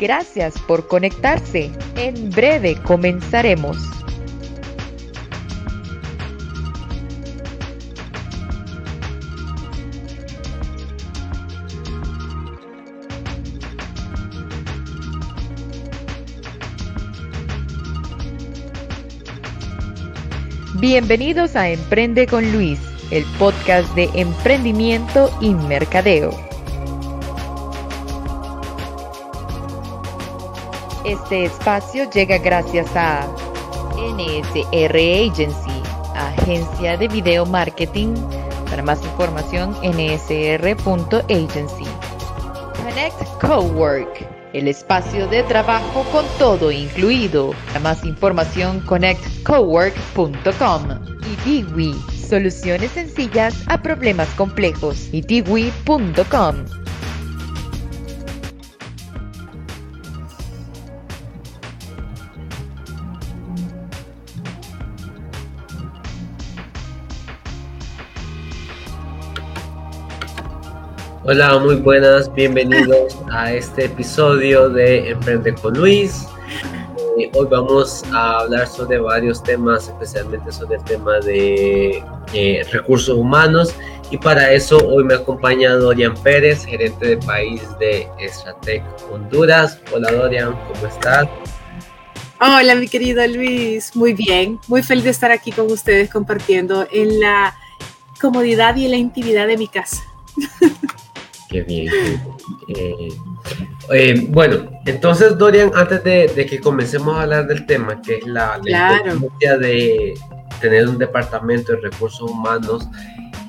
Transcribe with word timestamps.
Gracias 0.00 0.58
por 0.60 0.88
conectarse. 0.88 1.70
En 1.94 2.30
breve 2.30 2.74
comenzaremos. 2.84 3.76
Bienvenidos 20.80 21.56
a 21.56 21.68
Emprende 21.68 22.26
con 22.26 22.50
Luis, 22.52 22.80
el 23.10 23.24
podcast 23.38 23.94
de 23.94 24.08
emprendimiento 24.14 25.30
y 25.42 25.52
mercadeo. 25.52 26.49
Este 31.30 31.44
espacio 31.44 32.10
llega 32.10 32.38
gracias 32.38 32.88
a 32.96 33.24
NSR 33.94 34.96
Agency, 34.96 35.80
agencia 36.12 36.96
de 36.96 37.06
video 37.06 37.46
marketing. 37.46 38.16
Para 38.68 38.82
más 38.82 39.00
información, 39.04 39.76
nsr.agency. 39.80 41.84
Connect 42.82 43.22
Cowork, 43.40 44.26
el 44.54 44.66
espacio 44.66 45.28
de 45.28 45.44
trabajo 45.44 46.02
con 46.10 46.24
todo 46.36 46.72
incluido. 46.72 47.52
Para 47.68 47.78
más 47.78 48.04
información, 48.04 48.80
connectcowork.com. 48.80 50.82
Y 51.30 51.36
Diwi, 51.48 51.94
soluciones 52.28 52.90
sencillas 52.90 53.54
a 53.68 53.80
problemas 53.80 54.26
complejos. 54.30 55.08
Y 55.12 55.20
Hola, 71.32 71.60
muy 71.60 71.76
buenas, 71.76 72.34
bienvenidos 72.34 73.16
a 73.30 73.52
este 73.52 73.84
episodio 73.84 74.68
de 74.68 75.10
Emprende 75.10 75.54
con 75.54 75.78
Luis. 75.78 76.26
Eh, 77.16 77.30
hoy 77.34 77.46
vamos 77.48 78.02
a 78.12 78.40
hablar 78.40 78.66
sobre 78.66 78.98
varios 78.98 79.40
temas, 79.40 79.86
especialmente 79.86 80.50
sobre 80.50 80.78
el 80.78 80.82
tema 80.82 81.20
de 81.20 82.02
eh, 82.34 82.66
recursos 82.72 83.16
humanos. 83.16 83.72
Y 84.10 84.18
para 84.18 84.50
eso 84.50 84.78
hoy 84.78 85.04
me 85.04 85.14
acompaña 85.14 85.74
Dorian 85.74 86.14
Pérez, 86.20 86.64
gerente 86.64 87.06
de 87.06 87.16
país 87.18 87.62
de 87.78 88.08
Estratec 88.18 88.82
Honduras. 89.12 89.78
Hola 89.92 90.10
Dorian, 90.10 90.58
¿cómo 90.66 90.84
estás? 90.88 91.28
Hola 92.40 92.74
mi 92.74 92.88
querido 92.88 93.24
Luis, 93.28 93.94
muy 93.94 94.14
bien, 94.14 94.58
muy 94.66 94.82
feliz 94.82 95.04
de 95.04 95.10
estar 95.10 95.30
aquí 95.30 95.52
con 95.52 95.70
ustedes 95.70 96.10
compartiendo 96.10 96.88
en 96.90 97.20
la 97.20 97.54
comodidad 98.20 98.74
y 98.74 98.86
en 98.86 98.90
la 98.90 98.96
intimidad 98.96 99.46
de 99.46 99.56
mi 99.56 99.68
casa. 99.68 100.02
Qué 101.50 101.62
bien. 101.62 101.92
Eh, 102.68 103.08
eh, 103.92 104.26
bueno, 104.28 104.70
entonces 104.86 105.36
Dorian, 105.36 105.72
antes 105.74 106.04
de, 106.04 106.46
que 106.48 106.60
comencemos 106.60 107.16
a 107.16 107.22
hablar 107.22 107.48
del 107.48 107.66
tema, 107.66 108.00
que 108.00 108.18
es 108.18 108.26
la, 108.26 108.60
importancia 108.64 109.58
de 109.58 110.14
tener 110.60 110.88
un 110.88 110.96
departamento 110.96 111.72
de 111.72 111.80
recursos 111.80 112.30
humanos 112.30 112.88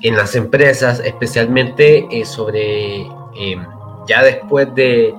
en 0.02 0.16
las 0.16 0.36
empresas, 0.36 1.00
especialmente 1.06 2.08
eh, 2.10 2.26
sobre 2.26 3.06
ya 4.08 4.24
después 4.24 4.74
de 4.74 5.14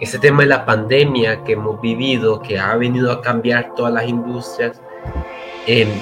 ese 0.00 0.18
tema 0.20 0.42
de 0.42 0.48
la 0.48 0.64
pandemia 0.64 1.42
que 1.42 1.54
hemos 1.54 1.80
vivido, 1.80 2.40
que 2.40 2.60
ha 2.60 2.76
venido 2.76 3.10
a 3.10 3.22
cambiar 3.22 3.74
todas 3.74 3.92
las 3.92 4.08
industrias. 4.08 4.80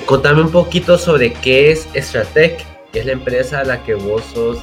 contame 0.04 0.42
un 0.42 0.50
poquito 0.50 0.98
sobre 0.98 1.32
qué 1.32 1.72
es 1.72 1.88
Stratec, 1.94 2.66
que 2.92 3.00
es 3.00 3.06
la 3.06 3.12
empresa 3.12 3.60
a 3.60 3.64
la 3.64 3.82
que 3.82 3.94
vos 3.94 4.22
sos 4.34 4.58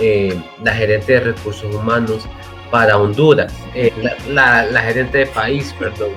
eh, 0.00 0.40
la 0.62 0.74
gerente 0.74 1.14
de 1.14 1.20
recursos 1.20 1.74
humanos 1.74 2.28
para 2.70 2.98
Honduras, 2.98 3.52
eh, 3.74 3.92
la, 4.28 4.82
gerente 4.82 5.18
de 5.18 5.26
país, 5.26 5.74
perdón. 5.78 6.10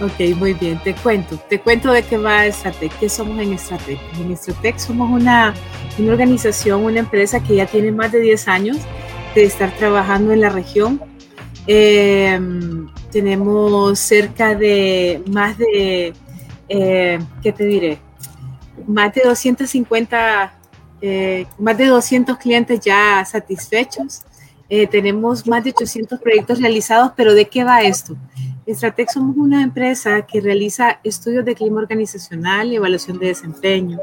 Ok, 0.00 0.36
muy 0.36 0.52
bien, 0.54 0.80
te 0.82 0.94
cuento, 0.94 1.38
te 1.48 1.60
cuento 1.60 1.92
de 1.92 2.02
qué 2.02 2.18
va 2.18 2.46
Estratec, 2.46 2.92
qué 2.98 3.08
somos 3.08 3.40
en 3.40 3.52
Estratec. 3.52 3.98
En 4.20 4.32
Estratec 4.32 4.78
somos 4.78 5.10
una, 5.10 5.54
una 5.98 6.12
organización, 6.12 6.84
una 6.84 6.98
empresa 6.98 7.42
que 7.42 7.56
ya 7.56 7.66
tiene 7.66 7.92
más 7.92 8.10
de 8.12 8.20
10 8.20 8.48
años 8.48 8.78
de 9.34 9.44
estar 9.44 9.70
trabajando 9.76 10.32
en 10.32 10.40
la 10.40 10.50
región. 10.50 11.00
Em, 11.66 12.88
tenemos 13.10 13.98
cerca 13.98 14.54
de 14.54 15.22
más 15.30 15.56
de, 15.56 16.12
eh, 16.68 17.18
¿qué 17.42 17.52
te 17.52 17.64
diré? 17.64 17.98
Más 18.86 19.14
de 19.14 19.22
250 19.24 20.52
eh, 21.04 21.46
más 21.58 21.76
de 21.76 21.86
200 21.86 22.38
clientes 22.38 22.80
ya 22.80 23.24
satisfechos. 23.24 24.22
Eh, 24.68 24.86
tenemos 24.86 25.46
más 25.46 25.64
de 25.64 25.70
800 25.70 26.20
proyectos 26.20 26.60
realizados, 26.60 27.12
pero 27.16 27.34
¿de 27.34 27.46
qué 27.46 27.64
va 27.64 27.82
esto? 27.82 28.16
Estratec 28.64 29.10
somos 29.10 29.36
una 29.36 29.62
empresa 29.62 30.22
que 30.22 30.40
realiza 30.40 31.00
estudios 31.02 31.44
de 31.44 31.56
clima 31.56 31.80
organizacional 31.80 32.72
y 32.72 32.76
evaluación 32.76 33.18
de 33.18 33.26
desempeño. 33.26 33.98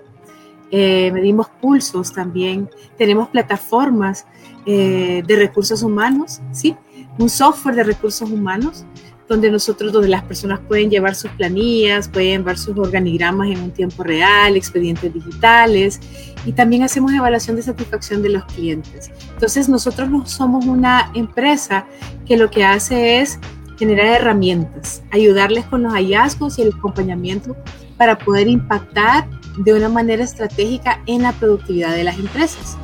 Eh, 0.72 1.10
medimos 1.14 1.48
pulsos 1.62 2.14
también. 2.14 2.70
Tenemos 2.98 3.30
plataformas 3.30 4.26
de 4.66 5.24
recursos 5.36 5.82
humanos, 5.82 6.42
¿sí? 6.52 6.76
Un 7.18 7.28
software 7.28 7.74
de 7.74 7.84
recursos 7.84 8.30
humanos 8.30 8.86
donde 9.30 9.52
nosotros, 9.52 9.94
donde 9.94 10.10
las 10.10 10.24
personas 10.24 10.60
pueden 10.68 10.90
llevar 10.90 11.14
sus 11.14 11.30
planillas, 11.32 12.10
pueden 12.10 12.44
ver 12.44 12.58
sus 12.58 12.76
organigramas 12.78 13.50
en 13.50 13.60
un 13.60 13.72
tiempo 13.72 14.04
real, 14.04 14.58
expedientes 14.58 15.14
digitales 15.14 16.00
y 16.46 16.52
también 16.52 16.82
hacemos 16.82 17.14
evaluación 17.14 17.56
de 17.56 17.62
satisfacción 17.62 18.24
de 18.24 18.30
los 18.30 18.44
clientes. 18.46 19.12
Entonces 19.34 19.70
nosotros 19.70 20.10
no 20.10 20.26
somos 20.26 20.66
una 20.66 21.12
empresa 21.14 21.86
que 22.26 22.38
lo 22.38 22.50
que 22.50 22.66
hace 22.66 23.22
es 23.22 23.40
generar 23.78 24.08
herramientas, 24.08 25.04
ayudarles 25.12 25.66
con 25.66 25.84
los 25.84 25.94
hallazgos 25.94 26.58
y 26.58 26.64
el 26.64 26.74
acompañamiento 26.76 27.56
para 27.98 28.18
poder 28.18 28.48
impactar 28.48 29.28
de 29.58 29.74
una 29.74 29.90
manera 29.90 30.24
estratégica 30.24 31.02
en 31.06 31.22
la 31.22 31.34
productividad 31.34 31.96
de 31.96 32.04
las 32.04 32.18
empresas, 32.18 32.78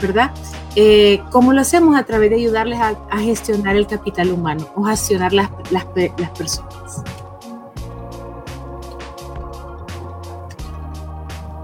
¿verdad? 0.00 0.30
Eh, 0.80 1.20
¿Cómo 1.32 1.52
lo 1.52 1.60
hacemos? 1.62 1.98
A 1.98 2.04
través 2.04 2.30
de 2.30 2.36
ayudarles 2.36 2.78
a, 2.78 3.18
gestionar 3.18 3.74
el 3.74 3.88
capital 3.88 4.30
humano 4.30 4.70
o 4.76 4.84
gestionar 4.84 5.32
las, 5.32 5.50
las, 5.72 5.84
las 5.96 6.30
personas. 6.38 7.02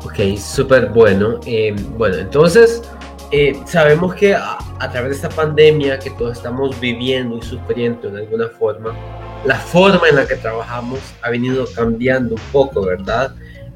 Ok, 0.04 0.36
súper 0.36 0.88
bueno. 0.88 1.38
Eh, 1.46 1.76
bueno, 1.96 2.16
entonces 2.16 2.82
eh, 3.30 3.56
sabemos 3.66 4.16
que 4.16 4.34
a, 4.34 4.58
a, 4.80 4.90
través 4.90 5.10
de 5.10 5.14
esta 5.14 5.28
pandemia 5.28 5.96
que 6.00 6.10
todos 6.10 6.36
estamos 6.36 6.80
viviendo 6.80 7.36
y 7.36 7.42
sufriendo 7.42 8.08
en 8.08 8.16
alguna 8.16 8.48
forma, 8.48 8.96
la 9.44 9.60
forma 9.60 10.08
en 10.08 10.16
la 10.16 10.26
que 10.26 10.34
trabajamos 10.34 10.98
ha 11.22 11.30
venido 11.30 11.66
cambiando 11.72 12.34
un 12.34 12.42
poco, 12.50 12.84
¿verdad? 12.84 13.32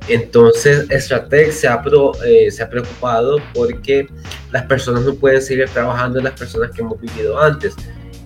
Entonces, 0.06 0.86
Stratec 0.90 1.52
se 1.52 1.68
ha, 1.68 1.82
eh, 2.24 2.50
se 2.50 2.62
ha 2.62 2.70
preocupado 2.70 3.38
porque 3.54 4.08
las 4.52 4.64
personas 4.64 5.02
no 5.02 5.14
pueden 5.14 5.42
seguir 5.42 5.68
trabajando 5.68 6.18
en 6.18 6.24
las 6.24 6.38
personas 6.38 6.70
que 6.70 6.82
hemos 6.82 7.00
vivido 7.00 7.38
antes. 7.40 7.74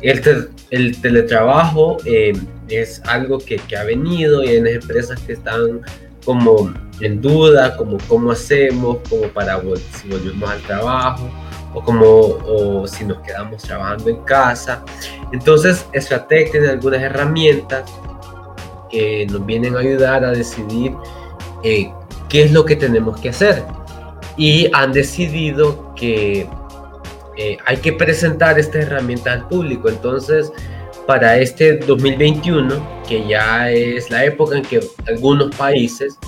El, 0.00 0.50
el 0.70 1.00
teletrabajo 1.00 1.98
eh, 2.04 2.32
es 2.68 3.00
algo 3.06 3.38
que, 3.38 3.56
que, 3.56 3.76
ha 3.76 3.84
venido 3.84 4.42
y 4.42 4.48
hay 4.48 4.58
empresas 4.58 5.20
que 5.20 5.32
están 5.34 5.80
como 6.24 6.72
en 7.00 7.20
duda, 7.20 7.76
como 7.76 7.98
cómo 8.08 8.32
hacemos, 8.32 8.98
como 9.08 9.28
para 9.28 9.60
si 9.92 10.08
volvemos 10.08 10.50
al 10.50 10.60
trabajo 10.62 11.30
o 11.75 11.82
como 11.82 12.04
o 12.04 12.86
si 12.86 13.04
nos 13.04 13.18
quedamos 13.20 13.62
trabajando 13.62 14.08
en 14.08 14.22
casa. 14.25 14.84
Entonces, 15.32 15.86
Stratec 15.94 16.52
tiene 16.52 16.68
algunas 16.68 17.00
herramientas 17.02 17.90
que 18.90 19.26
nos 19.30 19.44
vienen 19.46 19.75
a 19.76 19.80
ayudar 19.80 20.25
a 20.25 20.32
decidir 20.32 20.94
eh, 21.62 21.91
qué 22.29 22.44
es 22.44 22.53
lo 22.53 22.64
que 22.64 22.76
tenemos 22.76 23.20
que 23.20 23.31
hacer. 23.31 23.64
Y 24.37 24.69
han 24.73 24.93
decidido 24.93 25.94
que 25.94 26.49
eh, 27.37 27.59
hay 27.64 27.76
que 27.79 27.93
presentar 27.93 28.59
esta 28.59 28.79
herramienta 28.79 29.32
al 29.32 29.49
público. 29.49 29.88
Entonces, 29.88 30.53
para 31.06 31.38
este 31.38 31.76
2021, 31.76 33.03
que 33.09 33.26
ya 33.26 33.70
es 33.70 34.11
la 34.11 34.25
época 34.25 34.56
en 34.56 34.62
que 34.62 34.81
algunos 35.06 35.55
países, 35.56 36.19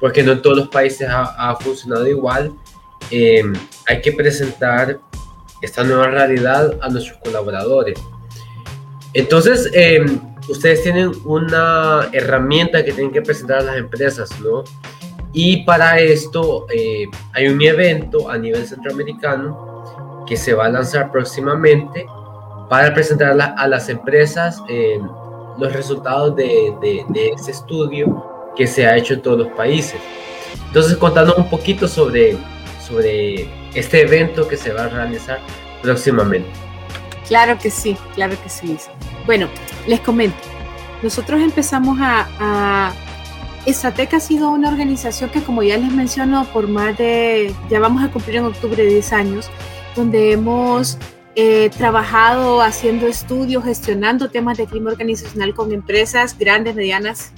porque 0.00 0.22
no 0.22 0.32
en 0.32 0.42
todos 0.42 0.56
los 0.56 0.68
países 0.68 1.08
ha, 1.10 1.56
funcionado 1.60 2.06
igual, 2.06 2.52
eh, 3.10 3.42
hay 3.86 4.00
que 4.00 4.12
presentar 4.12 5.00
esta 5.60 5.82
nueva 5.82 6.08
realidad 6.08 6.78
a 6.80 6.88
nuestros 6.88 7.18
colaboradores. 7.18 7.98
Entonces, 9.14 9.70
ustedes 10.48 10.82
tienen 10.82 11.12
una 11.24 12.08
herramienta 12.12 12.84
que 12.84 12.92
tienen 12.92 13.12
que 13.12 13.22
presentar 13.22 13.58
a 13.58 13.62
las 13.62 13.76
empresas, 13.76 14.30
¿no? 14.40 14.64
Y 15.32 15.64
para 15.64 15.98
esto 15.98 16.66
eh, 16.70 17.06
hay 17.34 17.48
un 17.48 17.60
evento 17.62 18.30
a 18.30 18.38
nivel 18.38 18.66
centroamericano 18.66 20.24
que 20.26 20.36
se 20.36 20.54
va 20.54 20.66
a 20.66 20.68
lanzar 20.70 21.10
próximamente 21.12 22.06
para 22.68 22.92
presentar 22.92 23.38
a 23.56 23.68
las 23.68 23.88
empresas 23.88 24.62
eh, 24.68 24.98
los 25.58 25.72
resultados 25.72 26.36
de, 26.36 26.74
de, 26.80 27.04
de 27.08 27.28
ese 27.30 27.50
estudio 27.50 28.52
que 28.56 28.66
se 28.66 28.86
ha 28.86 28.96
hecho 28.96 29.14
en 29.14 29.22
todos 29.22 29.38
los 29.38 29.48
países. 29.48 30.00
Entonces, 30.66 30.96
contando 30.96 31.34
un 31.36 31.48
poquito 31.48 31.88
sobre, 31.88 32.36
sobre 32.86 33.48
este 33.74 34.02
evento 34.02 34.46
que 34.48 34.56
se 34.56 34.72
va 34.72 34.84
a 34.84 34.88
realizar 34.88 35.38
próximamente. 35.82 36.48
Claro 37.26 37.58
que 37.58 37.70
sí, 37.70 37.96
claro 38.14 38.34
que 38.42 38.48
sí. 38.48 38.76
Bueno, 39.28 39.46
les 39.86 40.00
comento. 40.00 40.38
Nosotros 41.02 41.42
empezamos 41.42 41.98
a, 42.00 42.26
a 42.40 42.92
ha 43.66 44.20
sido 44.20 44.50
una 44.50 44.70
organización 44.70 45.28
que, 45.28 45.42
como 45.42 45.62
ya 45.62 45.76
les 45.76 45.92
menciono, 45.92 46.46
por 46.50 46.66
más 46.66 46.96
de, 46.96 47.54
ya 47.68 47.78
vamos 47.78 48.02
a 48.02 48.10
cumplir 48.10 48.36
en 48.36 48.46
octubre 48.46 48.82
10 48.82 49.12
años, 49.12 49.50
donde 49.94 50.32
hemos 50.32 50.96
eh, 51.36 51.68
trabajado 51.76 52.62
haciendo 52.62 53.06
estudios, 53.06 53.64
gestionando 53.64 54.30
temas 54.30 54.56
de 54.56 54.64
clima 54.64 54.92
organizacional 54.92 55.52
con 55.54 55.72
empresas 55.72 56.34
grandes, 56.38 56.74
medianas, 56.74 57.32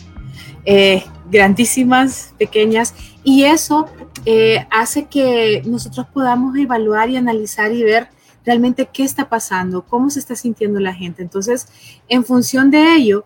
eh, 0.64 1.02
grandísimas, 1.28 2.34
pequeñas, 2.38 2.94
y 3.24 3.42
eso 3.42 3.88
eh, 4.26 4.64
hace 4.70 5.06
que 5.06 5.64
nosotros 5.66 6.06
podamos 6.14 6.56
evaluar 6.56 7.10
y 7.10 7.16
analizar 7.16 7.72
y 7.72 7.82
ver 7.82 8.06
realmente 8.50 8.88
qué 8.92 9.04
está 9.04 9.28
pasando, 9.28 9.86
cómo 9.86 10.10
se 10.10 10.18
está 10.18 10.34
sintiendo 10.34 10.80
la 10.80 10.92
gente. 10.92 11.22
Entonces, 11.22 11.68
en 12.08 12.24
función 12.24 12.70
de 12.72 12.94
ello, 12.94 13.24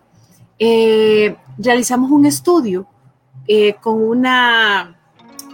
realizamos 1.57 2.11
un 2.11 2.27
estudio 2.27 2.87
eh, 3.47 3.75
con 3.81 4.01
una, 4.01 4.99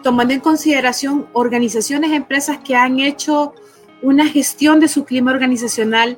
tomando 0.04 0.34
en 0.34 0.40
consideración 0.40 1.28
organizaciones, 1.34 2.12
empresas 2.12 2.60
que 2.60 2.76
han 2.76 3.00
hecho 3.00 3.54
una 4.02 4.28
gestión 4.28 4.80
de 4.80 4.88
su 4.88 5.06
clima 5.06 5.32
organizacional 5.32 6.18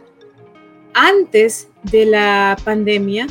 antes 0.93 1.69
de 1.83 2.05
la 2.05 2.57
pandemia 2.63 3.27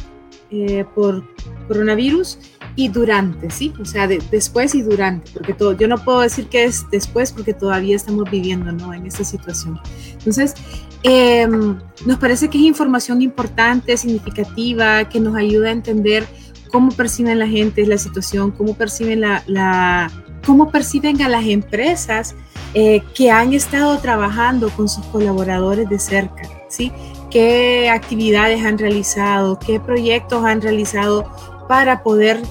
eh, 0.50 0.84
por 0.94 1.24
coronavirus 1.68 2.38
y 2.74 2.88
durante, 2.88 3.50
¿sí? 3.50 3.72
O 3.80 3.84
sea, 3.84 4.06
después 4.06 4.74
y 4.74 4.82
durante, 4.82 5.30
porque 5.32 5.52
todo, 5.52 5.72
yo 5.72 5.88
no 5.88 5.98
puedo 5.98 6.20
decir 6.20 6.46
que 6.46 6.64
es 6.64 6.88
después 6.90 7.32
porque 7.32 7.52
todavía 7.52 7.96
estamos 7.96 8.30
viviendo, 8.30 8.72
¿no? 8.72 8.94
En 8.94 9.06
esta 9.06 9.24
situación. 9.24 9.78
Entonces, 10.12 10.54
em, 11.02 11.78
nos 12.06 12.18
parece 12.18 12.48
que 12.48 12.58
es 12.58 12.64
información 12.64 13.20
importante, 13.20 13.96
significativa, 13.96 15.08
que 15.08 15.20
nos 15.20 15.36
ayuda 15.36 15.68
a 15.68 15.72
entender 15.72 16.26
cómo 16.70 16.90
perciben 16.90 17.38
la 17.38 17.46
gente 17.46 17.86
la 17.86 17.98
situación, 17.98 18.50
cómo 18.50 18.74
perciben, 18.74 19.20
la, 19.20 20.10
cómo 20.46 20.70
perciben 20.70 21.20
a 21.20 21.28
las 21.28 21.44
empresas 21.44 22.34
eh, 22.72 23.02
que 23.14 23.30
han 23.30 23.52
estado 23.52 23.98
trabajando 23.98 24.70
con 24.70 24.88
sus 24.88 25.04
colaboradores 25.06 25.88
de 25.90 25.98
cerca, 25.98 26.42
¿sí? 26.68 26.90
¿Qué 27.30 27.90
actividades 27.90 28.64
han 28.64 28.78
realizado? 28.78 29.58
¿Qué 29.58 29.78
proyectos 29.78 30.44
han 30.44 30.62
realizado 30.62 31.30
para 31.68 32.02
poder 32.02 32.42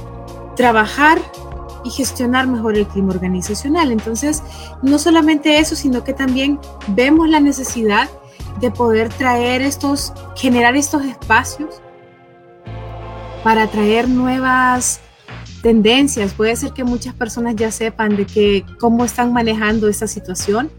trabajar 0.56 1.20
y 1.84 1.90
gestionar 1.90 2.48
mejor 2.48 2.78
el 2.78 2.88
clima 2.88 3.14
organizacional? 3.14 3.92
Entonces, 3.92 4.44
no 4.82 5.00
solamente 5.00 5.60
eso, 5.60 5.76
sino 5.76 6.04
que 6.04 6.14
también 6.14 6.60
vemos 6.88 7.30
la 7.30 7.40
necesidad 7.40 8.10
de 8.60 8.72
poder 8.72 9.10
traer 9.10 9.62
estos, 9.62 10.14
generar 10.36 10.76
estos 10.76 11.04
espacios 11.04 11.82
para 13.44 13.68
traer 13.68 14.08
nuevas 14.08 15.00
tendencias. 15.62 16.34
Puede 16.34 16.56
ser 16.56 16.74
que 16.74 16.84
muchas 16.84 17.14
personas 17.14 17.56
ya 17.56 17.72
sepan 17.72 18.16
de 18.16 18.26
que 18.26 18.66
cómo 18.80 19.06
están 19.06 19.34
manejando 19.34 19.88
esta 19.88 20.08
situación. 20.08 20.70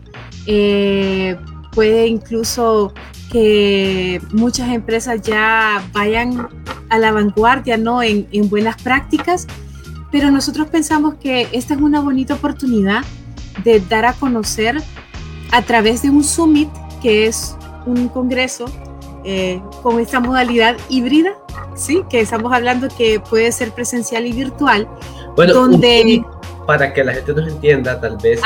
Eh, 0.47 1.37
puede 1.73 2.07
incluso 2.07 2.93
que 3.33 4.21
muchas 4.31 4.69
empresas 4.69 5.23
ya 5.23 5.83
vayan 5.93 6.49
a 6.91 6.99
la 6.99 7.13
vanguardia 7.13 7.79
¿no? 7.79 8.03
En, 8.03 8.29
en, 8.31 8.51
buenas 8.51 8.81
prácticas, 8.83 9.47
pero 10.11 10.31
nosotros 10.31 10.69
pensamos 10.69 11.15
que 11.15 11.49
esta 11.53 11.73
es 11.73 11.81
una 11.81 12.01
bonita 12.01 12.35
oportunidad 12.35 13.03
de 13.65 13.81
dar 13.81 14.05
a 14.05 14.13
conocer 14.13 14.77
a 15.51 15.63
través 15.63 16.03
de 16.03 16.11
un 16.11 16.23
summit, 16.23 16.69
que 17.01 17.27
es 17.27 17.57
un 17.87 18.09
congreso 18.09 18.67
eh, 19.25 19.63
con 19.83 19.99
esta 19.99 20.21
modalidad 20.21 20.77
híbrida, 20.91 21.33
¿sí? 21.75 22.03
Que 22.11 22.21
estamos 22.21 22.53
hablando 22.53 22.89
que 22.89 23.19
puede 23.19 23.51
ser 23.53 23.71
presencial 23.71 24.27
y 24.27 24.33
virtual. 24.33 24.89
Bueno, 25.37 25.55
donde... 25.55 26.23
para 26.67 26.93
que 26.93 27.03
la 27.03 27.15
gente 27.15 27.33
nos 27.33 27.49
entienda, 27.49 27.99
tal 27.99 28.19
vez 28.19 28.41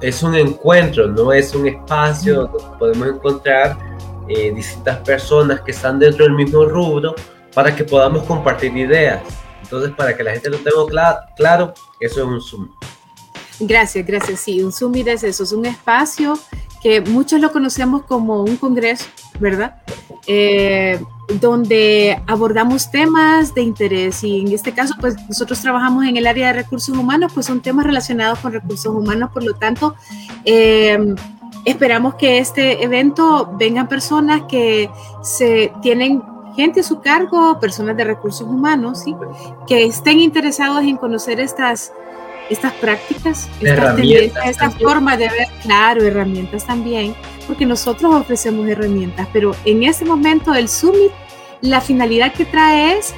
es, 0.00 0.22
un 0.22 0.34
encuentro, 0.34 1.06
no 1.06 1.32
es 1.32 1.54
un 1.54 1.68
espacio 1.68 2.46
donde 2.46 2.78
podemos 2.78 3.08
encontrar 3.08 3.76
eh, 4.28 4.52
distintas 4.54 4.98
personas 4.98 5.60
que 5.60 5.72
están 5.72 5.98
dentro 5.98 6.24
del 6.24 6.34
mismo 6.34 6.64
rubro 6.64 7.14
para 7.54 7.74
que 7.74 7.84
podamos 7.84 8.24
compartir 8.24 8.76
ideas. 8.76 9.22
Entonces, 9.62 9.92
para 9.96 10.16
que 10.16 10.22
la 10.22 10.32
gente 10.32 10.50
lo 10.50 10.58
tenga 10.58 11.26
claro, 11.36 11.74
eso 12.00 12.20
es 12.20 12.26
un 12.26 12.40
Zoom. 12.40 12.68
Gracias, 13.60 14.06
gracias. 14.06 14.40
Sí, 14.40 14.62
un 14.62 14.72
Zoom 14.72 14.94
es 14.94 15.24
eso, 15.24 15.42
es 15.42 15.52
un 15.52 15.66
espacio 15.66 16.38
que 16.82 17.00
muchos 17.00 17.40
lo 17.40 17.50
conocemos 17.50 18.04
como 18.04 18.42
un 18.44 18.56
congreso, 18.56 19.06
¿verdad? 19.40 19.82
Eh, 20.26 21.00
donde 21.40 22.22
abordamos 22.26 22.90
temas 22.90 23.54
de 23.54 23.62
interés 23.62 24.22
y 24.22 24.40
en 24.40 24.52
este 24.52 24.72
caso 24.72 24.94
pues 25.00 25.16
nosotros 25.28 25.60
trabajamos 25.60 26.06
en 26.06 26.16
el 26.16 26.26
área 26.26 26.48
de 26.48 26.52
recursos 26.62 26.96
humanos, 26.96 27.32
pues 27.34 27.46
son 27.46 27.60
temas 27.60 27.84
relacionados 27.84 28.38
con 28.38 28.52
recursos 28.52 28.94
humanos, 28.94 29.30
por 29.32 29.42
lo 29.42 29.54
tanto 29.54 29.94
eh, 30.44 31.14
esperamos 31.64 32.14
que 32.14 32.38
este 32.38 32.82
evento 32.82 33.50
vengan 33.58 33.88
personas 33.88 34.42
que 34.48 34.90
se 35.22 35.72
tienen 35.82 36.22
gente 36.54 36.80
a 36.80 36.82
su 36.82 37.00
cargo, 37.00 37.60
personas 37.60 37.96
de 37.96 38.04
recursos 38.04 38.42
humanos, 38.42 39.00
¿sí? 39.04 39.14
que 39.66 39.84
estén 39.84 40.20
interesados 40.20 40.82
en 40.82 40.96
conocer 40.96 41.40
estas 41.40 41.92
estas 42.50 42.72
prácticas, 42.74 43.48
estas 43.60 43.96
tendencias, 43.96 44.46
esta 44.46 44.70
forma 44.70 45.16
de 45.16 45.28
ver, 45.28 45.48
claro, 45.62 46.02
herramientas 46.02 46.64
también, 46.64 47.14
porque 47.46 47.66
nosotros 47.66 48.14
ofrecemos 48.14 48.66
herramientas, 48.68 49.28
pero 49.32 49.54
en 49.64 49.82
ese 49.82 50.04
momento 50.04 50.54
el 50.54 50.68
Summit, 50.68 51.12
la 51.60 51.80
finalidad 51.80 52.32
que 52.32 52.44
trae 52.44 52.96
es 52.96 53.14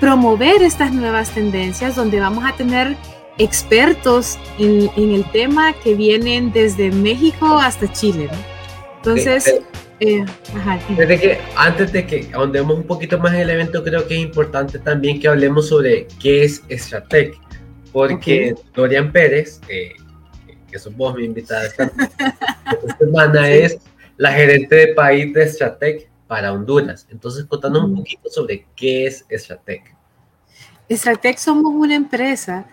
promover 0.00 0.62
estas 0.62 0.92
nuevas 0.92 1.30
tendencias, 1.30 1.94
donde 1.94 2.20
vamos 2.20 2.44
a 2.44 2.52
tener 2.56 2.96
expertos 3.38 4.38
en, 4.58 4.90
el 4.96 5.24
tema 5.30 5.72
que 5.72 5.94
vienen 5.94 6.52
desde 6.52 6.90
México 6.90 7.58
hasta 7.58 7.90
Chile. 7.92 8.28
Entonces, 8.96 9.60
eh, 10.00 10.24
que 10.96 11.38
antes 11.56 11.92
de 11.92 12.06
que 12.06 12.28
ahondemos 12.34 12.76
un 12.76 12.84
poquito 12.84 13.18
más 13.18 13.32
en 13.34 13.40
el 13.40 13.50
evento, 13.50 13.82
creo 13.82 14.06
que 14.06 14.14
es 14.14 14.20
importante 14.20 14.78
también 14.78 15.20
que 15.20 15.28
hablemos 15.28 15.68
sobre 15.68 16.06
qué 16.20 16.44
es 16.44 16.62
Stratec 16.70 17.38
porque 17.92 18.54
Dorian 18.74 19.10
Pérez, 19.10 19.60
que 19.66 20.78
sos 20.78 20.94
vos 20.96 21.16
mi 21.16 21.24
invitada 21.24 21.66
esta, 21.66 21.90
semana, 22.98 23.50
es 23.50 23.78
la 24.16 24.32
gerente 24.32 24.74
de 24.74 24.94
país 24.94 25.32
de 25.32 25.48
Stratec 25.48 26.08
para 26.26 26.52
Honduras. 26.52 27.06
Entonces, 27.10 27.44
contanos 27.46 27.84
un 27.84 27.96
poquito 27.96 28.28
sobre 28.30 28.66
qué 28.76 29.06
es 29.06 29.24
Stratec. 29.30 29.94
Stratec 30.90 31.38
somos 31.38 31.72
una 31.74 31.94
empresa 31.94 32.66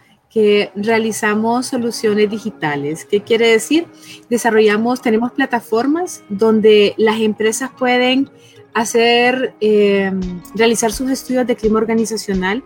realizamos 0.76 1.68
soluciones 1.68 2.30
digitales. 2.30 3.06
¿Qué 3.06 3.22
quiere 3.22 3.48
decir? 3.48 3.88
Desarrollamos, 4.30 5.02
tenemos 5.02 5.32
plataformas 5.32 6.24
donde 6.30 6.94
las 6.98 7.22
empresas 7.22 7.72
pueden 7.78 8.30
hacer, 8.74 9.56
eh, 9.62 10.12
realizar 10.54 10.92
sus 10.92 11.10
estudios 11.10 11.48
de 11.48 11.56
clima 11.56 11.80
organizacional 11.80 12.64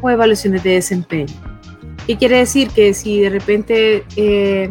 o 0.00 0.08
evaluaciones 0.08 0.62
de 0.62 0.70
desempeño. 0.74 1.34
¿Qué 2.06 2.16
quiere 2.16 2.38
decir? 2.38 2.70
Que 2.70 2.94
si 2.94 3.20
de 3.20 3.30
repente 3.30 4.04
eh, 4.16 4.70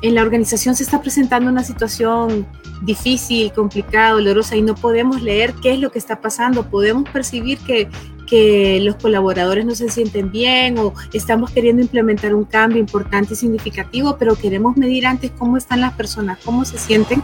en 0.00 0.14
la 0.14 0.22
organización 0.22 0.74
se 0.74 0.82
está 0.82 1.00
presentando 1.00 1.50
una 1.50 1.62
situación 1.62 2.46
difícil, 2.82 3.52
complicada, 3.52 4.12
dolorosa 4.12 4.56
y 4.56 4.62
no 4.62 4.74
podemos 4.74 5.22
leer 5.22 5.54
qué 5.62 5.74
es 5.74 5.78
lo 5.78 5.92
que 5.92 5.98
está 5.98 6.20
pasando, 6.20 6.68
podemos 6.68 7.08
percibir 7.10 7.58
que, 7.58 7.88
que 8.26 8.80
los 8.80 8.96
colaboradores 8.96 9.64
no 9.64 9.74
se 9.74 9.88
sienten 9.88 10.30
bien 10.30 10.78
o 10.78 10.92
estamos 11.12 11.50
queriendo 11.50 11.82
implementar 11.82 12.34
un 12.34 12.44
cambio 12.44 12.78
importante 12.80 13.34
y 13.34 13.36
significativo, 13.36 14.16
pero 14.18 14.34
queremos 14.36 14.76
medir 14.76 15.06
antes 15.06 15.30
cómo 15.38 15.56
están 15.56 15.80
las 15.80 15.92
personas, 15.94 16.38
cómo 16.44 16.64
se 16.64 16.78
sienten. 16.78 17.22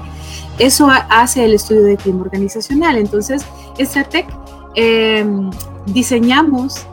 Eso 0.58 0.88
hace 0.90 1.44
el 1.44 1.54
estudio 1.54 1.82
de 1.82 1.96
clima 1.96 2.22
organizacional. 2.22 2.96
Entonces, 2.96 3.44
Stratec 3.78 4.26
eh, 4.74 5.24
diseñamos 5.86 6.86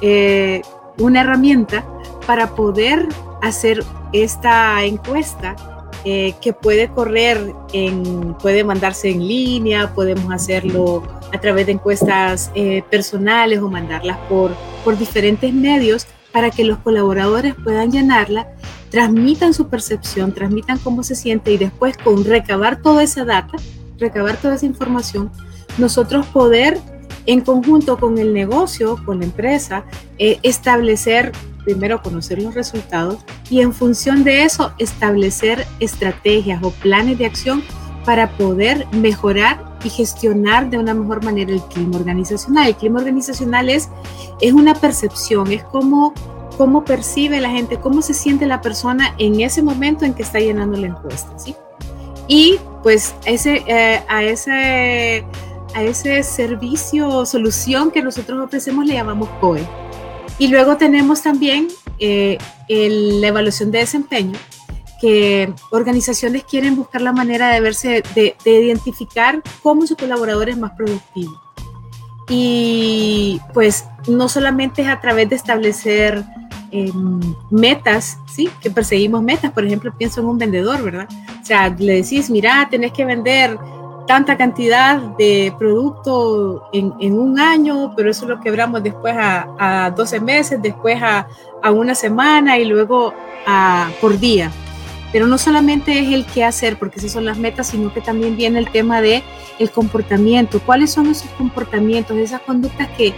eh, 0.00 0.62
una 0.98 1.22
herramienta 1.22 1.84
para 2.26 2.54
poder 2.54 3.08
hacer 3.42 3.84
esta 4.12 4.84
encuesta 4.84 5.56
eh, 6.04 6.34
que 6.40 6.52
puede 6.52 6.88
correr 6.88 7.54
en, 7.72 8.34
puede 8.34 8.62
mandarse 8.64 9.10
en 9.10 9.26
línea, 9.26 9.94
podemos 9.94 10.32
hacerlo 10.32 11.02
a 11.32 11.40
través 11.40 11.66
de 11.66 11.72
encuestas 11.72 12.50
eh, 12.54 12.82
personales 12.90 13.60
o 13.60 13.68
mandarlas 13.68 14.18
por, 14.28 14.52
por 14.84 14.98
diferentes 14.98 15.52
medios 15.52 16.06
para 16.30 16.50
que 16.50 16.64
los 16.64 16.78
colaboradores 16.78 17.54
puedan 17.54 17.90
llenarla, 17.90 18.48
transmitan 18.90 19.54
su 19.54 19.68
percepción, 19.68 20.32
transmitan 20.32 20.78
cómo 20.78 21.02
se 21.02 21.14
siente 21.14 21.52
y 21.52 21.56
después 21.56 21.96
con 21.96 22.24
recabar 22.24 22.82
toda 22.82 23.02
esa 23.02 23.24
data, 23.24 23.56
recabar 23.98 24.36
toda 24.36 24.56
esa 24.56 24.66
información, 24.66 25.30
nosotros 25.78 26.26
poder 26.26 26.78
en 27.26 27.40
conjunto 27.40 27.96
con 27.98 28.18
el 28.18 28.34
negocio, 28.34 28.98
con 29.04 29.20
la 29.20 29.24
empresa, 29.24 29.84
eh, 30.18 30.38
establecer, 30.42 31.32
primero 31.64 32.02
conocer 32.02 32.42
los 32.42 32.54
resultados 32.54 33.18
y 33.50 33.60
en 33.60 33.72
función 33.72 34.24
de 34.24 34.42
eso 34.42 34.72
establecer 34.78 35.66
estrategias 35.80 36.62
o 36.62 36.70
planes 36.70 37.18
de 37.18 37.26
acción 37.26 37.62
para 38.04 38.30
poder 38.36 38.86
mejorar 38.92 39.78
y 39.82 39.88
gestionar 39.90 40.70
de 40.70 40.78
una 40.78 40.94
mejor 40.94 41.24
manera 41.24 41.52
el 41.52 41.62
clima 41.62 41.96
organizacional. 41.96 42.68
El 42.68 42.76
clima 42.76 43.00
organizacional 43.00 43.68
es, 43.68 43.88
es 44.40 44.52
una 44.52 44.74
percepción, 44.74 45.50
es 45.52 45.64
como 45.64 46.12
cómo 46.56 46.84
percibe 46.84 47.40
la 47.40 47.50
gente, 47.50 47.78
cómo 47.78 48.02
se 48.02 48.14
siente 48.14 48.46
la 48.46 48.60
persona 48.60 49.14
en 49.18 49.40
ese 49.40 49.62
momento 49.62 50.04
en 50.04 50.14
que 50.14 50.22
está 50.22 50.38
llenando 50.38 50.78
la 50.78 50.88
encuesta, 50.88 51.36
¿sí? 51.38 51.54
Y 52.28 52.58
pues 52.82 53.14
ese, 53.24 53.64
eh, 53.66 54.02
a 54.08 54.22
ese 54.22 55.26
a 55.74 55.82
ese 55.82 56.22
servicio 56.22 57.08
o 57.08 57.26
solución 57.26 57.90
que 57.90 58.00
nosotros 58.00 58.38
ofrecemos 58.40 58.86
le 58.86 58.94
llamamos 58.94 59.28
COE. 59.40 59.66
Y 60.38 60.48
luego 60.48 60.76
tenemos 60.76 61.22
también 61.22 61.68
eh, 61.98 62.38
la 62.68 63.28
evaluación 63.28 63.70
de 63.70 63.78
desempeño, 63.78 64.38
que 65.00 65.52
organizaciones 65.70 66.44
quieren 66.44 66.76
buscar 66.76 67.02
la 67.02 67.12
manera 67.12 67.50
de 67.50 67.60
verse, 67.60 68.02
de, 68.14 68.36
identificar 68.44 69.42
cómo 69.62 69.86
su 69.86 69.96
colaborador 69.96 70.48
es 70.48 70.56
más 70.56 70.72
productivo. 70.72 71.40
Y 72.28 73.40
pues 73.52 73.84
no 74.08 74.28
solamente 74.28 74.82
es 74.82 74.88
a 74.88 75.00
través 75.00 75.28
de 75.28 75.36
establecer 75.36 76.24
em, 76.70 77.20
metas, 77.50 78.18
¿sí? 78.34 78.48
Que 78.60 78.70
perseguimos 78.70 79.22
metas, 79.22 79.52
por 79.52 79.64
ejemplo, 79.64 79.94
pienso 79.96 80.20
en 80.20 80.26
un 80.28 80.38
vendedor, 80.38 80.82
¿verdad? 80.82 81.08
O 81.40 81.44
sea, 81.44 81.68
le 81.68 82.02
decís, 82.02 82.30
mira, 82.30 82.66
tenés 82.70 82.92
que 82.92 83.04
vender 83.04 83.58
tanta 84.06 84.36
cantidad 84.36 84.98
de 85.16 85.54
producto 85.58 86.68
en, 86.72 86.92
en, 87.00 87.18
un 87.18 87.38
año, 87.38 87.92
pero 87.96 88.10
eso 88.10 88.26
lo 88.26 88.40
quebramos 88.40 88.82
después 88.82 89.14
a, 89.16 89.48
a 89.58 89.90
12 89.90 90.20
meses, 90.20 90.62
después 90.62 91.02
a, 91.02 91.26
a, 91.62 91.70
una 91.70 91.94
semana 91.94 92.58
y 92.58 92.64
luego 92.64 93.14
a, 93.46 93.90
por 94.00 94.18
día. 94.18 94.50
Pero 95.12 95.26
no 95.26 95.38
solamente 95.38 96.00
es 96.00 96.12
el 96.12 96.26
qué 96.26 96.44
hacer, 96.44 96.78
porque 96.78 96.98
esas 96.98 97.12
son 97.12 97.24
las 97.24 97.38
metas, 97.38 97.68
sino 97.68 97.92
que 97.92 98.00
también 98.00 98.36
viene 98.36 98.58
el 98.58 98.68
tema 98.68 99.00
de 99.00 99.22
el 99.58 99.70
comportamiento. 99.70 100.60
¿Cuáles 100.60 100.92
son 100.92 101.06
esos 101.06 101.30
comportamientos, 101.32 102.16
esas 102.16 102.40
conductas 102.40 102.88
que, 102.96 103.14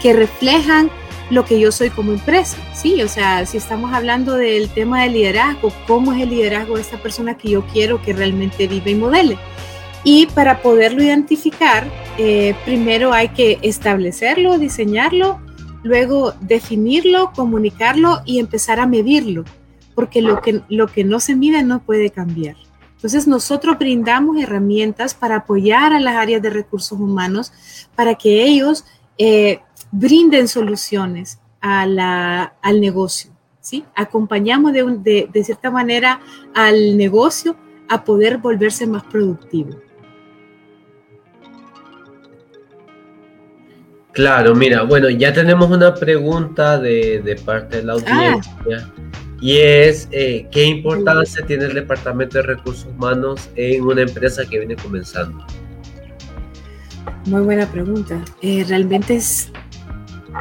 que 0.00 0.12
reflejan 0.12 0.90
lo 1.28 1.44
que 1.44 1.58
yo 1.58 1.72
soy 1.72 1.90
como 1.90 2.12
empresa? 2.12 2.56
Sí, 2.72 3.02
o 3.02 3.08
sea, 3.08 3.44
si 3.46 3.56
estamos 3.56 3.92
hablando 3.92 4.36
del 4.36 4.70
tema 4.70 5.02
del 5.02 5.14
liderazgo, 5.14 5.72
¿cómo 5.86 6.12
es 6.12 6.22
el 6.22 6.30
liderazgo 6.30 6.76
de 6.76 6.82
esta 6.82 6.98
persona 6.98 7.36
que 7.36 7.50
yo 7.50 7.62
quiero 7.66 8.00
que 8.00 8.12
realmente 8.12 8.68
vive 8.68 8.92
y 8.92 8.94
modele? 8.94 9.38
Y 10.02 10.26
para 10.26 10.62
poderlo 10.62 11.02
identificar, 11.02 11.90
eh, 12.16 12.54
primero 12.64 13.12
hay 13.12 13.28
que 13.28 13.58
establecerlo, 13.62 14.58
diseñarlo, 14.58 15.40
luego 15.82 16.34
definirlo, 16.40 17.32
comunicarlo 17.34 18.20
y 18.24 18.38
empezar 18.38 18.80
a 18.80 18.86
medirlo, 18.86 19.44
porque 19.94 20.22
lo 20.22 20.40
que, 20.40 20.62
lo 20.68 20.86
que 20.86 21.04
no 21.04 21.20
se 21.20 21.36
mide 21.36 21.62
no 21.62 21.82
puede 21.82 22.10
cambiar. 22.10 22.56
Entonces 22.96 23.26
nosotros 23.26 23.78
brindamos 23.78 24.36
herramientas 24.38 25.14
para 25.14 25.36
apoyar 25.36 25.92
a 25.92 26.00
las 26.00 26.16
áreas 26.16 26.42
de 26.42 26.50
recursos 26.50 26.98
humanos 26.98 27.52
para 27.94 28.14
que 28.14 28.44
ellos 28.44 28.84
eh, 29.16 29.60
brinden 29.90 30.48
soluciones 30.48 31.38
a 31.62 32.52
al 32.62 32.80
negocio. 32.80 33.30
¿sí? 33.60 33.84
Acompañamos 33.94 34.72
de, 34.72 34.84
de, 34.98 35.28
de 35.32 35.44
cierta 35.44 35.70
manera 35.70 36.20
al 36.54 36.96
negocio 36.96 37.56
a 37.88 38.04
poder 38.04 38.38
volverse 38.38 38.86
más 38.86 39.02
productivo. 39.04 39.76
Claro, 44.12 44.54
mira, 44.56 44.82
bueno, 44.82 45.08
ya 45.08 45.32
tenemos 45.32 45.70
una 45.70 45.94
pregunta 45.94 46.78
de, 46.78 47.40
parte 47.44 47.78
de 47.78 47.82
la 47.84 47.92
ah. 47.92 47.96
audiencia 47.96 48.90
y 49.40 49.56
es 49.56 50.06
eh, 50.12 50.46
¿qué 50.50 50.64
importancia 50.64 51.44
tiene 51.46 51.64
el 51.64 51.74
Departamento 51.74 52.38
de 52.38 52.42
Recursos 52.42 52.86
Humanos 52.86 53.48
en 53.56 53.82
una 53.82 54.02
empresa 54.02 54.44
que 54.44 54.58
viene 54.58 54.76
comenzando? 54.76 55.46
Muy 57.26 57.40
buena 57.42 57.66
pregunta. 57.66 58.22
Eh, 58.42 58.64
realmente 58.68 59.16
es, 59.16 59.50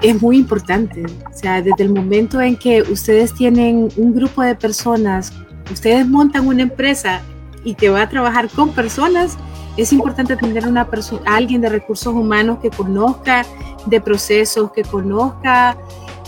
es 0.02 0.22
muy 0.22 0.38
importante. 0.38 1.06
O 1.06 1.38
sea, 1.38 1.62
desde 1.62 1.84
el 1.84 1.94
momento 1.94 2.42
en 2.42 2.58
que 2.58 2.82
ustedes 2.82 3.34
tienen 3.34 3.90
un 3.96 4.14
grupo 4.14 4.42
de 4.42 4.56
personas, 4.56 5.32
ustedes 5.72 6.06
montan 6.06 6.48
una 6.48 6.64
empresa 6.64 7.22
y 7.64 7.76
que 7.76 7.90
va 7.90 8.02
a 8.02 8.10
trabajar 8.10 8.50
con 8.50 8.74
personas, 8.74 9.38
es 9.78 9.94
importante 9.94 10.36
tener 10.36 10.68
una 10.68 10.86
persona, 10.86 11.22
alguien 11.36 11.62
de 11.62 11.70
recursos 11.70 12.14
humanos 12.14 12.60
que 12.62 12.70
conozca 12.70 13.46
de 13.86 14.02
procesos, 14.02 14.72
que 14.72 14.84
conozca 14.84 15.78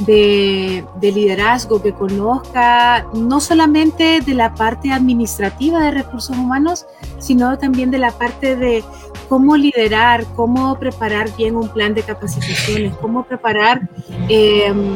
de, 0.05 0.83
liderazgo, 1.01 1.81
que 1.81 1.93
conozca 1.93 3.05
no 3.13 3.39
solamente 3.39 4.21
de 4.21 4.33
la 4.33 4.53
parte 4.53 4.91
administrativa 4.91 5.79
de 5.79 5.91
recursos 5.91 6.35
humanos, 6.37 6.85
sino 7.19 7.57
también 7.57 7.91
de 7.91 7.97
la 7.97 8.11
parte 8.11 8.55
de 8.55 8.83
cómo 9.29 9.55
liderar, 9.55 10.25
cómo 10.35 10.77
preparar 10.77 11.35
bien 11.35 11.55
un 11.55 11.69
plan 11.69 11.93
de 11.93 12.03
capacitaciones, 12.03 12.95
cómo 12.97 13.23
preparar, 13.23 13.81
em, 14.27 14.95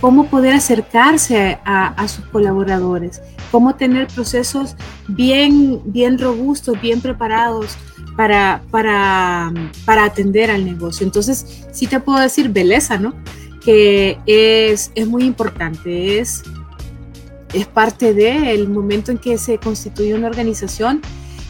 cómo 0.00 0.26
poder 0.26 0.54
acercarse 0.54 1.58
a, 1.64 2.06
sus 2.08 2.24
colaboradores, 2.26 3.22
cómo 3.50 3.74
tener 3.74 4.06
procesos 4.08 4.76
bien, 5.08 5.80
bien 5.84 6.18
robustos, 6.18 6.80
bien 6.80 7.00
preparados 7.00 7.76
para, 8.16 8.62
para, 8.70 9.52
para 9.84 10.04
atender 10.04 10.50
al 10.50 10.64
negocio. 10.64 11.06
Entonces, 11.06 11.66
sí 11.72 11.86
te 11.86 12.00
puedo 12.00 12.18
decir 12.18 12.48
belleza, 12.48 12.98
¿no? 12.98 13.14
Que 13.64 14.18
es, 14.26 14.90
es 14.94 15.06
muy 15.06 15.24
importante, 15.24 16.18
es, 16.18 16.42
es 17.52 17.66
parte 17.66 18.14
del 18.14 18.68
momento 18.68 19.12
en 19.12 19.18
que 19.18 19.38
se 19.38 19.58
constituye 19.58 20.14
una 20.14 20.28
organización. 20.28 21.02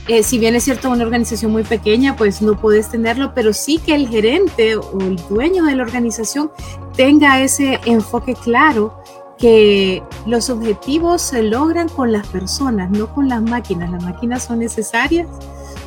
Eh, 0.09 0.23
si 0.23 0.39
bien 0.39 0.55
es 0.55 0.65
cierto, 0.65 0.91
una 0.91 1.05
organización 1.05 1.51
muy 1.51 1.65
pequeña, 1.65 2.17
pues 2.17 2.41
no 2.41 2.61
puedes 2.61 2.91
tenerlo, 2.91 3.33
pero 3.35 3.53
sí 3.53 3.79
que 3.85 3.95
el 3.95 4.09
gerente 4.09 4.77
o 4.77 5.01
el 5.01 5.17
dueño 5.29 5.65
de 5.65 5.75
la 5.75 5.83
organización 5.83 6.51
tenga 6.97 7.41
ese 7.43 7.81
enfoque 7.87 8.35
claro 8.35 9.03
que 9.39 10.03
los 10.27 10.51
objetivos 10.51 11.23
se 11.23 11.43
logran 11.43 11.89
con 11.89 12.13
las 12.13 12.27
personas, 12.29 12.91
no 12.91 13.13
con 13.15 13.29
las 13.29 13.43
máquinas. 13.43 13.91
Las 13.91 14.03
máquinas 14.03 14.45
son 14.45 14.61
necesarias, 14.61 15.29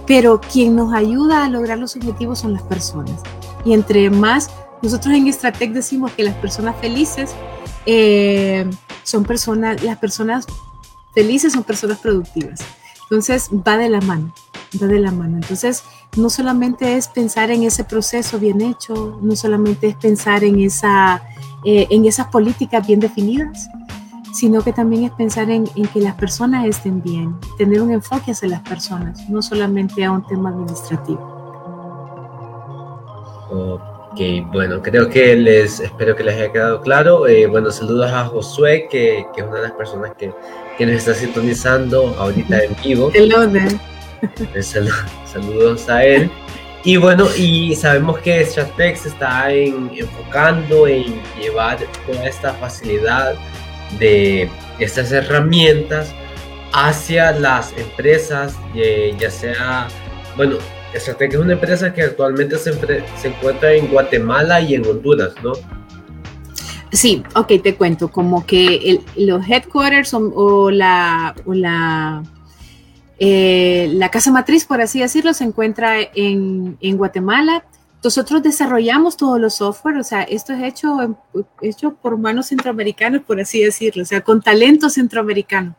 pero 0.06 0.39
quien 0.39 0.75
nos 0.75 0.94
ayuda 0.94 1.46
a 1.46 1.50
lograr 1.50 1.77
los 1.77 1.96
objetivos 1.96 2.39
son 2.39 2.53
las 2.53 2.63
personas. 2.63 3.22
Y 3.65 3.74
entre 3.74 4.10
más, 4.10 4.50
nosotros 4.82 5.13
en 5.13 5.27
Estratec 5.27 5.72
decimos 5.72 6.12
que 6.12 6.24
las 6.24 6.36
personas 6.36 6.75
felices 6.79 7.32
eh, 7.86 8.70
son 9.03 9.24
personas, 9.24 9.84
las 9.84 9.98
personas 9.98 10.46
felices 11.13 11.53
son 11.53 11.63
personas 11.63 12.00
productivas. 12.00 12.60
Entonces 13.03 13.50
va 13.68 13.77
de 13.77 13.89
la 13.89 14.01
mano, 14.01 14.32
va 14.82 14.88
de 14.88 15.00
la 15.00 15.12
mano. 15.12 15.38
Entonces 15.38 15.84
no 16.15 16.29
solamente 16.29 16.96
es 16.96 17.08
pensar 17.08 17.51
en 17.51 17.63
ese 17.63 17.84
proceso 17.84 18.39
bien 18.39 18.62
hecho, 18.62 19.20
no 19.22 19.36
solamente 19.36 19.88
es 19.88 19.96
pensar 19.96 20.44
en, 20.44 20.60
esa, 20.60 21.24
eh, 21.66 21.88
en 21.89 22.06
esas 22.06 22.28
políticas 22.28 22.86
bien 22.86 23.00
definidas, 23.00 23.70
sino 24.34 24.62
que 24.62 24.74
también 24.74 25.06
es 25.06 25.12
pensar 25.12 25.50
en, 25.50 25.66
que 25.66 26.00
las 26.00 26.16
personas 26.16 26.66
estén 26.66 27.01
bien, 27.01 27.36
tener 27.58 27.82
un 27.82 27.92
enfoque 27.92 28.32
hacia 28.32 28.48
las 28.48 28.62
personas, 28.62 29.28
no 29.30 29.42
solamente 29.42 30.06
a 30.06 30.12
un 30.12 30.25
tema 30.25 30.50
administrativo. 30.50 31.38
Ok, 33.51 34.51
bueno, 34.51 34.82
creo 34.82 35.10
que 35.10 35.36
les 35.36 35.80
espero 35.80 36.16
que 36.16 36.24
les 36.24 36.36
haya 36.36 36.51
quedado 36.51 36.82
claro. 36.82 37.28
Eh, 37.28 37.48
bueno, 37.48 37.72
saludos 37.72 38.12
a 38.12 38.25
Josué, 38.25 38.88
que, 38.89 39.25
que, 39.34 39.42
es 39.42 39.48
una 39.48 39.58
de 39.58 39.63
las 39.63 39.72
personas 39.74 40.12
que, 40.18 40.32
que 40.78 40.86
nos 40.86 40.96
está 40.96 41.13
sintonizando 41.13 42.16
ahorita 42.18 42.63
en 42.63 42.75
vivo. 42.84 43.12
Eh, 43.13 44.63
saludos 44.63 45.89
a 45.89 46.04
él. 46.04 46.30
Y 46.84 46.96
bueno, 46.96 47.28
y 47.38 47.76
sabemos 47.76 48.20
que 48.20 48.46
Stratex 48.46 49.08
está 49.08 49.52
en, 49.52 49.92
enfocando 49.94 50.88
en 50.88 51.22
llevar 51.40 51.78
toda 52.08 52.26
esta 52.26 52.54
facilidad 52.54 53.36
de 54.00 54.50
estas 54.80 55.12
herramientas 55.12 56.14
hacia 56.72 57.32
las 57.32 57.74
empresas, 57.78 58.56
eh, 58.76 59.14
ya 59.20 59.30
sea, 59.30 59.88
bueno, 60.38 60.58
Estratega 60.94 61.34
es 61.34 61.40
una 61.40 61.54
empresa 61.54 61.94
que 61.94 62.02
actualmente 62.02 62.58
se, 62.58 62.72
encuentra 63.24 63.74
en 63.74 63.88
Guatemala 63.88 64.62
y 64.62 64.76
en 64.76 64.86
Honduras, 64.86 65.34
¿no? 65.44 65.54
Sí, 66.92 67.22
ok, 67.36 67.62
te 67.62 67.76
cuento, 67.76 68.08
como 68.08 68.46
que 68.46 69.00
los 69.16 69.48
headquarters 69.48 70.14
o, 70.14 70.72
la, 70.72 71.36
o 71.46 71.54
la, 71.54 72.24
eh, 73.20 73.90
la 73.94 74.10
casa 74.10 74.32
matriz, 74.32 74.66
por 74.66 74.82
así 74.82 75.00
decirlo, 75.00 75.34
se 75.34 75.44
encuentra 75.44 75.96
en, 76.16 76.78
Guatemala, 76.98 77.66
nosotros 78.04 78.42
desarrollamos 78.42 79.18
todos 79.18 79.40
los 79.40 79.56
software, 79.56 79.98
o 79.98 80.04
sea, 80.04 80.24
esto 80.24 80.54
es 80.54 80.64
hecho, 80.64 81.18
hecho 81.62 81.96
por 81.96 82.14
humanos 82.14 82.48
centroamericanos, 82.48 83.24
por 83.24 83.42
así 83.42 83.62
decirlo, 83.62 84.04
o 84.04 84.06
sea, 84.06 84.22
con 84.22 84.42
talento 84.42 84.90
centroamericano. 84.90 85.76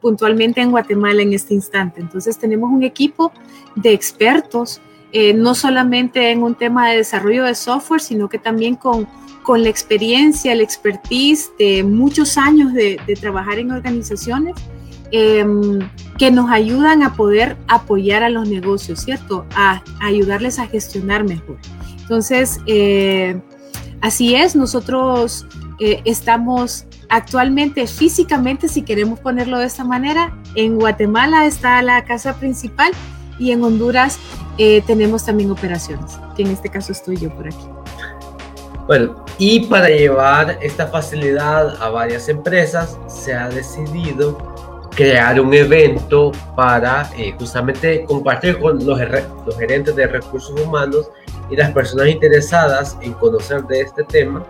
puntualmente 0.00 0.60
en 0.60 0.70
Guatemala 0.70 1.22
en 1.22 1.32
este 1.32 1.52
instante. 1.54 2.00
Entonces 2.00 2.38
tenemos 2.38 2.70
un 2.70 2.84
equipo 2.84 3.32
de 3.74 3.92
expertos, 3.92 4.80
eh, 5.12 5.34
no 5.34 5.54
solamente 5.56 6.30
en 6.30 6.42
un 6.44 6.54
tema 6.54 6.90
de 6.90 6.98
desarrollo 6.98 7.44
de 7.44 7.56
software, 7.56 8.00
sino 8.00 8.28
que 8.28 8.38
también 8.38 8.76
con, 8.76 9.08
con 9.42 9.62
la 9.62 9.68
experiencia, 9.68 10.52
el 10.52 10.60
expertise 10.60 11.50
de 11.58 11.82
muchos 11.82 12.38
años 12.38 12.72
de, 12.72 13.00
trabajar 13.20 13.58
en 13.58 13.72
organizaciones. 13.72 14.54
Em, 15.12 15.80
que 16.18 16.30
nos 16.30 16.50
ayudan 16.50 17.02
a 17.02 17.14
poder 17.14 17.56
apoyar 17.66 18.22
a 18.22 18.28
los 18.28 18.48
negocios, 18.48 19.00
¿cierto? 19.00 19.46
A, 19.56 19.82
ayudarles 20.00 20.58
a 20.58 20.66
gestionar 20.66 21.24
mejor. 21.24 21.56
Entonces, 22.02 22.60
eh, 22.66 23.40
así 24.02 24.34
es, 24.34 24.54
nosotros 24.54 25.46
eh, 25.80 26.02
estamos 26.04 26.86
actualmente 27.08 27.86
físicamente, 27.86 28.68
si 28.68 28.82
queremos 28.82 29.18
ponerlo 29.18 29.58
de 29.58 29.66
esta 29.66 29.82
manera, 29.82 30.36
en 30.54 30.76
Guatemala 30.76 31.46
está 31.46 31.80
la 31.82 32.04
casa 32.04 32.34
principal 32.34 32.92
y 33.38 33.50
en 33.50 33.64
Honduras 33.64 34.18
eh, 34.58 34.82
tenemos 34.86 35.24
también 35.24 35.50
operaciones, 35.50 36.12
que 36.36 36.42
en 36.42 36.48
este 36.48 36.68
caso 36.68 36.92
estoy 36.92 37.16
yo 37.16 37.34
por 37.34 37.46
aquí. 37.46 37.66
Bueno, 38.86 39.24
y 39.38 39.66
para 39.66 39.88
llevar 39.88 40.58
esta 40.60 40.86
facilidad 40.88 41.80
a 41.80 41.88
varias 41.90 42.28
empresas, 42.28 42.98
se 43.08 43.32
ha 43.34 43.48
decidido 43.48 44.49
crear 44.94 45.40
un 45.40 45.54
evento 45.54 46.32
para 46.56 47.10
eh, 47.16 47.34
justamente 47.38 48.04
compartir 48.04 48.58
con 48.58 48.84
los, 48.84 48.98
los 49.46 49.58
gerentes 49.58 49.94
de 49.96 50.06
recursos 50.06 50.58
humanos 50.60 51.10
y 51.50 51.56
las 51.56 51.70
personas 51.72 52.08
interesadas 52.08 52.96
en 53.00 53.12
conocer 53.14 53.62
de 53.64 53.80
este 53.82 54.04
tema 54.04 54.44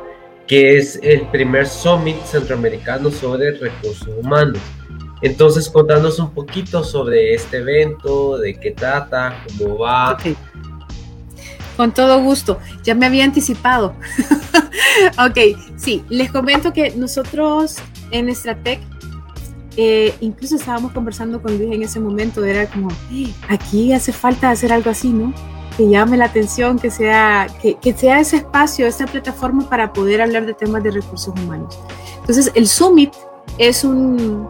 que 0.50 0.76
es 0.76 0.99
el 1.00 1.28
primer 1.28 1.64
Summit 1.64 2.20
Centroamericano 2.25 3.09
sobre 3.12 3.52
Recursos 3.52 4.09
Humanos. 4.20 4.59
Entonces, 5.23 5.70
contanos 5.70 6.18
un 6.18 6.35
poquito 6.35 6.82
sobre 6.82 7.35
este 7.35 7.59
evento, 7.59 8.37
de 8.37 8.59
qué 8.59 8.73
trata, 8.73 9.44
cómo 9.47 9.78
va. 9.78 10.18
Con 11.76 11.94
todo 11.94 12.20
gusto, 12.20 12.59
ya 12.82 12.97
me 12.97 13.06
había 13.06 13.23
anticipado. 13.23 13.94
ok, 15.25 15.56
sí, 15.76 16.04
les 16.09 16.32
comento 16.32 16.73
que 16.73 16.97
nosotros 16.97 17.76
en 18.11 18.28
Estratec, 18.28 18.80
eh, 19.76 20.14
incluso 20.20 20.56
estábamos 20.56 20.92
conversando 20.92 21.40
con 21.40 21.56
Luis 21.58 21.72
en 21.72 21.82
ese 21.82 22.00
momento, 22.00 22.44
era 22.44 22.66
como, 22.68 22.88
aquí 23.48 23.92
hace 23.92 24.12
falta 24.12 24.50
hacer 24.50 24.72
algo 24.72 24.90
así, 24.90 25.10
¿no? 25.10 25.32
que 25.76 25.88
llame 25.88 26.16
la 26.16 26.26
atención, 26.26 26.78
que 26.78 26.90
sea, 26.90 27.46
que, 27.62 27.76
que, 27.76 27.94
sea 27.94 28.20
ese 28.20 28.36
espacio, 28.36 28.86
esa 28.86 29.06
plataforma 29.06 29.68
para 29.68 29.92
poder 29.92 30.20
hablar 30.20 30.44
de 30.44 30.52
temas 30.52 30.82
de 30.82 30.90
recursos 30.90 31.32
humanos. 31.40 31.78
Entonces, 32.20 32.52
el 32.54 32.66
Summit 32.66 33.14
es 33.56 33.84
un, 33.84 34.48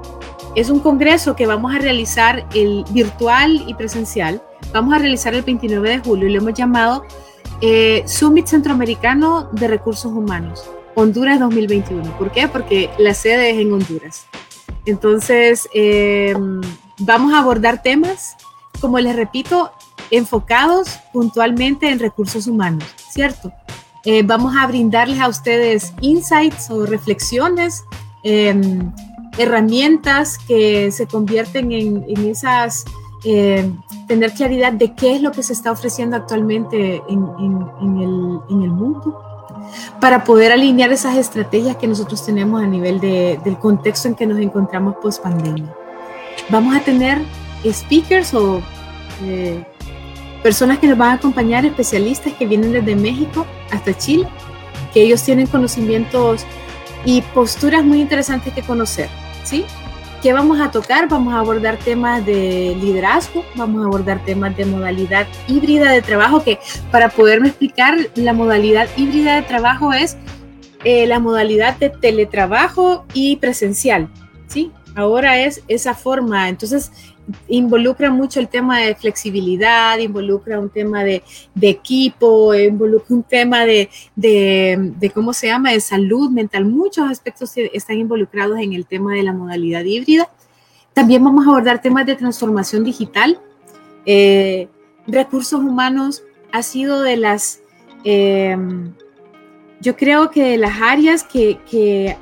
es 0.57 0.71
un 0.71 0.81
congreso 0.81 1.37
que 1.37 1.47
vamos 1.47 1.75
a 1.75 1.79
realizar 1.79 2.47
el 2.55 2.85
virtual 2.91 3.65
y 3.67 3.75
presencial. 3.75 4.43
Vamos 4.73 4.95
a 4.95 4.99
realizar 4.99 5.35
el 5.35 5.43
29 5.43 5.89
de 5.89 5.99
julio 6.01 6.29
y 6.29 6.33
lo 6.33 6.39
hemos 6.41 6.55
llamado 6.55 7.05
eh, 7.61 8.03
Summit 8.07 8.47
Centroamericano 8.47 9.49
de 9.53 9.69
Recursos 9.69 10.13
Humanos, 10.13 10.69
Honduras 10.95 11.39
2021. 11.39 12.19
¿Por 12.19 12.33
qué? 12.33 12.49
Porque 12.49 12.91
la 12.99 13.15
sede 13.15 13.51
es 13.51 13.59
en 13.59 13.73
Honduras. 13.73 14.27
Entonces, 14.87 15.69
eh, 15.75 16.35
vamos 16.99 17.33
a 17.33 17.41
abordar 17.41 17.83
temas, 17.83 18.37
como 18.81 18.99
les 18.99 19.15
repito, 19.17 19.71
enfocados 20.11 20.99
puntualmente 21.13 21.91
en 21.91 21.99
recursos 21.99 22.47
humanos, 22.47 22.85
¿cierto? 23.11 23.53
Eh, 24.05 24.23
vamos 24.23 24.55
a 24.57 24.67
brindarles 24.67 25.21
a 25.21 25.29
ustedes 25.29 25.93
insights 26.01 26.71
o 26.71 26.87
reflexiones, 26.87 27.85
em, 28.23 28.91
herramientas 29.39 30.39
que 30.39 30.91
se 30.91 31.07
convierten 31.07 31.71
en, 31.73 32.27
esas, 32.27 32.85
em, 33.25 33.79
tener 34.09 34.33
claridad 34.33 34.73
de 34.73 34.95
qué 34.95 35.17
es 35.17 35.23
lo 35.23 35.33
que 35.33 35.43
se 35.43 35.53
está 35.53 35.71
ofreciendo 35.71 36.17
actualmente 36.17 37.03
en, 37.09 37.23
el, 38.51 38.71
mundo, 38.71 39.23
para 40.01 40.25
poder 40.25 40.53
alinear 40.53 40.93
esas 40.93 41.17
estrategias 41.17 41.77
que 41.77 41.87
nosotros 41.87 42.25
tenemos 42.25 42.63
a 42.63 42.67
nivel 42.67 43.01
del 43.01 43.59
contexto 43.59 44.09
en 44.09 44.15
que 44.15 44.27
nos 44.27 44.39
encontramos 44.39 44.97
post 44.97 45.23
pandemia. 45.23 45.73
Vamos 46.49 46.77
a 46.77 46.81
tener 46.81 47.21
speakers 47.71 48.35
o 48.35 48.61
eh, 49.25 49.65
personas 50.43 50.79
que 50.79 50.87
nos 50.87 50.97
van 50.97 51.11
a 51.11 51.15
acompañar, 51.15 51.65
especialistas 51.65 52.33
que 52.35 52.47
vienen 52.47 52.73
desde 52.73 52.97
México 52.97 53.47
hasta 53.71 53.97
Chile, 53.97 54.27
que 54.93 55.03
ellos 55.03 55.23
tienen 55.23 55.47
conocimientos 55.47 56.45
y 57.05 57.23
posturas 57.23 57.85
muy 57.85 58.01
interesantes 58.01 58.53
que 58.53 58.63
conocer, 58.63 59.09
¿sí? 59.45 59.65
¿Qué 60.23 60.35
vamos 60.35 60.61
a 60.61 60.71
tocar? 60.71 61.09
Vamos 61.09 61.33
a 61.33 61.39
abordar 61.39 61.79
temas 61.79 62.27
de 62.27 62.77
liderazgo, 62.79 63.43
vamos 63.55 63.83
a 63.83 63.87
abordar 63.87 64.23
temas 64.23 64.55
de 64.55 64.67
modalidad 64.67 65.27
híbrida 65.49 65.93
de 65.93 66.03
trabajo, 66.03 66.45
que 66.45 66.59
para 66.91 67.09
poderme 67.09 67.49
explicar, 67.49 67.97
la 68.17 68.35
modalidad 68.35 68.87
híbrida 68.99 69.37
de 69.37 69.43
trabajo 69.43 69.95
es 69.95 70.19
eh, 70.85 71.07
la 71.07 71.21
modalidad 71.21 71.79
de 71.79 71.89
teletrabajo 71.89 73.07
y 73.15 73.37
presencial, 73.37 74.11
¿sí? 74.47 74.71
Ahora 74.95 75.39
es 75.39 75.63
esa 75.69 75.95
forma, 75.95 76.51
entonces 76.51 76.93
involucra 77.49 78.11
mucho 78.11 78.41
el 78.41 78.49
tema 78.49 78.81
de 78.81 78.95
flexibilidad, 78.95 79.99
involucra 79.99 80.59
un 80.59 80.71
tema 80.71 81.05
de, 81.05 81.23
equipo, 81.61 82.55
involucra 82.55 83.15
un 83.15 83.23
tema 83.23 83.65
de, 83.65 83.89
de, 84.17 85.11
¿cómo 85.15 85.33
se 85.33 85.49
llama?, 85.49 85.73
de 85.73 85.81
salud 85.81 86.31
mental. 86.31 86.65
Muchos 86.65 87.11
aspectos 87.11 87.53
están 87.57 87.99
involucrados 87.99 88.59
en 88.59 88.73
el 88.73 88.87
tema 88.87 89.15
de 89.15 89.23
la 89.23 89.33
modalidad 89.33 89.85
híbrida. 89.85 90.29
También 90.93 91.23
vamos 91.23 91.47
a 91.47 91.51
abordar 91.51 91.81
temas 91.81 92.07
de 92.07 92.17
transformación 92.17 92.85
digital. 92.85 93.41
Eh, 94.07 94.69
recursos 95.07 95.61
humanos 95.61 96.23
ha 96.53 96.63
sido 96.63 97.03
de 97.03 97.17
las, 97.17 97.61
eh, 98.05 98.57
yo 99.81 99.97
creo 99.97 100.31
que 100.31 100.43
de 100.43 100.59
las 100.59 100.81
áreas 100.81 101.23
que, 101.25 101.59
que, 101.71 102.17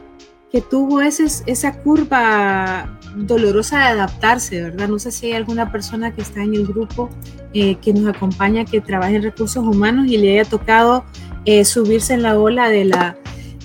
que 0.50 0.60
tuvo 0.60 1.00
ese, 1.00 1.26
esa 1.46 1.72
curva 1.82 2.98
dolorosa 3.16 3.78
de 3.78 3.84
adaptarse, 3.84 4.62
¿verdad? 4.62 4.88
No 4.88 4.98
sé 4.98 5.10
si 5.10 5.26
hay 5.26 5.32
alguna 5.32 5.70
persona 5.70 6.14
que 6.14 6.22
está 6.22 6.42
en 6.42 6.54
el 6.54 6.66
grupo 6.66 7.10
eh, 7.52 7.76
que 7.76 7.92
nos 7.92 8.14
acompaña, 8.14 8.64
que 8.64 8.80
trabaja 8.80 9.12
en 9.12 9.22
recursos 9.22 9.64
humanos 9.64 10.06
y 10.08 10.16
le 10.18 10.38
haya 10.38 10.48
tocado 10.48 11.04
eh, 11.44 11.64
subirse 11.64 12.14
en 12.14 12.22
la 12.22 12.38
ola 12.38 12.68
de 12.68 12.84
la, 12.84 13.16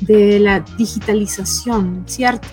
de 0.02 0.40
la 0.40 0.60
digitalización, 0.78 2.04
¿cierto? 2.06 2.48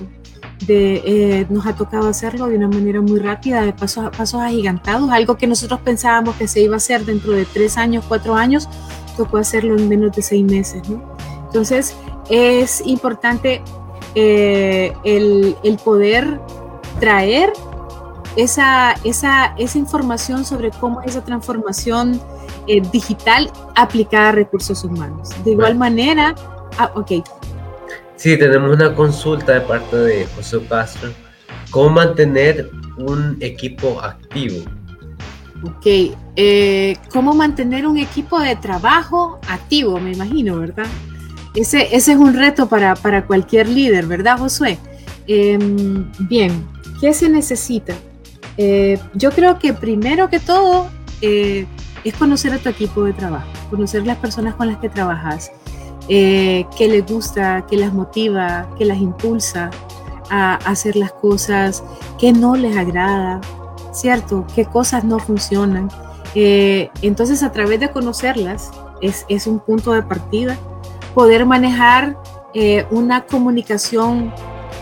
De, 0.67 1.03
eh, 1.05 1.47
nos 1.49 1.67
ha 1.67 1.75
tocado 1.75 2.09
hacerlo 2.09 2.47
de 2.47 2.57
una 2.57 2.69
manera 2.69 3.01
muy 3.01 3.19
rápida, 3.19 3.63
de 3.63 3.73
pasos, 3.73 4.11
pasos 4.17 4.41
agigantados, 4.41 5.11
algo 5.11 5.37
que 5.37 5.47
nosotros 5.47 5.81
pensábamos 5.81 6.37
que 6.37 6.47
se 6.47 6.61
iba 6.61 6.75
a 6.75 6.77
hacer 6.77 7.05
dentro 7.05 7.33
de 7.33 7.47
tres 7.47 7.79
años, 7.79 8.05
cuatro 8.07 8.35
años, 8.35 8.69
tocó 9.17 9.39
hacerlo 9.39 9.77
en 9.77 9.89
menos 9.89 10.15
de 10.15 10.23
seis 10.23 10.45
meses, 10.45 10.89
¿no? 10.89 11.17
Entonces, 11.47 11.97
es 12.29 12.83
importante 12.87 13.63
el, 14.15 15.57
el, 15.63 15.77
poder 15.77 16.41
traer 16.99 17.53
esa, 18.37 18.95
esa, 19.05 19.55
esa 19.59 19.79
información 19.79 20.45
sobre 20.45 20.71
cómo 20.71 21.01
es 21.03 21.11
esa 21.11 21.25
transformación 21.25 22.21
eh, 22.67 22.81
digital 22.93 23.51
aplicada 23.75 24.31
a 24.31 24.33
recursos 24.33 24.85
humanos. 24.85 25.31
De 25.45 25.53
igual 25.53 25.77
manera, 25.77 26.35
ah, 26.79 26.93
ok. 26.95 27.25
Sí, 28.17 28.39
tenemos 28.39 28.75
una 28.77 28.95
consulta 28.95 29.55
de 29.55 29.61
parte 29.63 29.97
de 29.97 30.27
José 30.37 30.61
Castro. 30.69 31.11
¿Cómo 31.71 31.91
mantener 31.91 32.71
un 32.99 33.37
equipo 33.41 34.01
activo? 34.01 34.65
Ok, 35.63 36.15
eh, 36.37 36.97
¿cómo 37.13 37.35
mantener 37.35 37.87
un 37.87 37.99
equipo 37.99 38.39
de 38.41 38.57
trabajo 38.57 39.39
activo? 39.49 39.99
Me 40.01 40.13
imagino, 40.13 40.59
¿verdad? 40.59 40.87
Ese, 41.55 41.95
ese 41.95 42.13
es 42.13 42.19
un 42.19 42.35
reto 42.35 42.69
para, 42.69 42.95
para 42.95 43.27
cualquier 43.27 43.69
líder, 43.69 44.07
¿verdad, 44.07 44.39
Josué? 44.39 44.79
Em, 45.27 46.11
bien, 46.21 46.67
¿Qué 47.01 47.15
se 47.15 47.31
necesita? 47.31 47.95
Eh, 48.59 48.99
yo 49.15 49.31
creo 49.31 49.59
que 49.59 49.73
primero 49.73 50.29
que 50.29 50.39
todo 50.39 50.89
eh, 51.23 51.67
es 52.05 52.15
conocer 52.15 52.53
a 52.53 52.59
tu 52.59 52.69
equipo 52.69 53.05
de 53.05 53.15
trabajo, 53.15 53.49
conocer 53.71 54.07
las 54.07 54.19
personas 54.19 54.55
con 54.55 54.69
las 54.69 54.77
que 54.79 54.91
trabajas, 54.91 55.51
eh, 56.11 56.67
qué 56.77 56.89
les 56.89 57.07
gusta, 57.07 57.65
qué 57.71 57.79
las 57.79 57.95
motiva, 57.95 58.69
qué 58.77 58.85
las 58.85 58.99
impulsa 58.99 59.71
a 60.29 60.57
hacer 60.57 60.95
las 60.95 61.13
cosas, 61.13 61.83
qué 62.19 62.35
no 62.35 62.55
les 62.55 62.77
agrada, 62.77 63.41
¿cierto? 63.93 64.47
¿Qué 64.55 64.67
cosas 64.67 65.05
no 65.05 65.19
funcionan? 65.19 65.89
entonces 66.33 67.43
a 67.43 67.51
través 67.51 67.81
de 67.81 67.91
conocerlas 67.91 68.71
es, 69.01 69.27
es, 69.29 69.49
un 69.49 69.59
punto 69.59 69.93
de 69.95 70.05
partida, 70.05 70.57
poder 71.15 71.47
manejar 71.47 72.17
una 72.91 73.27
comunicación 73.27 74.33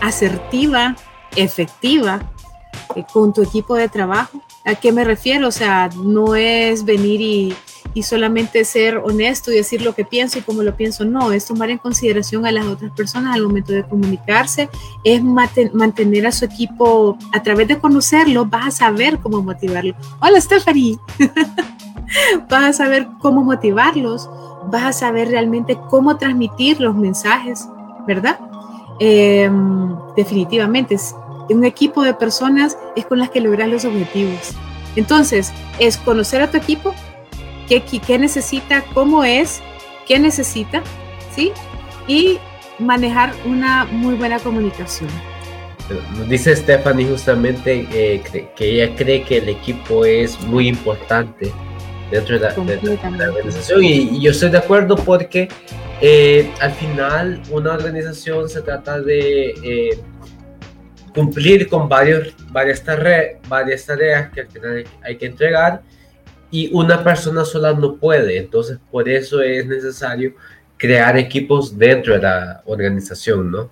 asertiva 0.01 0.95
efectiva 1.35 2.19
eh, 2.95 3.03
con 3.11 3.33
tu 3.33 3.41
equipo 3.41 3.75
de 3.75 3.89
trabajo. 3.89 4.41
¿A 4.65 4.75
qué 4.75 4.91
me 4.91 5.03
refiero? 5.03 5.47
O 5.47 5.51
sea, 5.51 5.89
no 6.03 6.35
es 6.35 6.83
venir 6.85 7.21
y, 7.21 7.55
y 7.93 8.03
solamente 8.03 8.65
ser 8.65 8.97
honesto 8.97 9.51
y 9.51 9.55
decir 9.55 9.81
lo 9.81 9.95
que 9.95 10.05
pienso 10.05 10.37
y 10.37 10.41
cómo 10.41 10.63
lo 10.63 10.75
pienso. 10.75 11.05
No, 11.05 11.31
es 11.31 11.45
tomar 11.45 11.69
en 11.69 11.77
consideración 11.77 12.45
a 12.45 12.51
las 12.51 12.65
otras 12.65 12.91
personas 12.91 13.35
al 13.35 13.43
momento 13.43 13.73
de 13.73 13.83
comunicarse, 13.83 14.69
es 15.03 15.23
mantener 15.23 16.27
a 16.27 16.31
su 16.31 16.45
equipo, 16.45 17.17
a 17.33 17.41
través 17.41 17.67
de 17.67 17.79
conocerlo, 17.79 18.45
vas 18.45 18.67
a 18.67 18.71
saber 18.71 19.19
cómo 19.19 19.41
motivarlo. 19.41 19.95
Hola 20.21 20.41
Stephanie, 20.41 20.99
vas 22.49 22.63
a 22.63 22.73
saber 22.73 23.07
cómo 23.21 23.43
motivarlos, 23.43 24.29
vas 24.67 24.83
a 24.83 24.93
saber 24.93 25.29
realmente 25.29 25.77
cómo 25.89 26.17
transmitir 26.17 26.79
los 26.79 26.95
mensajes, 26.95 27.67
¿verdad? 28.07 28.39
Em, 28.99 29.95
definitivamente, 30.15 30.95
es 30.95 31.15
un 31.49 31.63
equipo 31.65 32.03
de 32.03 32.13
personas 32.13 32.77
es 32.95 33.05
con 33.05 33.19
las 33.19 33.29
que 33.29 33.41
logras 33.41 33.69
los 33.69 33.85
objetivos. 33.85 34.51
Entonces, 34.95 35.51
es 35.79 35.97
conocer 35.97 36.41
a 36.41 36.51
tu 36.51 36.57
equipo, 36.57 36.93
qué, 37.67 38.17
necesita, 38.17 38.83
cómo 38.93 39.23
es, 39.23 39.61
qué 40.07 40.19
necesita, 40.19 40.81
¿sí? 41.33 41.51
Y 42.07 42.39
manejar 42.79 43.33
una 43.45 43.85
muy 43.85 44.15
buena 44.15 44.39
comunicación. 44.39 45.09
Dice 46.27 46.55
Stephanie 46.55 47.07
justamente 47.07 47.87
eh, 47.91 48.21
que 48.55 48.65
ella 48.65 48.95
cree 48.95 49.23
que 49.23 49.37
el 49.37 49.49
equipo 49.49 50.05
es 50.05 50.39
muy 50.41 50.67
importante 50.67 51.51
dentro 52.11 52.39
de 52.39 52.41
la, 52.41 53.29
organización 53.29 53.83
y, 53.83 54.21
yo 54.21 54.31
estoy 54.31 54.49
de 54.49 54.57
acuerdo 54.57 54.95
porque 54.95 55.47
eh, 56.01 56.51
al 56.61 56.71
final 56.71 57.41
una 57.51 57.73
organización 57.73 58.49
se 58.49 58.61
trata 58.61 58.99
de 58.99 59.49
eh, 59.63 59.99
cumplir 61.13 61.67
con 61.67 61.89
varios, 61.89 62.33
varias, 62.51 62.83
tareas, 62.83 63.37
varias 63.47 63.85
tareas 63.85 64.29
que 64.31 64.41
al 64.41 64.47
final 64.47 64.83
hay 65.03 65.17
que 65.17 65.25
entregar 65.25 65.81
y 66.51 66.73
una 66.73 67.03
persona 67.03 67.45
sola 67.45 67.73
no 67.73 67.95
puede. 67.95 68.37
Entonces, 68.37 68.79
por 68.91 69.07
eso 69.07 69.41
es 69.41 69.67
necesario 69.67 70.33
crear 70.77 71.17
equipos 71.17 71.77
dentro 71.77 72.13
de 72.13 72.21
la 72.21 72.61
organización, 72.65 73.51
¿no? 73.51 73.69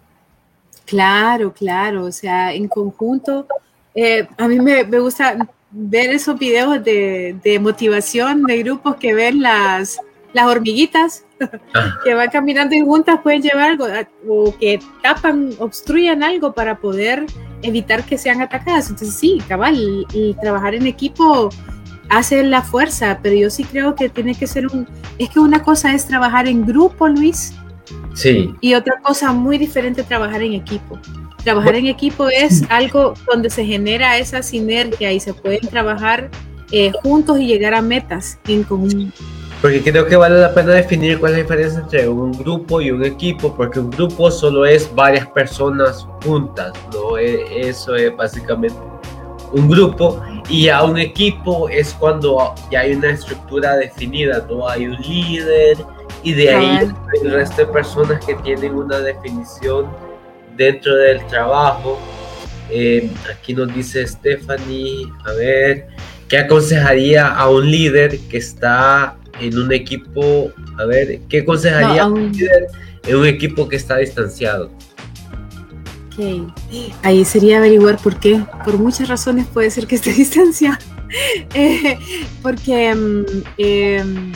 Claro, 0.85 1.53
claro. 1.53 2.05
O 2.05 2.11
sea, 2.11 2.53
en 2.53 2.67
conjunto, 2.67 3.47
eh, 3.95 4.27
a 4.37 4.47
mí 4.47 4.59
me, 4.59 4.83
me, 4.83 4.99
gusta 4.99 5.37
ver 5.71 6.09
esos 6.11 6.37
videos 6.39 6.83
de, 6.83 7.37
de, 7.43 7.59
motivación 7.59 8.43
de 8.43 8.63
grupos 8.63 8.95
que 8.95 9.13
ven 9.13 9.41
las, 9.41 9.99
las 10.33 10.45
hormiguitas 10.45 11.25
ah. 11.73 11.97
que 12.03 12.13
van 12.13 12.29
caminando 12.29 12.75
y 12.75 12.81
juntas 12.81 13.19
pueden 13.21 13.41
llevar 13.41 13.71
algo 13.71 13.85
o 14.27 14.55
que 14.57 14.79
tapan, 15.01 15.51
obstruyan 15.59 16.23
algo 16.23 16.53
para 16.53 16.77
poder 16.77 17.25
evitar 17.61 18.03
que 18.05 18.17
sean 18.17 18.41
atacadas. 18.41 18.89
Entonces 18.89 19.15
sí, 19.15 19.41
cabal, 19.47 20.05
y 20.13 20.33
trabajar 20.35 20.75
en 20.75 20.87
equipo 20.87 21.49
hace 22.09 22.43
la 22.43 22.61
fuerza, 22.61 23.19
pero 23.21 23.35
yo 23.35 23.49
sí 23.49 23.63
creo 23.63 23.95
que 23.95 24.09
tiene 24.09 24.35
que 24.35 24.47
ser 24.47 24.67
un... 24.67 24.87
Es 25.17 25.29
que 25.29 25.39
una 25.39 25.63
cosa 25.63 25.93
es 25.93 26.05
trabajar 26.05 26.47
en 26.47 26.65
grupo, 26.65 27.07
Luis. 27.07 27.53
Sí. 28.13 28.53
Y 28.61 28.73
otra 28.73 28.99
cosa 29.01 29.31
muy 29.33 29.57
diferente 29.57 30.03
trabajar 30.03 30.41
en 30.41 30.53
equipo. 30.53 30.99
Trabajar 31.47 31.75
en 31.75 31.87
equipo 31.87 32.27
es 32.27 32.63
algo 32.69 33.13
donde 33.25 33.49
se 33.49 33.63
genera 33.63 34.17
esa 34.17 34.43
sinergia 34.43 35.13
y 35.13 35.21
se 35.21 35.33
pueden 35.33 35.61
trabajar 35.69 36.29
eh, 36.73 36.91
juntos 37.03 37.39
y 37.39 37.47
llegar 37.47 37.73
a 37.73 37.81
metas 37.81 38.37
en 38.49 38.63
común. 38.63 39.13
Porque 39.61 39.81
creo 39.81 40.05
que 40.05 40.17
vale 40.17 40.41
la 40.41 40.53
pena 40.53 40.73
definir 40.73 41.17
cuál 41.21 41.31
es 41.31 41.37
la 41.37 41.43
diferencia 41.43 41.79
entre 41.79 42.09
un 42.09 42.33
grupo 42.33 42.81
y 42.81 42.91
un 42.91 43.05
equipo, 43.05 43.55
porque 43.55 43.79
un 43.79 43.91
grupo 43.91 44.29
solo 44.29 44.65
es 44.65 44.93
varias 44.93 45.25
personas 45.27 46.05
juntas, 46.21 46.73
¿no? 46.91 47.17
E, 47.17 47.69
eso 47.69 47.95
es 47.95 48.13
básicamente 48.13 48.77
un 49.53 49.69
grupo 49.69 50.21
y 50.49 50.65
ya 50.65 50.83
un 50.83 50.97
equipo 50.97 51.69
es 51.69 51.93
cuando 51.93 52.55
ya 52.69 52.81
hay 52.81 52.93
una 52.93 53.11
estructura 53.11 53.77
definida, 53.77 54.45
¿no? 54.49 54.67
Hay 54.67 54.87
un 54.87 54.97
líder 54.97 55.77
y 56.23 56.33
de 56.33 56.53
ahí 56.53 56.91
el 57.23 57.31
resto 57.31 57.65
de 57.65 57.67
personas 57.67 58.25
que 58.25 58.35
tienen 58.35 58.75
una 58.75 58.99
definición 58.99 59.87
dentro 60.57 60.95
del 60.95 61.25
trabajo. 61.27 61.99
Eh, 62.69 63.09
aquí 63.31 63.53
nos 63.53 63.73
dice 63.73 64.05
Stephanie, 64.05 65.05
a 65.25 65.31
ver, 65.33 65.87
¿qué 66.27 66.39
aconsejaría 66.39 67.27
a 67.27 67.49
un 67.49 67.69
líder 67.69 68.19
que 68.29 68.37
está 68.37 69.15
en 69.39 69.57
un 69.57 69.71
equipo, 69.71 70.51
a 70.77 70.85
ver, 70.85 71.19
¿qué 71.29 71.39
aconsejaría 71.39 72.03
en 72.03 73.15
un 73.15 73.25
equipo 73.25 73.69
que 73.69 73.77
está 73.77 73.97
distanciado? 73.97 74.69
Ok, 76.07 76.51
ahí 77.03 77.23
sería 77.23 77.57
averiguar 77.59 77.97
por 77.97 78.19
qué. 78.19 78.43
Por 78.65 78.77
muchas 78.79 79.07
razones 79.07 79.45
puede 79.47 79.69
ser 79.69 79.87
que 79.87 79.95
esté 79.95 80.11
distanciado. 80.13 80.77
Eh, 81.53 81.97
porque 82.41 82.93
mm, 82.93 83.25
em, 83.57 84.33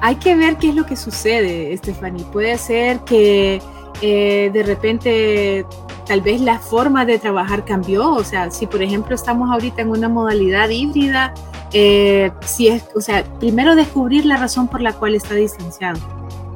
hay 0.00 0.16
que 0.16 0.34
ver 0.34 0.56
qué 0.56 0.70
es 0.70 0.74
lo 0.74 0.86
que 0.86 0.96
sucede, 0.96 1.76
Stephanie. 1.76 2.24
Puede 2.32 2.56
ser 2.58 3.00
que 3.00 3.60
de 4.06 4.62
repente 4.64 5.66
tal 6.06 6.20
vez 6.20 6.40
la 6.40 6.58
forma 6.58 7.04
de 7.04 7.18
trabajar 7.18 7.64
cambió. 7.64 8.10
O 8.12 8.24
sea, 8.24 8.50
si 8.50 8.66
por 8.66 8.82
ejemplo 8.82 9.14
estamos 9.14 9.50
ahorita 9.50 9.82
en 9.82 9.90
una 9.90 10.08
modalidad 10.08 10.68
híbrida, 10.68 11.34
eh, 11.72 12.30
si 12.44 12.68
es, 12.68 12.84
o 12.94 13.00
sea, 13.00 13.24
primero 13.40 13.74
descubrir 13.74 14.24
la 14.26 14.36
razón 14.36 14.68
por 14.68 14.80
la 14.80 14.92
cual 14.92 15.14
está 15.14 15.34
distanciado, 15.34 16.00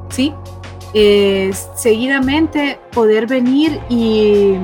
¿sí? 0.09 0.33
Eh, 0.93 1.51
seguidamente 1.75 2.79
poder 2.93 3.27
venir 3.27 3.79
y, 3.89 4.55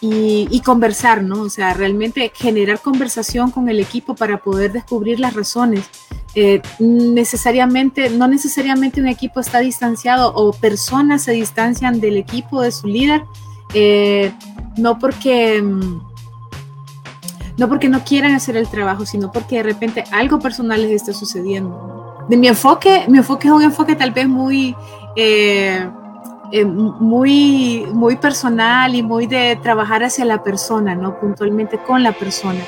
y, 0.00 0.60
conversar, 0.60 1.22
¿no? 1.22 1.42
O 1.42 1.50
sea, 1.50 1.74
realmente 1.74 2.32
generar 2.34 2.80
conversación 2.80 3.50
con 3.50 3.68
el 3.68 3.80
equipo 3.80 4.14
para 4.14 4.38
poder 4.38 4.72
descubrir 4.72 5.20
las 5.20 5.34
razones. 5.34 5.84
Eh, 6.34 6.62
necesariamente, 6.78 8.08
no 8.08 8.26
necesariamente 8.26 9.00
un 9.00 9.08
equipo 9.08 9.40
está 9.40 9.58
distanciado 9.60 10.32
o 10.34 10.52
personas 10.52 11.22
se 11.22 11.32
distancian 11.32 12.00
del 12.00 12.16
equipo, 12.16 12.62
de 12.62 12.72
su 12.72 12.86
líder, 12.86 13.22
no 14.76 14.98
porque 14.98 15.60
mm, 15.62 16.12
no 17.58 17.68
porque 17.68 17.88
no 17.88 18.02
quieran 18.04 18.34
hacer 18.34 18.56
el 18.56 18.68
trabajo, 18.68 19.06
sino 19.06 19.30
porque 19.30 19.56
de 19.56 19.62
repente 19.62 20.04
algo 20.10 20.38
personal 20.38 20.82
les 20.82 20.90
está 20.92 21.12
sucediendo. 21.12 22.24
De 22.28 22.36
mi 22.36 22.48
enfoque, 22.48 23.04
mi 23.08 23.18
enfoque 23.18 23.48
es 23.48 23.54
un 23.54 23.62
enfoque 23.62 23.94
tal 23.94 24.10
vez 24.10 24.26
muy, 24.26 24.74
eh, 25.16 25.86
eh, 26.50 26.64
muy, 26.64 27.86
muy 27.92 28.16
personal 28.16 28.94
y 28.94 29.02
muy 29.02 29.26
de 29.26 29.56
trabajar 29.62 30.02
hacia 30.02 30.24
la 30.24 30.42
persona, 30.42 30.94
¿no? 30.94 31.18
Puntualmente 31.20 31.78
con 31.78 32.02
la 32.02 32.12
persona. 32.12 32.60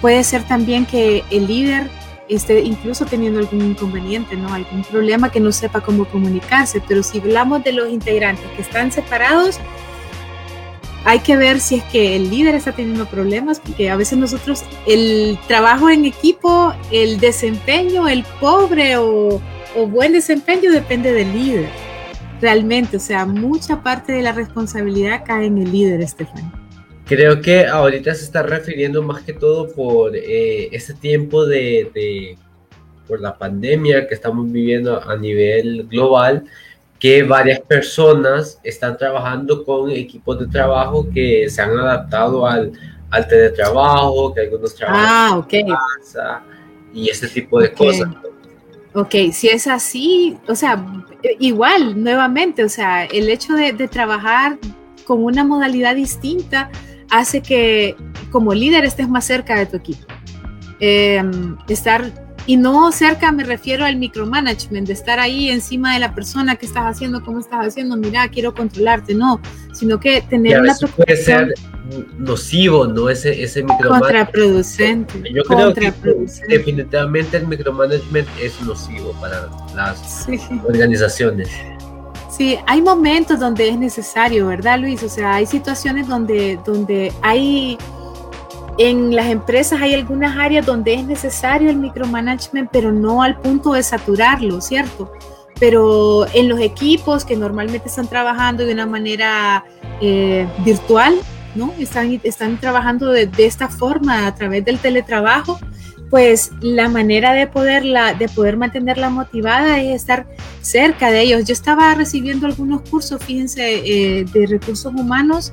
Puede 0.00 0.22
ser 0.22 0.44
también 0.44 0.86
que 0.86 1.24
el 1.30 1.46
líder 1.46 1.90
esté 2.30 2.60
incluso 2.60 3.04
teniendo 3.04 3.40
algún 3.40 3.62
inconveniente, 3.62 4.36
¿no? 4.36 4.52
Algún 4.52 4.82
problema 4.84 5.30
que 5.30 5.40
no 5.40 5.52
sepa 5.52 5.80
cómo 5.80 6.04
comunicarse, 6.06 6.80
pero 6.86 7.02
si 7.02 7.18
hablamos 7.18 7.64
de 7.64 7.72
los 7.72 7.88
integrantes 7.90 8.46
que 8.56 8.62
están 8.62 8.92
separados, 8.92 9.58
hay 11.04 11.20
que 11.20 11.36
ver 11.36 11.60
si 11.60 11.76
es 11.76 11.84
que 11.84 12.16
el 12.16 12.30
líder 12.30 12.54
está 12.54 12.72
teniendo 12.72 13.06
problemas, 13.06 13.58
porque 13.60 13.90
a 13.90 13.96
veces 13.96 14.18
nosotros 14.18 14.64
el 14.86 15.38
trabajo 15.48 15.88
en 15.88 16.04
equipo, 16.04 16.74
el 16.90 17.18
desempeño, 17.18 18.08
el 18.08 18.24
pobre 18.38 18.96
o, 18.98 19.40
buen 19.88 20.12
desempeño 20.12 20.70
depende 20.70 21.12
del 21.12 21.32
líder. 21.32 21.68
Realmente, 22.40 22.96
o 22.96 23.00
sea, 23.00 23.24
mucha 23.24 23.82
parte 23.82 24.12
de 24.12 24.22
la 24.22 24.32
responsabilidad 24.32 25.24
cae 25.24 25.46
en 25.46 25.58
el 25.58 25.72
líder, 25.72 26.00
Estefan. 26.00 26.59
Creo 27.10 27.40
que 27.40 27.66
ahorita 27.66 28.14
se 28.14 28.22
está 28.22 28.44
refiriendo 28.44 29.02
más 29.02 29.22
que 29.22 29.32
todo 29.32 29.68
por 29.72 30.14
eh, 30.14 30.68
ese 30.70 30.94
tiempo 30.94 31.44
de, 31.44 31.90
de, 31.92 32.38
por 33.08 33.20
la 33.20 33.36
pandemia 33.36 34.06
que 34.06 34.14
estamos 34.14 34.48
viviendo 34.52 35.02
a 35.02 35.16
nivel 35.16 35.88
global, 35.88 36.44
que 37.00 37.24
varias 37.24 37.58
personas 37.62 38.60
están 38.62 38.96
trabajando 38.96 39.64
con 39.64 39.90
equipos 39.90 40.38
de 40.38 40.46
trabajo 40.46 41.04
que 41.12 41.50
se 41.50 41.60
han 41.60 41.76
adaptado 41.76 42.46
al, 42.46 42.70
al 43.10 43.26
teletrabajo, 43.26 44.32
que 44.32 44.42
algunos 44.42 44.72
trabajan 44.76 45.04
ah, 45.04 45.36
okay. 45.36 45.62
en 45.62 45.74
casa 45.98 46.44
y 46.94 47.08
ese 47.08 47.26
tipo 47.26 47.58
de 47.58 47.72
cosas. 47.72 48.08
Ok, 48.94 49.32
si 49.32 49.48
es 49.48 49.66
así, 49.66 50.38
o 50.46 50.54
sea, 50.54 50.80
igual, 51.40 52.00
nuevamente, 52.00 52.62
o 52.62 52.68
sea, 52.68 53.04
el 53.06 53.28
hecho 53.30 53.54
de, 53.54 53.72
de 53.72 53.88
trabajar 53.88 54.58
con 55.04 55.24
una 55.24 55.42
modalidad 55.42 55.96
distinta 55.96 56.70
hace 57.10 57.40
que 57.42 57.96
como 58.30 58.54
líder 58.54 58.84
estés 58.84 59.08
más 59.08 59.24
cerca 59.24 59.58
de 59.58 59.66
tu 59.66 59.76
equipo. 59.76 60.06
Eh, 60.80 61.22
estar 61.68 62.10
y 62.46 62.56
no 62.56 62.90
cerca 62.90 63.30
me 63.32 63.44
refiero 63.44 63.84
al 63.84 63.96
micromanagement, 63.96 64.86
de 64.86 64.92
estar 64.92 65.20
ahí 65.20 65.50
encima 65.50 65.94
de 65.94 66.00
la 66.00 66.14
persona 66.14 66.56
que 66.56 66.66
estás 66.66 66.84
haciendo, 66.84 67.22
cómo 67.22 67.38
estás 67.38 67.66
haciendo, 67.66 67.96
mira, 67.96 68.26
quiero 68.28 68.54
controlarte, 68.54 69.14
no, 69.14 69.40
sino 69.72 70.00
que 70.00 70.22
tener 70.22 70.60
una 70.60 70.74
puede 70.96 71.16
ser 71.16 71.54
nocivo, 72.18 72.86
¿no? 72.86 73.08
Ese, 73.08 73.42
ese 73.42 73.62
micromanagement. 73.62 74.30
Contraproducente. 74.30 75.22
Yo 75.32 75.42
creo 75.44 75.74
que 75.74 75.92
definitivamente 76.48 77.36
el 77.36 77.46
micromanagement 77.46 78.28
es 78.40 78.60
nocivo 78.62 79.12
para 79.20 79.48
las 79.76 80.26
organizaciones. 80.64 81.48
Sí, 82.40 82.56
hay 82.66 82.80
momentos 82.80 83.38
donde 83.38 83.68
es 83.68 83.78
necesario, 83.78 84.46
¿verdad, 84.46 84.78
Luis? 84.78 85.02
O 85.02 85.10
sea, 85.10 85.34
hay 85.34 85.44
situaciones 85.44 86.08
donde, 86.08 86.58
donde 86.64 87.12
hay 87.20 87.76
en 88.78 89.14
las 89.14 89.26
empresas 89.26 89.78
hay 89.82 89.92
algunas 89.92 90.38
áreas 90.38 90.64
donde 90.64 90.94
es 90.94 91.04
necesario 91.04 91.68
el 91.68 91.76
micromanagement, 91.76 92.70
pero 92.72 92.92
no 92.92 93.22
al 93.22 93.38
punto 93.38 93.74
de 93.74 93.82
saturarlo, 93.82 94.62
¿cierto? 94.62 95.12
Pero 95.58 96.26
en 96.32 96.48
los 96.48 96.60
equipos 96.60 97.26
que 97.26 97.36
normalmente 97.36 97.88
están 97.88 98.06
trabajando 98.06 98.64
de 98.64 98.72
una 98.72 98.86
manera 98.86 99.62
eh, 100.00 100.48
virtual, 100.64 101.16
¿no? 101.54 101.74
Están, 101.78 102.22
están 102.24 102.56
trabajando 102.56 103.10
de, 103.10 103.26
de, 103.26 103.44
esta 103.44 103.68
forma 103.68 104.26
a 104.26 104.34
través 104.34 104.64
del 104.64 104.78
teletrabajo, 104.78 105.60
pues 106.10 106.50
la 106.60 106.88
manera 106.88 107.32
de 107.32 107.46
poderla, 107.46 108.14
de 108.14 108.28
poder 108.28 108.56
mantenerla 108.56 109.10
motivada 109.10 109.80
es 109.80 109.94
estar 109.94 110.26
cerca 110.60 111.10
de 111.10 111.22
ellos. 111.22 111.44
Yo 111.44 111.52
estaba 111.52 111.94
recibiendo 111.94 112.46
algunos 112.46 112.82
cursos, 112.82 113.22
fíjense, 113.24 114.18
eh, 114.18 114.24
de 114.24 114.46
recursos 114.46 114.92
humanos 114.92 115.52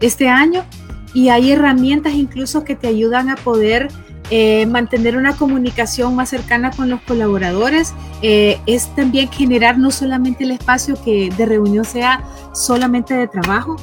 este 0.00 0.28
año 0.28 0.64
y 1.12 1.28
hay 1.28 1.52
herramientas 1.52 2.14
incluso 2.14 2.64
que 2.64 2.74
te 2.74 2.88
ayudan 2.88 3.28
a 3.28 3.36
poder 3.36 3.88
eh, 4.30 4.66
mantener 4.66 5.16
una 5.16 5.34
comunicación 5.36 6.14
más 6.14 6.28
cercana 6.28 6.70
con 6.70 6.90
los 6.90 7.00
colaboradores. 7.02 7.94
Eh, 8.22 8.60
es 8.66 8.94
también 8.94 9.30
generar 9.30 9.78
no 9.78 9.90
solamente 9.90 10.44
el 10.44 10.50
espacio 10.50 11.02
que 11.02 11.30
de 11.36 11.46
reunión 11.46 11.84
sea 11.84 12.24
solamente 12.52 13.14
de 13.14 13.26
trabajo, 13.26 13.76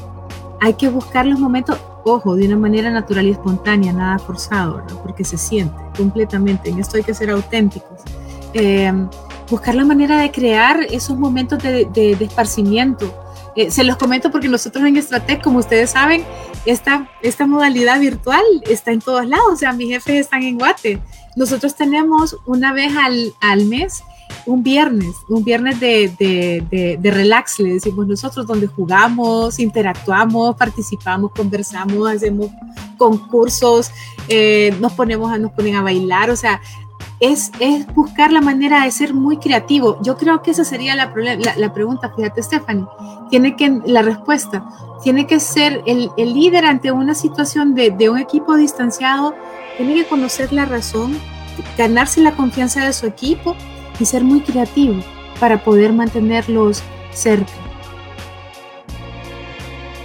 hay 0.62 0.74
que 0.74 0.90
buscar 0.90 1.26
los 1.26 1.40
momentos, 1.40 1.80
ojo, 2.06 2.36
de 2.36 2.46
una 2.46 2.56
manera 2.56 2.90
natural 2.92 3.26
y 3.28 3.32
espontánea, 3.32 3.92
nada 3.92 4.20
forzado, 4.20 4.84
porque 5.04 5.24
se 5.24 5.38
siente 5.38 5.76
completamente. 5.98 6.70
En 6.70 6.80
esto 6.80 6.98
hay 6.98 7.04
que 7.04 7.14
ser 7.14 7.32
auténticos. 7.32 8.02
Eh, 8.54 8.94
buscar 9.50 9.76
la 9.76 9.84
manera 9.84 10.18
de 10.20 10.32
crear 10.32 10.80
esos 10.92 11.18
momentos 11.18 11.62
de, 11.62 11.86
de, 11.86 12.16
de 12.16 12.26
esparcimiento. 12.26 13.14
Eh, 13.56 13.72
se 13.72 13.84
los 13.84 13.98
comento 13.98 14.32
porque 14.32 14.48
nosotros 14.48 14.86
en 14.86 14.98
Estratec, 14.98 15.42
como 15.42 15.60
ustedes 15.60 15.92
saben, 15.92 16.24
esta, 16.66 17.10
esta 17.22 17.48
modalidad 17.48 18.00
virtual 18.00 18.44
está 18.70 18.92
en 18.92 19.00
todos 19.00 19.28
lados. 19.28 19.48
O 19.54 19.56
sea, 19.56 19.74
mis 19.74 19.90
jefes 19.90 20.22
están 20.22 20.44
en 20.44 20.58
Guate. 20.58 21.02
Nosotros 21.36 21.76
tenemos 21.76 22.38
una 22.46 22.74
vez 22.74 22.96
al, 22.96 23.34
al 23.42 23.66
mes 23.66 24.04
un 24.46 24.62
viernes, 24.62 25.16
un 25.28 25.44
viernes 25.44 25.80
de, 25.80 26.12
de, 26.20 26.98
de, 27.00 27.12
relax, 27.12 27.60
le 27.60 27.74
decimos 27.74 28.08
nosotros, 28.08 28.46
donde 28.46 28.68
jugamos, 28.68 29.60
interactuamos, 29.60 30.56
participamos, 30.56 31.32
conversamos, 31.32 32.10
hacemos 32.10 32.50
concursos, 32.98 33.92
eh, 34.28 34.76
nos 34.80 34.94
ponemos 34.94 35.32
a, 35.32 35.38
nos 35.38 35.52
ponen 35.52 35.76
a 35.76 35.82
bailar, 35.82 36.30
o 36.30 36.36
sea, 36.36 36.62
es, 37.20 37.52
es, 37.60 37.88
buscar 37.96 38.32
la 38.32 38.42
manera 38.42 38.84
de 38.84 38.92
ser 38.92 39.14
muy 39.14 39.38
creativo. 39.38 39.98
Yo 40.04 40.18
creo 40.18 40.42
que 40.42 40.52
esa 40.52 40.66
sería 40.66 40.96
la, 40.96 41.12
la, 41.16 41.56
la 41.56 41.74
pregunta, 41.74 42.12
fíjate 42.16 42.44
Stephanie, 42.44 42.86
tiene 43.30 43.56
que, 43.56 43.82
la 43.86 44.02
respuesta, 44.04 44.68
tiene 45.02 45.26
que 45.26 45.40
ser 45.40 45.82
el, 45.88 46.12
el 46.18 46.34
líder 46.34 46.66
ante 46.66 46.92
una 46.92 47.16
situación 47.16 47.74
de, 47.74 47.90
de 47.90 48.10
un 48.10 48.20
equipo 48.20 48.56
distanciado, 48.56 49.34
tiene 49.78 49.96
que 49.96 50.06
conocer 50.06 50.54
la 50.54 50.66
razón, 50.66 51.18
ganarse 51.78 52.22
la 52.22 52.36
confianza 52.36 52.86
de 52.86 52.94
su 52.94 53.08
equipo 53.08 53.56
y 54.00 54.06
ser 54.06 54.24
muy 54.24 54.42
creativo 54.42 54.96
para 55.40 55.64
poder 55.64 55.94
mantenerlos 55.94 56.82
cerca. 57.12 57.52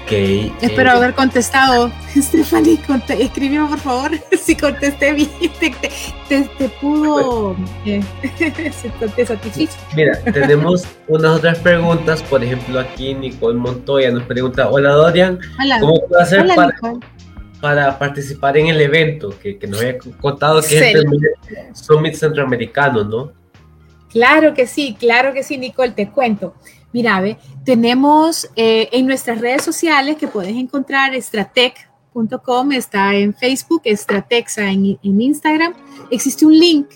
Okay, 0.04 0.52
Espero 0.60 0.90
eh, 0.90 0.94
haber 0.94 1.14
contestado. 1.14 1.92
Stephanie, 2.16 2.80
escribió 3.20 3.68
por 3.68 3.78
favor 3.78 4.10
si 4.42 4.56
contesté 4.56 5.12
bien, 5.12 5.30
te, 5.60 5.72
te, 6.28 6.42
te 6.58 6.68
pudo, 6.80 7.54
eh, 7.86 8.02
te 9.16 9.26
satisfizo. 9.26 9.78
Mira, 9.94 10.18
tenemos 10.24 10.84
unas 11.06 11.36
otras 11.36 11.58
preguntas. 11.60 12.24
Por 12.24 12.42
ejemplo, 12.42 12.80
aquí 12.80 13.14
Nicole 13.14 13.56
Montoya 13.56 14.10
nos 14.10 14.24
pregunta: 14.24 14.68
Hola 14.68 14.90
Dorian, 14.90 15.38
Hola. 15.62 15.78
¿cómo 15.78 16.04
puedo 16.08 16.20
hacer 16.20 16.40
Hola, 16.40 16.54
para, 16.56 16.74
para 17.60 17.98
participar 18.00 18.56
en 18.56 18.66
el 18.66 18.80
evento? 18.80 19.32
Que, 19.40 19.58
que 19.58 19.68
nos 19.68 19.80
había 19.80 19.96
contado 20.20 20.60
que 20.60 20.66
Sí. 20.66 20.74
es 20.76 20.94
el 20.96 21.06
Summit 21.72 22.14
Centroamericano, 22.14 23.04
¿no? 23.04 23.39
Claro 24.10 24.54
que 24.54 24.66
sí, 24.66 24.96
claro 24.98 25.32
que 25.32 25.42
sí, 25.42 25.56
Nicole, 25.56 25.92
te 25.92 26.10
cuento. 26.10 26.54
Mira, 26.92 27.20
ve, 27.20 27.38
tenemos 27.64 28.50
eh, 28.56 28.88
en 28.92 29.06
nuestras 29.06 29.40
redes 29.40 29.62
sociales 29.62 30.16
que 30.16 30.26
puedes 30.26 30.56
encontrar 30.56 31.14
estratec.com, 31.14 32.72
está 32.72 33.14
en 33.14 33.32
Facebook, 33.32 33.82
Estratexa 33.84 34.68
en, 34.70 34.98
Instagram. 35.02 35.74
Existe 36.10 36.44
un 36.44 36.58
link, 36.58 36.88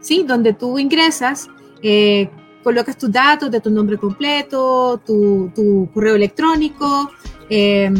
¿sí? 0.00 0.24
Donde 0.26 0.52
tú 0.52 0.78
ingresas, 0.78 1.48
eh, 1.82 2.28
colocas 2.62 2.98
tus 2.98 3.10
datos 3.10 3.50
de 3.50 3.60
tu 3.60 3.70
nombre 3.70 3.96
completo, 3.96 5.00
tu, 5.04 5.88
correo 5.94 6.16
electrónico, 6.16 7.10
eh, 7.48 7.90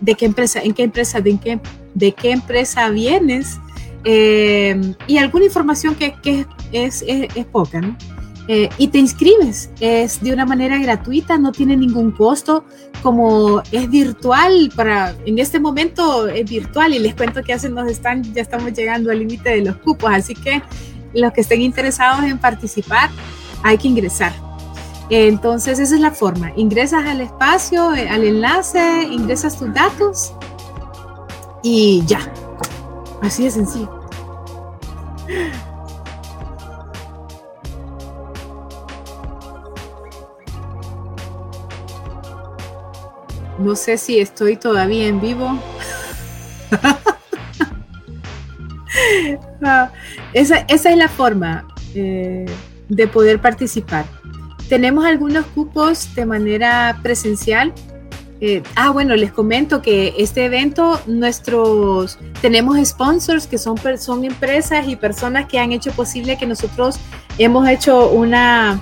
de 0.00 0.14
qué 0.14 0.26
empresa, 0.26 0.60
en 0.60 0.74
qué 0.74 0.82
empresa, 0.82 1.20
de, 1.20 1.38
qué, 1.38 1.60
de 1.94 2.12
qué 2.12 2.32
empresa 2.32 2.90
vienes 2.90 3.60
eh, 4.04 4.94
y 5.06 5.18
alguna 5.18 5.44
información 5.44 5.94
que, 5.94 6.14
que 6.22 6.40
es, 6.40 6.46
es, 6.72 7.04
es, 7.06 7.46
poca, 7.46 7.80
¿no? 7.80 7.96
Eh, 8.50 8.70
y 8.78 8.88
te 8.88 8.98
inscribes, 8.98 9.70
es 9.78 10.22
de 10.22 10.32
una 10.32 10.46
manera 10.46 10.78
gratuita, 10.78 11.36
no 11.36 11.52
tiene 11.52 11.76
ningún 11.76 12.12
costo, 12.12 12.64
como 13.02 13.62
es 13.72 13.90
virtual, 13.90 14.72
para 14.74 15.14
en 15.26 15.38
este 15.38 15.60
momento 15.60 16.26
es 16.28 16.48
virtual 16.48 16.94
y 16.94 16.98
les 16.98 17.14
cuento 17.14 17.42
que 17.42 17.56
ya, 17.56 17.68
nos 17.68 17.90
están, 17.90 18.22
ya 18.32 18.40
estamos 18.40 18.72
llegando 18.72 19.10
al 19.10 19.18
límite 19.18 19.50
de 19.50 19.64
los 19.66 19.76
cupos, 19.76 20.10
así 20.10 20.34
que 20.34 20.62
los 21.12 21.30
que 21.32 21.42
estén 21.42 21.60
interesados 21.60 22.24
en 22.24 22.38
participar, 22.38 23.10
hay 23.62 23.76
que 23.76 23.88
ingresar. 23.88 24.32
Entonces 25.10 25.78
esa 25.78 25.94
es 25.94 26.00
la 26.00 26.10
forma, 26.10 26.52
ingresas 26.56 27.06
al 27.06 27.20
espacio, 27.20 27.94
eh, 27.94 28.08
al 28.08 28.24
enlace, 28.24 29.08
ingresas 29.10 29.58
tus 29.58 29.72
datos 29.72 30.34
y 31.62 32.02
ya, 32.06 32.20
así 33.22 33.44
de 33.44 33.50
sencillo. 33.50 33.90
No 43.58 43.74
sé 43.74 43.98
si 43.98 44.18
estoy 44.20 44.56
todavía 44.56 45.06
en 45.06 45.20
vivo. 45.20 45.58
esa, 50.32 50.64
esa, 50.68 50.90
es 50.90 50.96
la 50.96 51.08
forma 51.08 51.66
eh, 51.94 52.46
de 52.88 53.08
poder 53.08 53.40
participar. 53.40 54.04
Tenemos 54.68 55.04
algunos 55.04 55.46
cupos 55.46 56.14
de 56.14 56.26
manera 56.26 56.98
presencial. 57.02 57.72
Eh, 58.40 58.62
ah, 58.76 58.90
bueno, 58.90 59.16
les 59.16 59.32
comento 59.32 59.82
que 59.82 60.14
este 60.18 60.44
evento, 60.44 61.00
nuestros, 61.06 62.18
tenemos 62.40 62.78
sponsors 62.86 63.48
que 63.48 63.58
son, 63.58 63.76
son 63.98 64.24
empresas 64.24 64.86
y 64.86 64.94
personas 64.94 65.46
que 65.46 65.58
han 65.58 65.72
hecho 65.72 65.90
posible 65.92 66.38
que 66.38 66.46
nosotros 66.46 67.00
hemos 67.38 67.68
hecho 67.68 68.10
una, 68.10 68.80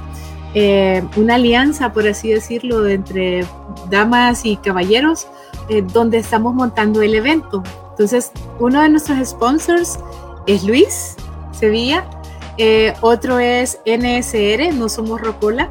eh, 0.59 1.07
una 1.17 1.35
alianza, 1.35 1.93
por 1.93 2.09
así 2.09 2.31
decirlo, 2.31 2.87
entre 2.87 3.45
damas 3.91 4.47
y 4.47 4.57
caballeros, 4.57 5.29
eh, 5.69 5.83
donde 5.83 6.17
estamos 6.17 6.55
montando 6.55 7.03
el 7.03 7.15
evento. 7.15 7.63
Entonces, 7.91 8.33
uno 8.59 8.81
de 8.81 8.89
nuestros 8.89 9.29
sponsors 9.29 9.99
es 10.47 10.65
Luis 10.65 11.17
Sevilla, 11.53 12.09
eh, 12.57 12.95
otro 13.03 13.39
es 13.39 13.81
NSR, 13.85 14.73
No 14.73 14.89
Somos 14.89 15.21
Rocola, 15.21 15.71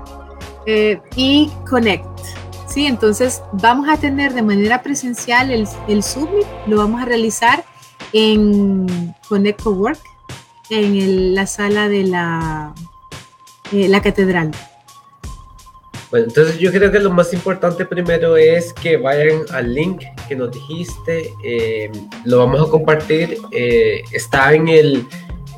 y 1.15 1.50
Connect. 1.67 2.06
¿sí? 2.67 2.86
Entonces, 2.86 3.41
vamos 3.54 3.89
a 3.89 3.98
tener 3.98 4.36
de 4.36 4.43
manera 4.43 4.84
presencial 4.84 5.50
el, 5.50 5.67
el 5.88 6.04
Summit, 6.04 6.45
lo 6.67 6.78
vamos 6.78 7.02
a 7.02 7.06
realizar 7.06 7.63
en 8.13 9.15
Connect 9.30 9.63
Cowork, 9.63 10.00
en 10.69 11.34
la 11.34 11.48
sala 11.48 11.89
de 11.89 12.04
la, 12.04 12.76
la 13.71 14.02
catedral. 14.04 14.52
Bueno, 16.15 16.28
entonces 16.30 16.60
yo 16.60 16.71
creo 16.71 16.89
que 16.93 16.99
lo 16.99 17.12
más 17.12 17.34
importante 17.34 17.84
primero 17.84 18.38
es 18.38 18.71
que 18.71 18.95
vayan 18.95 19.41
al 19.51 19.73
link 19.73 20.01
que 20.30 20.36
nos 20.38 20.49
dijiste, 20.49 21.34
eh, 21.43 21.91
lo 22.23 22.38
vamos 22.38 22.65
a 22.65 22.71
compartir, 22.71 23.38
eh, 23.51 24.01
está 24.13 24.54
en, 24.54 24.69
el, 24.69 25.06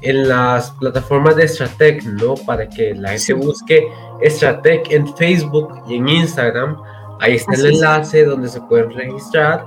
en 0.02 0.28
las 0.28 0.72
plataformas 0.72 1.36
de 1.36 1.48
Stratec, 1.48 2.04
¿no? 2.06 2.34
Para 2.34 2.68
que 2.68 2.96
la 2.96 3.10
gente 3.10 3.24
sí. 3.24 3.34
busque 3.34 3.88
Stratec 4.26 4.90
en 4.90 5.16
Facebook 5.16 5.76
y 5.88 5.98
en 5.98 6.10
Instagram, 6.10 6.82
ahí 7.20 7.36
está 7.36 7.52
Así 7.52 7.62
el 7.62 7.76
enlace 7.76 8.22
es. 8.22 8.28
donde 8.28 8.48
se 8.48 8.60
pueden 8.62 8.90
registrar 8.90 9.64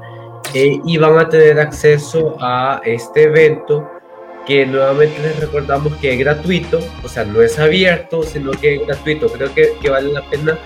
eh, 0.55 0.81
y 0.85 0.98
van 0.98 1.20
a 1.20 1.29
tener 1.29 1.61
acceso 1.61 2.37
a 2.40 2.83
este 2.85 3.22
evento 3.22 3.88
que 4.44 4.66
nuevamente 4.66 5.20
les 5.20 5.38
recordamos 5.38 5.94
que 5.98 6.14
es 6.14 6.18
gratuito, 6.18 6.81
o 7.05 7.09
sea, 7.09 7.24
no 7.24 7.42
es 7.42 7.61
abierto, 7.61 8.24
sino 8.24 8.50
que 8.50 8.74
es 8.74 8.87
gratuito. 8.88 9.29
Creo 9.29 9.55
que, 9.55 9.74
que 9.81 9.88
vale 9.88 10.12
la 10.12 10.29
pena 10.29 10.59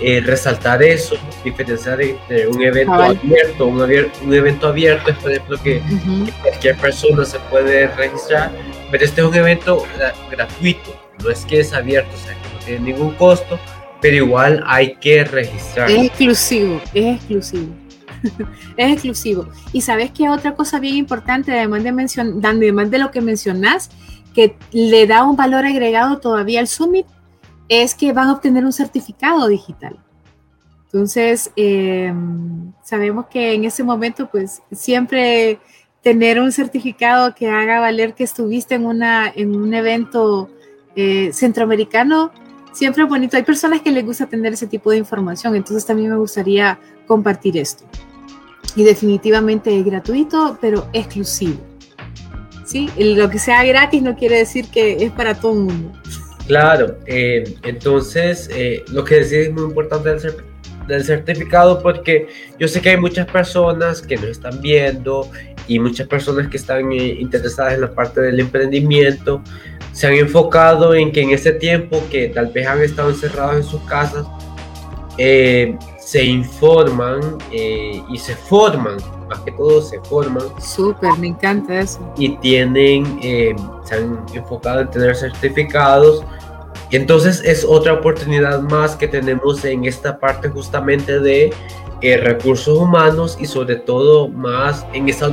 eh, 0.00 0.20
resaltar 0.20 0.82
eso, 0.82 1.16
diferenciar 1.42 2.00
entre 2.02 2.46
un 2.48 2.62
evento 2.62 2.92
ah, 2.92 2.98
vale. 2.98 3.18
abierto, 3.22 3.66
un, 3.66 3.80
abier 3.80 4.10
un, 4.22 4.34
evento 4.34 4.68
abierto 4.68 5.10
es 5.10 5.16
por 5.16 5.30
ejemplo 5.30 5.62
que, 5.62 5.78
uh 5.78 5.82
-huh. 5.82 6.26
que, 6.26 6.32
cualquier 6.42 6.76
persona 6.76 7.24
se 7.24 7.38
puede 7.50 7.88
registrar, 7.88 8.50
pero 8.90 9.04
este 9.04 9.20
es 9.22 9.26
un 9.26 9.34
evento 9.34 9.84
gratuito, 10.30 10.94
no 11.22 11.30
es 11.30 11.44
que 11.46 11.60
es 11.60 11.72
abierto, 11.72 12.10
o 12.14 12.18
sea, 12.18 12.34
que 12.34 12.54
no 12.54 12.58
tiene 12.64 12.92
ningún 12.92 13.14
costo, 13.14 13.58
pero 14.02 14.16
igual 14.16 14.62
hay 14.66 14.96
que 14.96 15.24
registrar. 15.24 15.90
Es 15.90 16.04
exclusivo, 16.04 16.80
es 16.92 17.16
exclusivo. 17.16 17.74
es 18.76 18.92
exclusivo. 18.92 19.48
Y 19.72 19.80
sabes 19.80 20.10
que 20.10 20.28
otra 20.28 20.54
cosa 20.54 20.78
bien 20.78 20.96
importante, 20.96 21.52
además 21.52 21.84
de, 21.84 21.90
además 22.44 22.90
de 22.90 22.98
lo 22.98 23.10
que 23.10 23.20
mencionas, 23.20 23.90
que 24.34 24.56
le 24.72 25.06
da 25.06 25.24
un 25.24 25.36
valor 25.36 25.64
agregado 25.64 26.18
todavía 26.18 26.60
al 26.60 26.68
Summit, 26.68 27.06
es 27.68 27.94
que 27.94 28.12
van 28.12 28.28
a 28.28 28.32
obtener 28.34 28.64
un 28.64 28.72
certificado 28.72 29.48
digital. 29.48 29.98
Entonces, 30.84 31.50
em, 31.56 32.72
sabemos 32.82 33.26
que 33.26 33.54
en 33.54 33.64
ese 33.64 33.82
momento, 33.82 34.28
pues 34.30 34.62
siempre 34.72 35.58
tener 36.02 36.40
un 36.40 36.52
certificado 36.52 37.34
que 37.34 37.48
haga 37.48 37.80
valer 37.80 38.14
que 38.14 38.24
estuviste 38.24 38.76
en, 38.76 38.86
una, 38.86 39.30
en 39.34 39.56
un 39.56 39.74
evento 39.74 40.48
eh, 40.94 41.30
centroamericano, 41.32 42.30
siempre 42.72 43.02
es 43.02 43.08
bonito. 43.08 43.36
Hay 43.36 43.42
personas 43.42 43.80
que 43.80 43.90
les 43.90 44.06
gusta 44.06 44.26
tener 44.26 44.52
ese 44.52 44.68
tipo 44.68 44.90
de 44.90 44.98
información, 44.98 45.56
entonces 45.56 45.84
también 45.84 46.10
me 46.10 46.16
gustaría 46.16 46.78
compartir 47.06 47.56
esto. 47.56 47.84
Y 48.76 48.84
definitivamente 48.84 49.76
es 49.76 49.84
gratuito, 49.84 50.58
pero 50.60 50.88
exclusivo. 50.92 51.58
¿Sí? 52.64 52.88
Lo 52.96 53.28
que 53.30 53.38
sea 53.38 53.64
gratis 53.64 54.02
no 54.02 54.16
quiere 54.16 54.38
decir 54.38 54.68
que 54.68 55.04
es 55.04 55.12
para 55.12 55.34
todo 55.34 55.52
el 55.52 55.58
mundo. 55.58 55.92
Claro, 56.46 56.98
eh, 57.06 57.56
entonces 57.62 58.48
eh, 58.52 58.84
lo 58.92 59.04
que 59.04 59.16
decís 59.16 59.32
es 59.32 59.52
muy 59.52 59.64
importante 59.64 60.10
del, 60.10 60.20
del 60.86 61.04
certificado 61.04 61.82
porque 61.82 62.28
yo 62.58 62.68
sé 62.68 62.80
que 62.80 62.90
hay 62.90 62.96
muchas 62.96 63.26
personas 63.26 64.00
que 64.02 64.16
nos 64.16 64.26
están 64.26 64.60
viendo 64.60 65.28
y 65.68 65.78
muchas 65.78 66.06
personas 66.06 66.48
que 66.48 66.56
están 66.56 66.92
eh, 66.92 67.16
interesadas 67.20 67.74
en 67.74 67.82
la 67.82 67.92
parte 67.92 68.20
del 68.20 68.40
emprendimiento 68.40 69.42
se 69.92 70.06
han 70.06 70.14
enfocado 70.14 70.94
en 70.94 71.10
que 71.10 71.22
en 71.22 71.30
ese 71.30 71.52
tiempo 71.52 72.02
que 72.10 72.28
tal 72.28 72.48
vez 72.48 72.66
han 72.66 72.82
estado 72.82 73.08
encerrados 73.10 73.56
en 73.56 73.64
sus 73.64 73.80
casas, 73.82 74.26
eh, 75.16 75.74
se 75.98 76.22
informan 76.22 77.38
eh, 77.50 78.02
y 78.10 78.18
se 78.18 78.36
forman, 78.36 78.96
más 79.28 79.40
que 79.40 79.52
todo 79.52 79.80
se 79.80 79.98
forman. 80.00 80.44
Súper, 80.60 81.16
me 81.18 81.28
encanta 81.28 81.80
eso. 81.80 82.12
Y 82.18 82.36
tienen, 82.36 83.18
se 83.84 83.94
han 83.94 84.22
enfocado 84.34 84.82
en 84.82 84.90
tener 84.90 85.16
certificados. 85.16 86.22
Y 86.90 86.96
entonces 86.96 87.42
es 87.44 87.64
otra 87.64 87.94
oportunidad 87.94 88.60
más 88.62 88.96
que 88.96 89.08
tenemos 89.08 89.64
en 89.64 89.84
esta 89.84 90.18
parte 90.18 90.48
justamente 90.48 91.20
de 91.20 91.52
recursos 92.22 92.78
humanos 92.78 93.36
y 93.40 93.46
sobre 93.46 93.76
todo 93.76 94.28
más 94.28 94.86
en 94.92 95.08
esa 95.08 95.30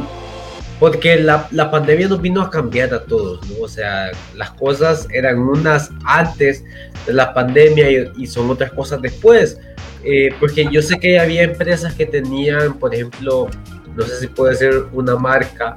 porque 0.83 1.15
la, 1.15 1.47
la, 1.51 1.71
pandemia 1.71 2.09
nos 2.09 2.21
vino 2.21 2.41
a 2.41 2.49
cambiar 2.49 2.93
a 2.93 3.05
todos, 3.05 3.39
¿no? 3.47 3.63
O 3.63 3.69
sea, 3.69 4.11
las 4.35 4.51
cosas 4.51 5.07
eran 5.13 5.39
unas 5.39 5.89
antes 6.03 6.65
de 7.05 7.13
la 7.13 7.33
pandemia 7.33 8.11
y, 8.17 8.27
son 8.27 8.49
otras 8.49 8.71
cosas 8.71 9.01
después. 9.01 9.57
Eh, 10.03 10.35
porque 10.41 10.67
yo 10.69 10.81
sé 10.81 10.99
que 10.99 11.17
había 11.17 11.43
empresas 11.43 11.93
que 11.93 12.05
tenían, 12.05 12.73
por 12.73 12.93
ejemplo, 12.93 13.47
no 13.95 14.03
sé 14.03 14.19
si 14.19 14.27
puede 14.27 14.55
ser 14.55 14.85
una 14.91 15.15
marca, 15.15 15.75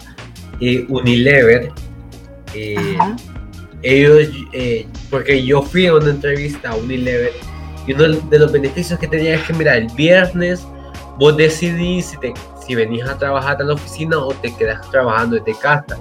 eh, 0.61 0.85
Unilever. 0.89 1.71
Eh, 2.53 2.99
ellos, 3.87 4.29
porque 5.11 5.45
yo 5.45 5.63
fui 5.63 5.87
a 5.87 5.95
una 5.95 6.11
entrevista 6.11 6.71
a 6.71 6.75
Unilever 6.77 7.33
y 7.87 7.93
uno 7.93 8.09
de 8.09 8.39
los 8.39 8.51
beneficios 8.51 8.99
que 8.99 9.07
tenía 9.07 9.37
es 9.37 9.43
que, 9.43 9.53
mira, 9.53 9.77
el 9.77 9.87
viernes 9.95 10.67
vos 11.19 11.37
decidís 11.37 12.07
si 12.07 12.17
te 12.19 12.35
si 12.67 12.75
venís 12.75 13.05
a 13.05 13.17
trabajar 13.17 13.61
a 13.61 13.65
la 13.65 13.75
oficina 13.75 14.19
o 14.19 14.35
te 14.35 14.55
quedas 14.55 14.91
trabajando 14.91 15.37
desde 15.37 15.59
casa. 15.61 15.97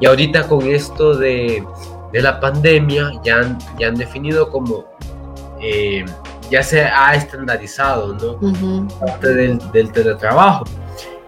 Y 0.00 0.06
ahorita 0.06 0.46
con 0.46 0.66
esto 0.66 1.16
de, 1.16 1.64
de 2.12 2.22
la 2.22 2.38
pandemia 2.40 3.12
ya 3.24 3.38
han, 3.40 3.58
ya 3.78 3.88
han 3.88 3.96
definido 3.96 4.48
como, 4.50 4.84
eh, 5.60 6.04
ya 6.50 6.62
se 6.62 6.84
ha 6.84 7.14
estandarizado, 7.14 8.14
¿no? 8.14 8.88
Parte 9.00 9.34
del, 9.34 9.58
del, 9.72 9.90
teletrabajo. 9.92 10.64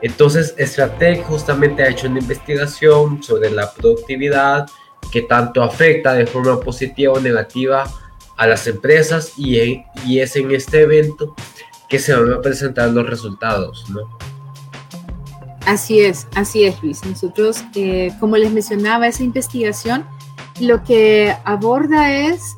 Entonces, 0.02 0.54
Stratec 0.58 1.24
justamente 1.24 1.82
ha 1.82 1.88
hecho 1.88 2.06
una 2.06 2.20
investigación 2.20 3.22
sobre 3.22 3.50
la 3.50 3.72
productividad 3.72 4.66
que 5.10 5.22
tanto 5.22 5.62
afecta 5.62 6.14
de 6.14 6.26
forma 6.26 6.60
positiva 6.60 7.12
o 7.12 7.20
negativa 7.20 7.84
a 8.36 8.46
las 8.46 8.66
empresas 8.66 9.32
y, 9.36 9.82
es 10.18 10.36
en 10.36 10.50
este 10.50 10.82
evento 10.82 11.34
que 11.88 11.98
se 11.98 12.14
van 12.14 12.32
a 12.32 12.40
presentar 12.40 12.90
los 12.90 13.08
resultados, 13.08 13.88
¿no? 13.90 14.00
Así 15.66 16.00
es, 16.00 16.28
así 16.34 16.64
es, 16.64 16.80
Luis. 16.82 17.04
Nosotros, 17.04 17.64
eh, 17.74 18.12
como 18.20 18.36
les 18.36 18.52
mencionaba, 18.52 19.08
esa 19.08 19.24
investigación 19.24 20.04
lo 20.60 20.82
que 20.84 21.34
aborda 21.44 22.12
es, 22.12 22.56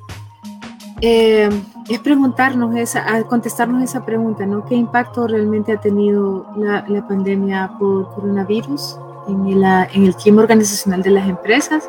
eh, 1.00 1.48
es 1.88 1.98
preguntarnos, 2.00 2.76
esa, 2.76 3.24
contestarnos 3.24 3.82
esa 3.82 4.04
pregunta, 4.04 4.44
¿no? 4.46 4.64
¿Qué 4.64 4.74
impacto 4.74 5.26
realmente 5.26 5.72
ha 5.72 5.80
tenido 5.80 6.46
la, 6.56 6.84
pandemia 7.08 7.72
por 7.78 8.14
coronavirus 8.14 8.98
en 9.28 9.46
el, 9.46 9.64
en 9.64 10.04
el 10.04 10.14
clima 10.14 10.42
organizacional 10.42 11.02
de 11.02 11.10
las 11.10 11.28
empresas? 11.28 11.88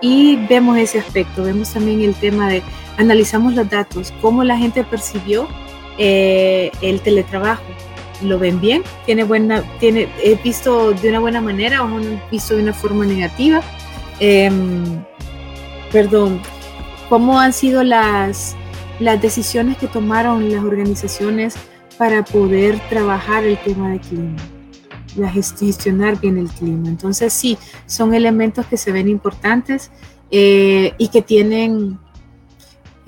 Y 0.00 0.36
vemos 0.48 0.76
ese 0.76 0.98
aspecto, 0.98 1.44
vemos 1.44 1.72
también 1.72 2.02
el 2.02 2.14
tema 2.14 2.48
de, 2.48 2.62
analizamos 2.98 3.54
los 3.54 3.68
datos, 3.68 4.12
cómo 4.20 4.44
la 4.44 4.56
gente 4.56 4.84
percibió 4.84 5.48
eh, 5.98 6.70
el 6.82 7.00
teletrabajo, 7.00 7.62
lo 8.22 8.38
ven 8.38 8.60
bien, 8.60 8.82
tiene 9.06 9.24
buena, 9.24 9.62
tiene, 9.78 10.08
he 10.22 10.34
visto 10.36 10.92
de 10.92 11.08
una 11.10 11.20
buena 11.20 11.40
manera 11.40 11.82
o 11.82 11.86
han 11.86 12.22
visto 12.30 12.56
de 12.56 12.62
una 12.62 12.72
forma 12.74 13.04
negativa. 13.06 13.62
Em, 14.20 15.02
perdón, 15.92 16.40
¿cómo 17.08 17.38
han 17.38 17.52
sido 17.52 17.82
las, 17.82 18.54
las 19.00 19.20
decisiones 19.20 19.76
que 19.78 19.86
tomaron 19.86 20.50
las 20.50 20.64
organizaciones 20.64 21.54
para 21.98 22.24
poder 22.24 22.78
trabajar 22.88 23.44
el 23.44 23.56
tema 23.58 23.90
de 23.90 24.00
clima? 24.00 24.36
La 25.16 25.30
gestionar 25.30 26.20
bien 26.20 26.38
el 26.38 26.48
clima. 26.48 26.88
Entonces 26.88 27.32
sí, 27.32 27.58
son 27.86 28.14
elementos 28.14 28.66
que 28.66 28.76
se 28.76 28.92
ven 28.92 29.08
importantes 29.08 29.90
eh, 30.30 30.92
y 30.98 31.08
que 31.08 31.22
tienen 31.22 31.98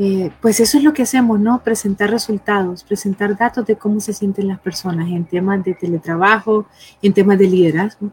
eh, 0.01 0.31
pues 0.41 0.61
eso 0.61 0.79
es 0.79 0.85
lo 0.85 0.93
que 0.93 1.03
hacemos, 1.03 1.41
¿no? 1.41 1.65
Presentar 1.65 2.09
resultados, 2.11 2.85
presentar 2.85 3.37
datos 3.37 3.67
de 3.67 3.77
cómo 3.77 3.99
se 3.99 4.13
sienten 4.13 4.47
las 4.47 4.61
personas 4.61 5.09
en 5.09 5.25
temas 5.25 5.65
de 5.65 5.75
teletrabajo, 5.75 6.67
en 7.03 7.13
temas 7.13 7.37
de 7.37 7.49
liderazgo, 7.49 8.13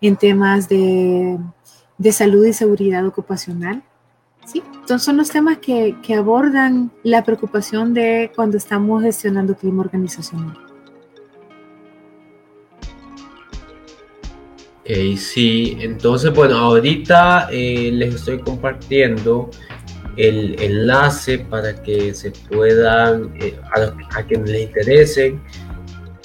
en 0.00 0.16
temas 0.16 0.70
de, 0.70 1.38
salud 2.10 2.46
y 2.46 2.54
seguridad 2.54 3.06
ocupacional. 3.06 3.82
Sí, 4.46 4.62
entonces 4.72 5.02
son 5.02 5.18
los 5.18 5.30
temas 5.30 5.58
que, 5.58 5.96
que 6.02 6.14
abordan 6.14 6.90
la 7.02 7.22
preocupación 7.22 7.92
de 7.92 8.32
cuando 8.34 8.56
estamos 8.56 9.02
gestionando 9.02 9.54
clima 9.54 9.82
organizacional. 9.82 10.71
Ok, 14.84 14.90
sí, 15.16 15.76
entonces 15.80 16.34
bueno, 16.34 16.56
ahorita 16.56 17.48
eh, 17.52 17.90
les 17.92 18.16
estoy 18.16 18.40
compartiendo 18.40 19.48
el 20.16 20.60
enlace 20.60 21.38
para 21.38 21.80
que 21.80 22.12
se 22.14 22.32
puedan, 22.32 23.32
eh, 23.40 23.56
a, 24.16 24.24
quienes 24.24 24.50
les 24.50 24.62
interesen, 24.62 25.40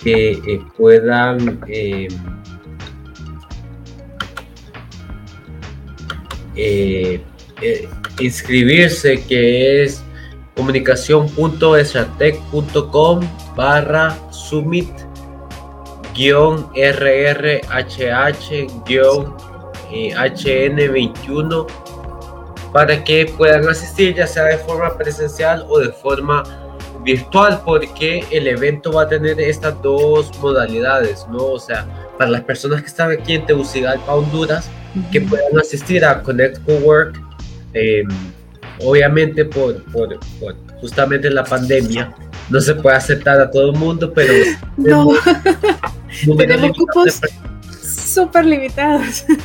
que 0.04 0.32
eh, 0.32 0.60
puedan 0.76 1.60
eh, 1.68 2.08
inscribirse, 8.20 9.24
que 9.28 9.84
es 9.84 10.02
comunicación.estratec.com 10.56 13.20
barra 13.56 14.18
summit 14.32 15.07
guion 16.18 16.70
RRHH 16.76 18.50
guion 18.86 19.34
HN21 19.90 21.68
para 22.74 23.04
que 23.04 23.26
puedan 23.38 23.68
asistir 23.70 24.16
ya 24.16 24.28
sea 24.28 24.46
de 24.46 24.58
forma 24.58 24.98
presencial 24.98 25.66
o 25.70 25.80
de 25.80 25.92
forma 25.92 26.44
virtual 27.04 27.62
porque 27.64 28.26
el 28.32 28.48
evento 28.48 28.92
va 28.92 29.04
a 29.04 29.08
tener 29.08 29.40
estas 29.40 29.82
dos 29.82 30.38
modalidades, 30.40 31.26
¿no? 31.32 31.46
O 31.46 31.60
sea, 31.60 31.86
para 32.18 32.30
las 32.30 32.42
personas 32.42 32.82
que 32.82 32.88
están 32.88 33.12
aquí 33.12 33.36
en 33.36 33.46
Tegucigalpa, 33.46 34.14
Honduras, 34.14 34.70
que 35.12 35.22
puedan 35.22 35.58
asistir 35.58 36.04
a 36.04 36.22
Connect 36.22 36.60
Cowork, 36.66 37.18
eh, 37.74 38.04
obviamente 38.84 39.46
por, 39.46 39.82
por, 39.92 40.20
justamente 40.82 41.30
la 41.30 41.46
pandemia, 41.46 42.14
no 42.50 42.62
se 42.62 42.76
puede 42.76 42.96
aceptar 42.96 43.40
a 43.40 43.50
todo 43.50 43.72
el 43.72 43.78
mundo, 43.78 44.12
pero 44.14 44.34
no, 44.78 45.10
tenemos 46.38 46.72
cupos 46.78 47.22
súper 47.82 48.46
limitados. 48.46 49.26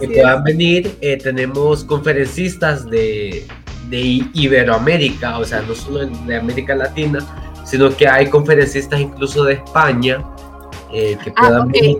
que 0.00 0.08
puedan 0.08 0.44
venir. 0.44 0.96
Eh, 1.00 1.16
tenemos 1.16 1.84
conferencistas 1.84 2.88
de, 2.88 3.46
de 3.88 4.24
Iberoamérica, 4.34 5.38
o 5.38 5.44
sea, 5.44 5.62
no 5.62 5.74
solo 5.74 6.06
de 6.06 6.36
América 6.36 6.74
Latina, 6.74 7.20
sino 7.64 7.94
que 7.94 8.08
hay 8.08 8.28
conferencistas 8.28 9.00
incluso 9.00 9.44
de 9.44 9.54
España 9.54 10.24
eh, 10.92 11.16
que 11.22 11.30
ah, 11.36 11.40
puedan 11.40 11.68
venir. 11.68 11.98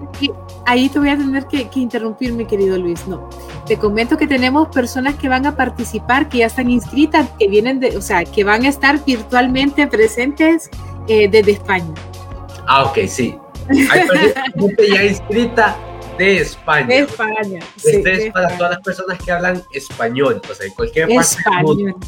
Ahí 0.71 0.89
te 0.89 1.01
voy 1.01 1.09
a 1.09 1.17
tener 1.17 1.49
que, 1.49 1.69
interrumpir, 1.75 2.33
mi 2.33 2.47
querido 2.47 2.79
Luis. 2.79 3.05
No, 3.09 3.29
te 3.67 3.77
comento 3.77 4.17
que 4.17 4.29
tenemos 4.29 4.69
personas 4.69 5.17
que 5.17 5.29
van 5.29 5.45
a 5.45 5.57
participar, 5.57 6.29
que 6.29 6.39
ya 6.39 6.47
están 6.47 6.71
inscritas, 6.71 7.29
que 7.41 7.49
vienen 7.49 7.81
de, 7.81 7.97
o 7.97 8.01
sea, 8.01 8.25
que 8.25 8.45
van 8.45 8.65
a 8.65 8.69
estar 8.69 9.05
virtualmente 9.05 9.89
presentes 9.89 10.71
eh, 11.09 11.27
desde 11.29 11.51
España. 11.51 11.93
Ah, 12.69 12.85
ok, 12.85 12.99
sí. 13.09 13.37
Hay 13.69 13.79
gente 14.55 14.89
ya 14.89 15.05
inscrita 15.07 15.77
de 16.17 16.37
España. 16.39 16.87
De 16.87 16.99
España. 17.01 17.61
Este 17.77 18.27
es 18.29 18.33
para 18.33 18.57
todas 18.57 18.71
las 18.75 18.81
personas 18.83 19.19
que 19.19 19.33
hablan 19.33 19.65
español, 19.73 20.41
o 20.49 20.55
sea, 20.55 20.67
en 20.69 20.75
cualquier 20.75 21.09
parte 21.09 21.37
del 21.51 21.63
mundo. 21.65 21.99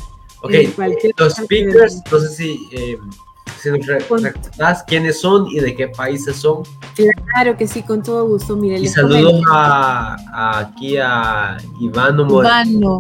Ok, 0.42 0.52
los 1.16 1.34
speakers, 1.34 2.00
no 2.12 2.20
sé 2.20 2.28
si, 2.28 2.68
eh, 2.70 2.96
si 3.60 3.70
nos 3.70 3.86
recordás 3.86 4.82
quiénes 4.84 5.20
son 5.20 5.46
y 5.48 5.60
de 5.60 5.74
qué 5.74 5.88
países 5.88 6.36
son. 6.36 6.62
Claro 7.32 7.56
que 7.56 7.66
sí, 7.66 7.82
con 7.82 8.02
todo 8.02 8.26
gusto. 8.26 8.56
Mire, 8.56 8.78
y 8.78 8.86
saludos 8.86 9.42
a, 9.50 10.16
a, 10.32 10.58
aquí 10.58 10.96
a 10.96 11.56
Ivano 11.80 12.24
Moreno. 12.24 12.98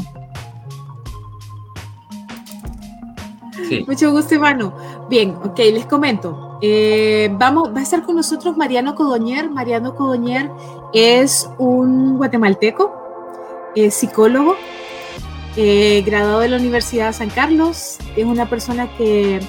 Sí. 3.68 3.84
Mucho 3.86 4.10
gusto, 4.10 4.34
Ivano. 4.34 4.74
Bien, 5.08 5.36
ok, 5.44 5.58
les 5.58 5.86
comento. 5.86 6.58
Eh, 6.62 7.28
vamos, 7.32 7.74
va 7.74 7.80
a 7.80 7.82
estar 7.82 8.04
con 8.04 8.16
nosotros 8.16 8.56
Mariano 8.56 8.94
Codoñer. 8.94 9.50
Mariano 9.50 9.94
Codoñer 9.94 10.50
es 10.92 11.48
un 11.58 12.16
guatemalteco, 12.16 12.92
es 13.74 13.94
psicólogo, 13.94 14.56
eh, 15.56 16.02
graduado 16.06 16.40
de 16.40 16.48
la 16.48 16.56
Universidad 16.56 17.08
de 17.08 17.12
San 17.14 17.30
Carlos. 17.30 17.98
Es 18.16 18.24
una 18.24 18.48
persona 18.48 18.88
que 18.96 19.40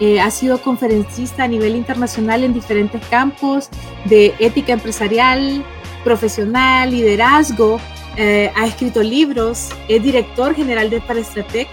eh, 0.00 0.20
ha 0.20 0.30
sido 0.30 0.60
conferencista 0.60 1.44
a 1.44 1.48
nivel 1.48 1.76
internacional 1.76 2.42
en 2.42 2.52
diferentes 2.52 3.04
campos 3.06 3.68
de 4.06 4.34
ética 4.38 4.72
empresarial, 4.72 5.64
profesional, 6.04 6.90
liderazgo. 6.90 7.78
ha 8.18 8.66
escrito 8.66 9.02
libros, 9.02 9.68
es 9.88 10.02
director 10.02 10.54
general 10.54 10.90
de 10.90 11.00
Parastratec 11.00 11.68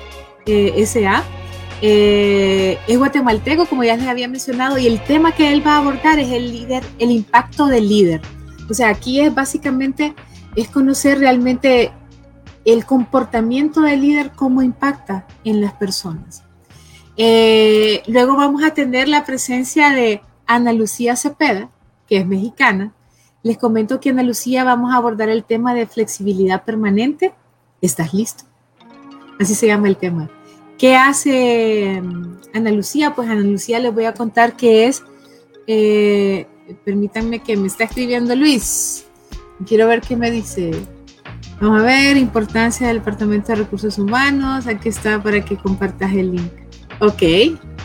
SA 0.86 1.26
eh, 1.82 2.80
es 2.88 2.98
guatemalteco, 2.98 3.68
como 3.68 3.84
ya 3.84 3.96
les 3.96 4.08
había 4.08 4.28
mencionado, 4.28 4.78
y 4.78 4.88
el 4.88 5.04
tema 5.04 5.32
que 5.32 5.52
él 5.52 5.66
va 5.66 5.76
a 5.76 5.78
abordar 5.78 6.18
es 6.20 6.32
el 6.32 6.52
líder, 6.52 6.84
el 6.98 7.12
impacto 7.12 7.68
del 7.68 7.88
líder. 7.88 8.22
O 8.70 8.74
sea, 8.74 8.90
aquí 8.90 9.20
es 9.20 9.34
básicamente 9.34 10.16
es 10.56 10.70
conocer 10.70 11.20
realmente 11.20 11.92
el 12.66 12.84
comportamiento 12.86 13.82
del 13.82 14.02
líder, 14.02 14.32
cómo 14.32 14.64
impacta 14.64 15.28
en 15.44 15.62
las 15.62 15.74
personas. 15.74 16.44
Eh, 17.18 18.04
luego 18.08 18.36
vamos 18.36 18.64
a 18.64 18.74
tener 18.74 19.08
la 19.08 19.26
presencia 19.26 19.90
de 19.90 20.22
Ana 20.46 20.72
Lucía 20.72 21.16
Cepeda, 21.16 21.70
que 22.08 22.18
es 22.18 22.28
mexicana. 22.28 22.94
Les 23.44 23.58
comento 23.58 24.00
que 24.00 24.12
Ana 24.12 24.24
Lucía 24.24 24.64
vamos 24.64 24.94
a 24.94 24.98
abordar 24.98 25.30
el 25.30 25.44
tema 25.44 25.74
de 25.74 25.88
flexibilidad 25.88 26.64
permanente. 26.64 27.34
¿Estás 27.82 28.14
listo? 28.14 28.44
Así 29.40 29.56
se 29.56 29.68
llama 29.68 29.88
el 29.88 29.98
tema. 29.98 30.30
¿Qué 30.78 30.96
hace 30.96 32.02
mm, 32.02 32.38
Ana 32.54 32.72
Lucía? 32.72 33.16
Pues 33.16 33.30
Ana 33.30 33.42
Lucía 33.42 33.80
les 33.80 33.94
voy 33.94 34.06
a 34.06 34.14
contar 34.14 34.56
que 34.56 34.86
es, 34.86 35.04
eh, 35.66 36.48
permítanme 36.86 37.40
que 37.40 37.58
me 37.58 37.68
está 37.68 37.86
escribiendo 37.86 38.36
Luis. 38.36 39.06
Quiero 39.66 39.88
ver 39.88 40.02
qué 40.02 40.16
me 40.16 40.30
dice. 40.30 40.72
Vamos 41.60 41.82
a 41.82 41.84
ver, 41.84 42.18
importancia 42.18 42.88
del 42.88 43.00
Departamento 43.00 43.48
de 43.48 43.56
Recursos 43.56 43.98
Humanos. 43.98 44.68
Aquí 44.68 44.90
está 44.90 45.22
para 45.22 45.44
que 45.44 45.58
compartas 45.58 46.14
el 46.14 46.36
link. 46.36 46.67
Ok, 47.00 47.24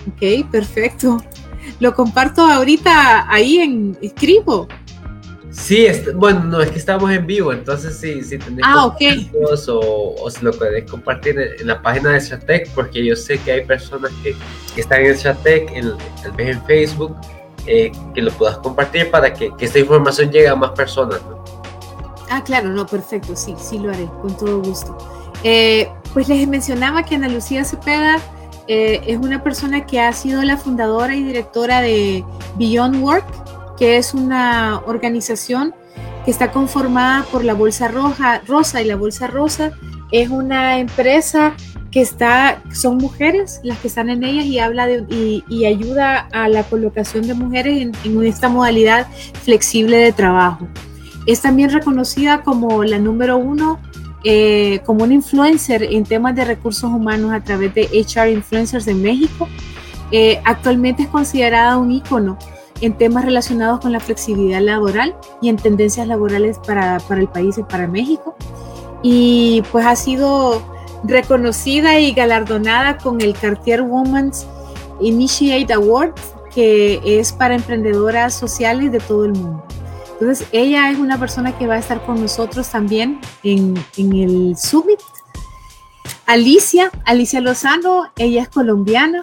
ok, 0.09 0.51
perfecto. 0.51 1.23
Lo 1.81 1.95
comparto 1.95 2.43
ahorita 2.43 3.31
ahí 3.33 3.59
en 3.59 3.97
escribo. 4.01 4.69
Sí, 5.53 5.87
bueno, 6.15 6.45
no, 6.45 6.61
es 6.63 6.71
que 6.71 6.79
estamos 6.79 7.11
en 7.11 7.27
vivo, 7.27 7.53
entonces 7.53 7.99
sí, 7.99 8.23
sí 8.25 8.39
tenés 8.39 8.65
ah, 8.65 8.87
okay. 8.87 9.31
o, 9.35 10.15
o 10.19 10.31
se 10.31 10.43
lo 10.43 10.51
puedes 10.53 10.91
compartir 10.91 11.39
en, 11.39 11.67
la 11.67 11.83
página 11.83 12.13
de 12.13 12.23
Chatec, 12.23 12.71
porque 12.71 13.05
yo 13.05 13.15
sé 13.15 13.37
que 13.37 13.53
hay 13.53 13.65
personas 13.67 14.11
que, 14.23 14.35
que 14.75 14.81
están 14.81 15.03
en 15.03 15.15
Chatec, 15.15 15.71
en, 15.73 15.93
tal 16.23 16.33
vez 16.33 16.57
en 16.57 16.65
Facebook, 16.65 17.15
eh, 17.67 17.93
que 18.15 18.23
lo 18.23 18.33
puedas 18.33 18.57
compartir 18.59 19.11
para 19.11 19.35
que, 19.35 19.51
que, 19.59 19.67
esta 19.67 19.79
información 19.79 20.33
llegue 20.33 20.49
a 20.49 20.57
más 20.57 20.71
personas. 20.71 21.21
Ah, 22.31 22.43
claro, 22.43 22.71
no, 22.71 22.87
perfecto, 22.87 23.37
sí, 23.37 23.55
sí 23.59 23.79
lo 23.79 23.91
haré, 23.91 24.09
con 24.23 24.35
todo 24.35 24.63
gusto. 24.63 24.97
Eh, 25.45 25.87
pues 26.15 26.29
les 26.29 26.49
mencionaba 26.49 27.03
que 27.03 27.17
Ana 27.17 27.29
Lucía 27.29 27.63
Cepeda 27.67 28.19
eh, 28.69 29.01
es 29.07 29.19
una 29.19 29.43
persona 29.43 29.87
que 29.87 30.01
ha 30.01 30.13
sido 30.13 30.43
la 30.43 30.57
fundadora 30.57 31.15
y 31.15 31.23
directora 31.23 31.81
de 31.81 32.25
Beyond 32.57 33.03
Work, 33.03 33.77
que 33.77 33.97
es 33.97 34.15
una 34.15 34.83
organización 34.87 35.75
que 36.25 36.31
está 36.31 36.53
conformada 36.53 37.25
por 37.33 37.45
la 37.45 37.55
Bolsa 37.55 37.89
Roja, 37.89 38.43
Rosa 38.47 38.81
y 38.81 38.85
la 38.85 38.97
Bolsa 38.97 39.27
Rosa 39.27 39.73
es 40.13 40.29
una 40.29 40.79
empresa 40.79 41.55
que 41.91 42.01
está, 42.01 42.63
son 42.73 42.99
mujeres 42.99 43.61
las 43.65 43.79
que 43.79 43.89
están 43.89 44.09
en 44.09 44.23
ellas 44.25 44.45
y 44.47 44.59
habla 44.59 44.87
de, 44.87 45.43
y, 45.49 45.65
ayuda 45.65 46.29
a 46.33 46.49
la 46.49 46.63
colocación 46.63 47.27
de 47.27 47.35
mujeres 47.35 47.91
en, 48.05 48.23
esta 48.25 48.49
modalidad 48.49 49.09
flexible 49.43 49.97
de 49.97 50.13
trabajo. 50.13 50.69
Es 51.27 51.41
también 51.41 51.71
reconocida 51.71 52.43
como 52.43 52.85
la 52.85 52.99
número 52.99 53.37
uno, 53.37 53.81
eh, 54.25 54.81
como 54.87 55.05
una 55.05 55.15
influencer 55.15 55.83
en 55.83 56.05
temas 56.05 56.35
de 56.35 56.45
recursos 56.45 56.85
humanos 56.85 57.33
a 57.33 57.41
través 57.41 57.75
de 57.75 57.83
HR 57.93 58.31
Influencers 58.31 58.85
de 58.85 58.95
México. 58.95 59.49
Eh, 60.11 60.41
actualmente 60.45 61.05
es 61.05 61.09
considerada 61.09 61.79
un 61.79 61.91
ícono 61.91 62.39
en 62.81 62.97
temas 62.97 63.25
relacionados 63.25 63.81
con 63.81 63.93
la 63.93 64.01
flexibilidad 64.01 64.61
laboral 64.61 65.15
y 65.41 65.49
en 65.49 65.57
tendencias 65.57 66.07
laborales 66.07 66.59
para, 66.59 66.99
para 67.01 67.21
el 67.21 67.29
país 67.29 67.59
y 67.59 67.63
para 67.63 67.87
México. 67.87 68.37
Y 69.03 69.63
pues 69.73 69.87
ha 69.87 69.97
sido 69.97 70.63
reconocida 71.05 71.99
y 71.99 72.13
galardonada 72.13 72.99
con 72.99 73.21
el 73.21 73.35
Cartier 73.35 73.83
Women's 73.83 74.47
Initiate 75.01 75.73
Award, 75.73 76.15
que 76.55 77.01
es 77.05 77.33
para 77.33 77.55
emprendedoras 77.55 78.35
sociales 78.35 78.93
de 78.93 79.01
todo 79.01 79.25
el 79.25 79.33
mundo. 79.33 79.65
Entonces, 80.23 80.47
ella 80.53 80.89
es 80.89 81.01
una 81.01 81.19
persona 81.19 81.59
que 81.59 81.67
va 81.67 81.75
a 81.75 81.79
estar 81.79 82.07
con 82.07 82.21
nosotros 82.21 82.69
también 82.71 83.19
en, 83.43 83.75
en 83.97 84.13
el 84.13 84.57
Summit. 84.57 85.01
Alicia, 86.27 86.93
Alicia 87.05 87.41
Lozano, 87.41 88.05
ella 88.17 88.43
es 88.43 88.49
colombiana, 88.49 89.23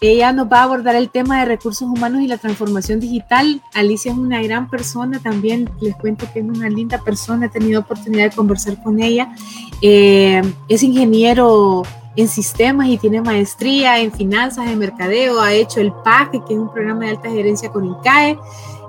ella 0.00 0.32
nos 0.32 0.50
va 0.50 0.60
a 0.60 0.62
abordar 0.62 0.96
el 0.96 1.10
tema 1.10 1.40
de 1.40 1.44
recursos 1.44 1.86
humanos 1.86 2.22
y 2.22 2.28
la 2.28 2.38
transformación 2.38 2.98
digital. 2.98 3.62
Alicia 3.74 4.10
es 4.10 4.16
una 4.16 4.40
gran 4.40 4.70
persona 4.70 5.18
también, 5.18 5.68
les 5.82 5.94
cuento 5.96 6.26
que 6.32 6.40
es 6.40 6.46
una 6.46 6.70
linda 6.70 6.96
persona, 7.04 7.44
he 7.44 7.50
tenido 7.50 7.80
oportunidad 7.80 8.30
de 8.30 8.34
conversar 8.34 8.82
con 8.82 9.02
ella. 9.02 9.34
Eh, 9.82 10.40
es 10.66 10.82
ingeniero 10.82 11.82
en 12.16 12.26
sistemas 12.26 12.88
y 12.88 12.96
tiene 12.96 13.20
maestría 13.20 14.00
en 14.00 14.12
finanzas, 14.12 14.66
en 14.66 14.78
mercadeo, 14.78 15.42
ha 15.42 15.52
hecho 15.52 15.80
el 15.80 15.92
PAC, 15.92 16.30
que 16.46 16.54
es 16.54 16.58
un 16.58 16.72
programa 16.72 17.04
de 17.04 17.10
alta 17.10 17.28
gerencia 17.28 17.68
con 17.68 17.84
INCAE. 17.84 18.38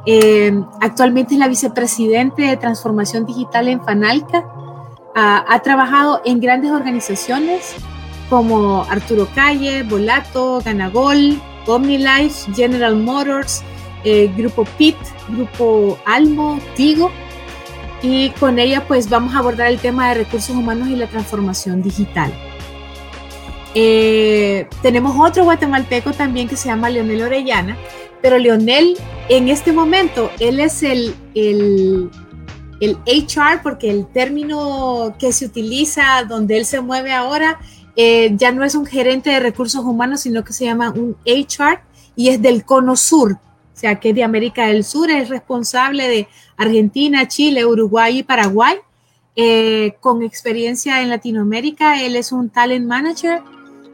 Eh, 0.06 0.52
actualmente 0.82 1.34
es 1.34 1.40
la 1.40 1.48
vicepresidente 1.48 2.44
de 2.44 2.58
transformación 2.58 3.26
digital 3.26 3.68
en 3.68 3.84
Fanalca. 3.84 4.46
ha 5.16 5.60
trabajado 5.62 6.22
en 6.24 6.40
grandes 6.40 6.72
organizaciones 6.72 7.76
como 8.30 8.84
Arturo 8.84 9.28
Calle, 9.34 9.84
Volato, 9.84 10.62
Ganagol, 10.64 11.42
OmniLife, 11.66 12.54
General 12.54 12.96
Motors, 12.96 13.64
eh, 14.04 14.32
Grupo 14.38 14.66
PIT, 14.78 14.96
Grupo 15.30 15.98
Almo, 16.06 16.60
Tigo. 16.76 17.12
Y 18.02 18.30
con 18.32 18.60
ella 18.60 18.86
pues 18.88 19.10
vamos 19.10 19.36
a 19.36 19.40
abordar 19.40 19.68
el 19.68 19.80
tema 19.80 20.10
de 20.10 20.24
recursos 20.24 20.56
humanos 20.56 20.88
y 20.88 20.96
la 20.96 21.08
transformación 21.08 21.82
digital. 21.82 22.32
Eh, 23.76 24.68
tenemos 24.82 25.16
otro 25.20 25.44
guatemalteco 25.44 26.14
también 26.14 26.48
que 26.48 26.56
se 26.56 26.70
llama 26.70 26.90
Leonel 26.90 27.22
Orellana, 27.24 27.78
pero 28.22 28.38
Leonel 28.38 28.98
en 29.30 29.48
este 29.48 29.72
momento, 29.72 30.32
él 30.40 30.60
es 30.60 30.82
el, 30.82 31.16
el, 31.36 32.10
el 32.80 32.98
HR 33.06 33.62
porque 33.62 33.92
el 33.92 34.08
término 34.08 35.16
que 35.20 35.32
se 35.32 35.46
utiliza 35.46 36.24
donde 36.28 36.58
él 36.58 36.66
se 36.66 36.82
mueve 36.82 37.14
ahora 37.14 37.60
eh, 37.96 38.32
ya 38.36 38.52
no 38.52 38.64
es 38.64 38.76
un 38.76 38.86
gerente 38.86 39.30
de 39.30 39.40
recursos 39.40 39.84
humanos, 39.84 40.22
sino 40.22 40.44
que 40.44 40.54
se 40.54 40.66
llama 40.66 40.90
un 40.90 41.16
HR 41.26 41.80
y 42.16 42.30
es 42.30 42.42
del 42.42 42.66
cono 42.66 42.96
sur, 42.96 43.34
o 43.34 43.78
sea, 43.80 44.00
que 44.00 44.10
es 44.10 44.16
de 44.16 44.24
América 44.24 44.68
del 44.68 44.84
Sur, 44.84 45.12
es 45.12 45.30
responsable 45.30 46.08
de 46.08 46.28
Argentina, 46.58 47.28
Chile, 47.28 47.66
Uruguay 47.66 48.20
y 48.20 48.24
Paraguay, 48.24 48.78
eh, 49.36 49.96
con 50.00 50.24
experiencia 50.24 51.02
en 51.02 51.10
Latinoamérica. 51.10 52.02
Él 52.02 52.16
es 52.16 52.32
un 52.32 52.50
talent 52.50 52.86
manager, 52.86 53.42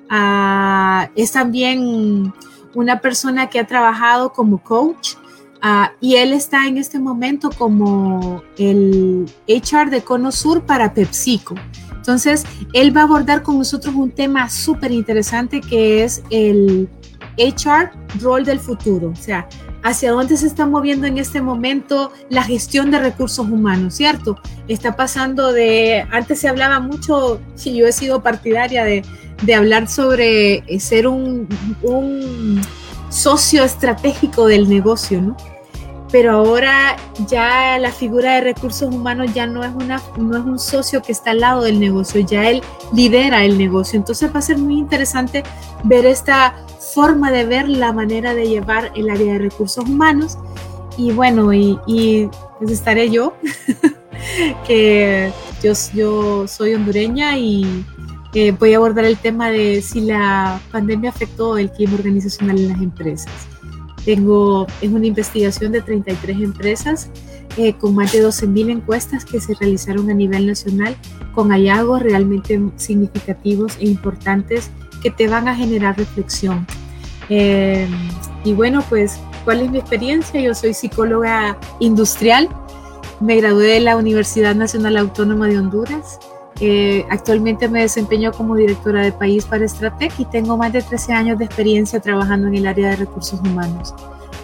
ah, 0.10 1.10
es 1.16 1.32
también 1.32 2.34
una 2.76 3.00
persona 3.00 3.50
que 3.50 3.60
ha 3.60 3.66
trabajado 3.66 4.32
como 4.32 4.60
coach. 4.60 5.16
Ah, 5.62 5.94
y 6.00 6.16
él 6.16 6.34
está 6.34 6.68
en 6.68 6.78
este 6.78 7.00
momento 7.00 7.50
como 7.58 8.44
el 8.58 9.26
HR 9.48 9.90
de 9.90 10.02
Cono 10.04 10.32
Sur 10.32 10.64
para 10.66 10.94
PepsiCo. 10.94 11.56
Entonces, 11.96 12.46
él 12.74 12.96
va 12.96 13.02
a 13.02 13.04
abordar 13.06 13.42
con 13.42 13.58
nosotros 13.58 13.96
un 13.96 14.12
tema 14.12 14.48
súper 14.48 14.92
interesante 14.92 15.60
que 15.60 16.04
es 16.04 16.22
el 16.30 16.88
HR, 17.38 17.92
rol 18.22 18.46
del 18.46 18.60
futuro, 18.60 19.10
o 19.10 19.16
sea, 19.16 19.48
hacia 19.84 20.12
dónde 20.12 20.38
se 20.38 20.48
está 20.48 20.66
moviendo 20.66 21.08
en 21.08 21.18
este 21.18 21.42
momento 21.42 22.12
la 22.30 22.44
gestión 22.44 22.92
de 22.92 23.00
recursos 23.00 23.48
humanos, 23.48 23.96
¿cierto? 23.96 24.38
Está 24.68 24.96
pasando 24.96 25.52
de, 25.52 26.06
antes 26.12 26.40
se 26.40 26.48
hablaba 26.48 26.80
mucho, 26.80 27.40
y 27.64 27.76
yo 27.76 27.88
he 27.88 27.92
sido 27.92 28.22
partidaria 28.24 28.84
de, 28.84 29.04
de 29.44 29.56
hablar 29.56 29.88
sobre 29.88 30.64
eh, 30.68 30.80
ser 30.80 31.08
un, 31.08 31.48
un 31.82 32.62
socio 33.10 33.64
estratégico 33.64 34.48
del 34.48 34.70
negocio, 34.70 35.22
¿no? 35.22 35.38
Pero 36.12 36.32
ahora 36.32 36.96
ya 37.28 37.78
la 37.80 37.92
figura 37.92 38.36
de 38.36 38.42
recursos 38.42 38.94
humanos 38.94 39.34
ya 39.34 39.48
no 39.48 39.64
es, 39.64 39.72
una, 39.74 40.02
no 40.18 40.38
es 40.38 40.44
un 40.46 40.60
socio 40.60 41.02
que 41.02 41.12
está 41.12 41.32
al 41.32 41.42
lado 41.42 41.64
del 41.64 41.80
negocio, 41.80 42.22
ya 42.22 42.50
él 42.50 42.62
lidera 42.94 43.44
el 43.44 43.58
negocio. 43.58 43.98
Entonces 43.98 44.34
va 44.34 44.40
a 44.40 44.42
ser 44.42 44.58
muy 44.58 44.76
interesante 44.78 45.44
ver 45.84 46.06
esta 46.06 46.56
forma 46.94 47.32
de 47.32 47.46
ver 47.46 47.68
la 47.68 47.92
manera 47.92 48.34
de 48.34 48.48
llevar 48.48 48.92
el 48.96 49.10
área 49.10 49.34
de 49.34 49.40
recursos 49.40 49.84
humanos. 49.84 50.38
Y 50.98 51.12
bueno, 51.12 51.52
y, 51.52 52.30
pues 52.60 52.72
estaré 52.72 53.10
yo, 53.10 53.34
que 54.68 55.32
yo, 55.62 55.74
yo 55.94 56.48
soy 56.48 56.76
hondureña 56.76 57.38
y 57.38 57.84
eh, 58.36 58.52
voy 58.52 58.74
a 58.74 58.78
abordar 58.78 59.06
el 59.06 59.18
tema 59.18 59.50
de 59.50 59.82
si 59.82 60.02
la 60.02 60.60
pandemia 60.70 61.10
afectó 61.10 61.58
el 61.58 61.72
clima 61.72 61.94
organizacional 61.94 62.60
en 62.60 62.68
las 62.68 62.82
empresas. 62.82 63.32
Tengo, 64.04 64.68
es 64.82 64.92
una 64.92 65.08
investigación 65.08 65.72
de 65.72 65.82
33 65.82 66.42
empresas 66.42 67.10
eh, 67.56 67.74
con 67.74 67.96
más 67.96 68.12
de 68.12 68.22
12.000 68.22 68.72
encuestas 68.72 69.24
que 69.24 69.40
se 69.40 69.56
realizaron 69.56 70.10
a 70.10 70.14
nivel 70.14 70.48
nacional 70.48 70.98
con 71.34 71.50
hallazgos 71.50 72.04
realmente 72.04 72.62
significativos 72.76 73.78
e 73.80 73.86
importantes 73.88 74.70
que 75.02 75.12
te 75.12 75.30
van 75.30 75.48
a 75.48 75.56
generar 75.56 75.98
reflexión. 75.98 76.68
Eh, 77.30 77.88
y 78.44 78.52
bueno, 78.52 78.84
pues, 78.90 79.18
¿cuál 79.46 79.62
es 79.62 79.72
mi 79.72 79.78
experiencia? 79.78 80.42
Yo 80.42 80.54
soy 80.54 80.74
psicóloga 80.74 81.58
industrial, 81.80 82.50
me 83.22 83.38
gradué 83.38 83.68
de 83.68 83.80
la 83.80 83.96
Universidad 83.96 84.56
Nacional 84.56 84.98
Autónoma 84.98 85.48
de 85.48 85.58
Honduras 85.58 86.20
eh, 86.62 87.06
actualmente 87.10 87.68
me 87.68 87.82
desempeño 87.82 88.32
como 88.32 88.56
directora 88.56 89.04
de 89.04 89.12
país 89.12 89.46
para 89.46 89.68
Stratec 89.68 90.14
y 90.18 90.26
tengo 90.26 90.56
más 90.56 90.72
de 90.72 90.82
13 90.82 91.14
años 91.14 91.38
de 91.38 91.46
experiencia 91.46 92.00
trabajando 92.00 92.48
en 92.48 92.56
el 92.56 92.68
área 92.68 92.92
de 92.92 92.96
recursos 92.96 93.40
humanos, 93.42 93.94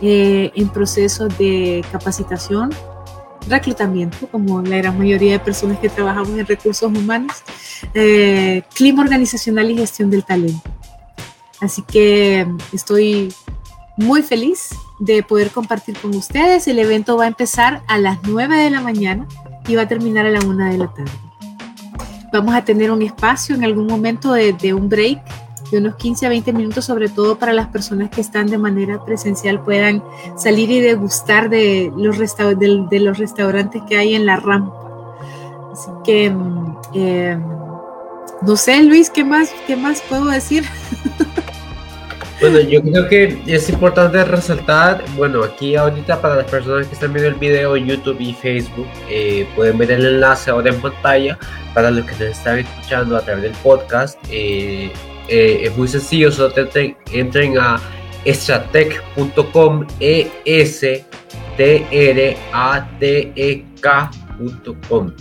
eh, 0.01 0.51
en 0.55 0.67
procesos 0.69 1.37
de 1.37 1.85
capacitación, 1.91 2.71
reclutamiento, 3.47 4.27
como 4.27 4.61
la 4.61 4.77
gran 4.77 4.97
mayoría 4.97 5.33
de 5.33 5.39
personas 5.39 5.79
que 5.79 5.87
trabajamos 5.87 6.37
en 6.37 6.45
recursos 6.45 6.91
humanos, 6.91 7.43
eh, 7.93 8.63
clima 8.73 9.03
organizacional 9.03 9.71
y 9.71 9.77
gestión 9.77 10.11
del 10.11 10.25
talento. 10.25 10.69
Así 11.61 11.81
que 11.83 12.45
estoy 12.73 13.33
muy 13.95 14.21
feliz 14.21 14.69
de 14.99 15.23
poder 15.23 15.51
compartir 15.51 15.97
con 15.97 16.13
ustedes. 16.15 16.67
El 16.67 16.79
evento 16.79 17.15
va 17.15 17.25
a 17.25 17.27
empezar 17.27 17.83
a 17.87 17.97
las 17.97 18.19
9 18.23 18.57
de 18.57 18.69
la 18.69 18.81
mañana 18.81 19.27
y 19.67 19.75
va 19.75 19.83
a 19.83 19.87
terminar 19.87 20.25
a 20.25 20.31
la 20.31 20.41
1 20.41 20.71
de 20.71 20.77
la 20.77 20.93
tarde. 20.93 21.30
Vamos 22.31 22.55
a 22.55 22.63
tener 22.63 22.91
un 22.91 23.01
espacio 23.01 23.55
en 23.55 23.63
algún 23.63 23.87
momento 23.87 24.33
de, 24.33 24.73
un 24.73 24.87
break 24.87 25.21
de 25.69 25.77
unos 25.77 25.95
15 25.95 26.25
a 26.25 26.29
20 26.29 26.53
minutos, 26.53 26.85
sobre 26.85 27.09
todo 27.09 27.37
para 27.37 27.53
las 27.53 27.67
personas 27.67 28.09
que 28.09 28.21
están 28.21 28.47
de 28.47 28.57
manera 28.57 29.03
presencial, 29.03 29.61
puedan 29.61 30.03
salir 30.37 30.69
y 30.71 30.79
degustar 30.79 31.49
de 31.49 31.91
los, 31.95 32.17
de, 32.17 32.99
los 32.99 33.17
restaurantes 33.17 33.81
que 33.87 33.97
hay 33.97 34.15
en 34.15 34.25
la 34.25 34.37
rampa. 34.37 34.73
Así 35.71 35.89
que, 36.03 36.29
mm, 36.29 36.77
eh, 36.93 37.39
no 38.41 38.55
sé, 38.55 38.83
Luis, 38.83 39.09
¿qué 39.09 39.23
más, 39.23 39.53
qué 39.67 39.75
más 39.75 40.01
puedo 40.01 40.25
decir? 40.25 40.65
Bueno, 42.41 42.59
yo 42.59 42.81
creo 42.81 43.07
que 43.07 43.39
es 43.45 43.69
importante 43.69 44.25
resaltar, 44.25 45.03
bueno, 45.15 45.43
aquí 45.43 45.75
ahorita 45.75 46.19
para 46.19 46.37
las 46.37 46.49
personas 46.49 46.87
que 46.87 46.95
están 46.95 47.13
viendo 47.13 47.29
el 47.29 47.35
video 47.35 47.75
en 47.75 47.85
YouTube 47.85 48.19
y 48.19 48.33
Facebook, 48.33 48.87
eh, 49.11 49.45
pueden 49.55 49.77
ver 49.77 49.91
el 49.91 50.03
enlace 50.07 50.49
ahora 50.49 50.71
en 50.71 50.81
pantalla. 50.81 51.37
Para 51.75 51.91
los 51.91 52.03
que 52.03 52.13
nos 52.13 52.35
están 52.35 52.57
escuchando 52.57 53.15
a 53.15 53.21
través 53.21 53.43
del 53.43 53.51
podcast, 53.61 54.17
eh, 54.31 54.91
eh, 55.27 55.59
es 55.65 55.77
muy 55.77 55.87
sencillo, 55.87 56.31
solo 56.31 56.51
entren, 57.11 57.59
a 57.59 57.79
estratec.com, 58.25 59.85
e 59.99 60.31
s 60.43 61.05
t 61.57 61.87
r 61.91 62.37
a 62.53 62.89
t 62.99 63.33
e 63.35 63.65
k.com. 63.79 65.11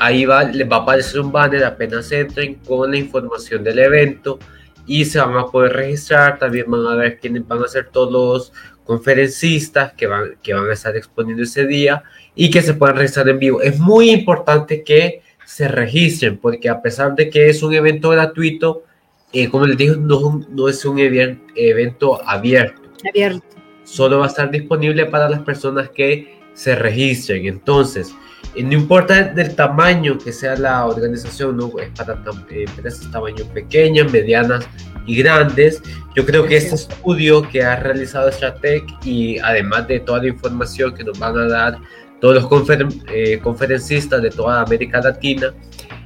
ahí 0.00 0.24
va, 0.24 0.42
les 0.42 0.68
va 0.68 0.76
a 0.78 0.80
aparecer 0.80 1.20
un 1.20 1.30
banner 1.30 1.62
apenas 1.64 2.10
entren 2.10 2.56
con 2.66 2.90
la 2.90 2.98
información 2.98 3.62
del 3.62 3.78
evento 3.78 4.40
y 4.86 5.04
se 5.04 5.18
van 5.18 5.36
a 5.36 5.46
poder 5.46 5.72
registrar. 5.72 6.38
También 6.38 6.70
van 6.70 6.86
a 6.86 6.96
ver 6.96 7.18
quiénes 7.18 7.46
van 7.46 7.62
a 7.62 7.68
ser 7.68 7.88
todos 7.90 8.12
los 8.12 8.52
conferencistas 8.84 9.92
que 9.94 10.06
van, 10.06 10.36
que 10.42 10.54
van 10.54 10.68
a 10.68 10.72
estar 10.72 10.96
exponiendo 10.96 11.42
ese 11.42 11.66
día 11.66 12.02
y 12.34 12.50
que 12.50 12.62
se 12.62 12.74
puedan 12.74 12.96
registrar 12.96 13.28
en 13.28 13.38
vivo. 13.38 13.60
Es 13.62 13.78
muy 13.78 14.10
importante 14.10 14.82
que 14.82 15.22
se 15.46 15.68
registren 15.68 16.38
porque 16.38 16.68
a 16.68 16.82
pesar 16.82 17.14
de 17.14 17.30
que 17.30 17.48
es 17.48 17.62
un 17.62 17.74
evento 17.74 18.10
gratuito, 18.10 18.84
eh, 19.32 19.48
como 19.48 19.66
les 19.66 19.76
dije, 19.76 19.96
no, 19.98 20.44
no 20.48 20.68
es 20.68 20.84
un 20.84 20.98
evento 20.98 22.20
abierto. 22.26 22.82
Abierto. 23.08 23.44
Solo 23.84 24.18
va 24.18 24.26
a 24.26 24.28
estar 24.28 24.50
disponible 24.50 25.06
para 25.06 25.28
las 25.28 25.40
personas 25.40 25.90
que 25.90 26.33
se 26.54 26.74
registren. 26.74 27.46
Entonces, 27.46 28.14
no 28.56 28.72
importa 28.72 29.24
del 29.24 29.54
tamaño 29.54 30.16
que 30.18 30.32
sea 30.32 30.56
la 30.56 30.86
organización, 30.86 31.56
no 31.56 31.72
es 31.78 31.90
para 31.90 32.18
empresas 32.50 33.10
tamaño 33.10 33.44
pequeñas, 33.52 34.12
medianas 34.12 34.66
y 35.06 35.16
grandes. 35.16 35.82
Yo 36.14 36.24
creo 36.24 36.46
que 36.46 36.56
este 36.56 36.76
estudio 36.76 37.42
que 37.48 37.62
ha 37.62 37.76
realizado 37.76 38.30
Stratec 38.30 38.84
y 39.04 39.38
además 39.38 39.88
de 39.88 40.00
toda 40.00 40.20
la 40.20 40.28
información 40.28 40.94
que 40.94 41.04
nos 41.04 41.18
van 41.18 41.36
a 41.36 41.48
dar 41.48 41.78
todos 42.20 42.42
los 42.42 42.68
eh, 43.08 43.38
conferencistas 43.42 44.22
de 44.22 44.30
toda 44.30 44.62
América 44.62 45.00
Latina, 45.00 45.52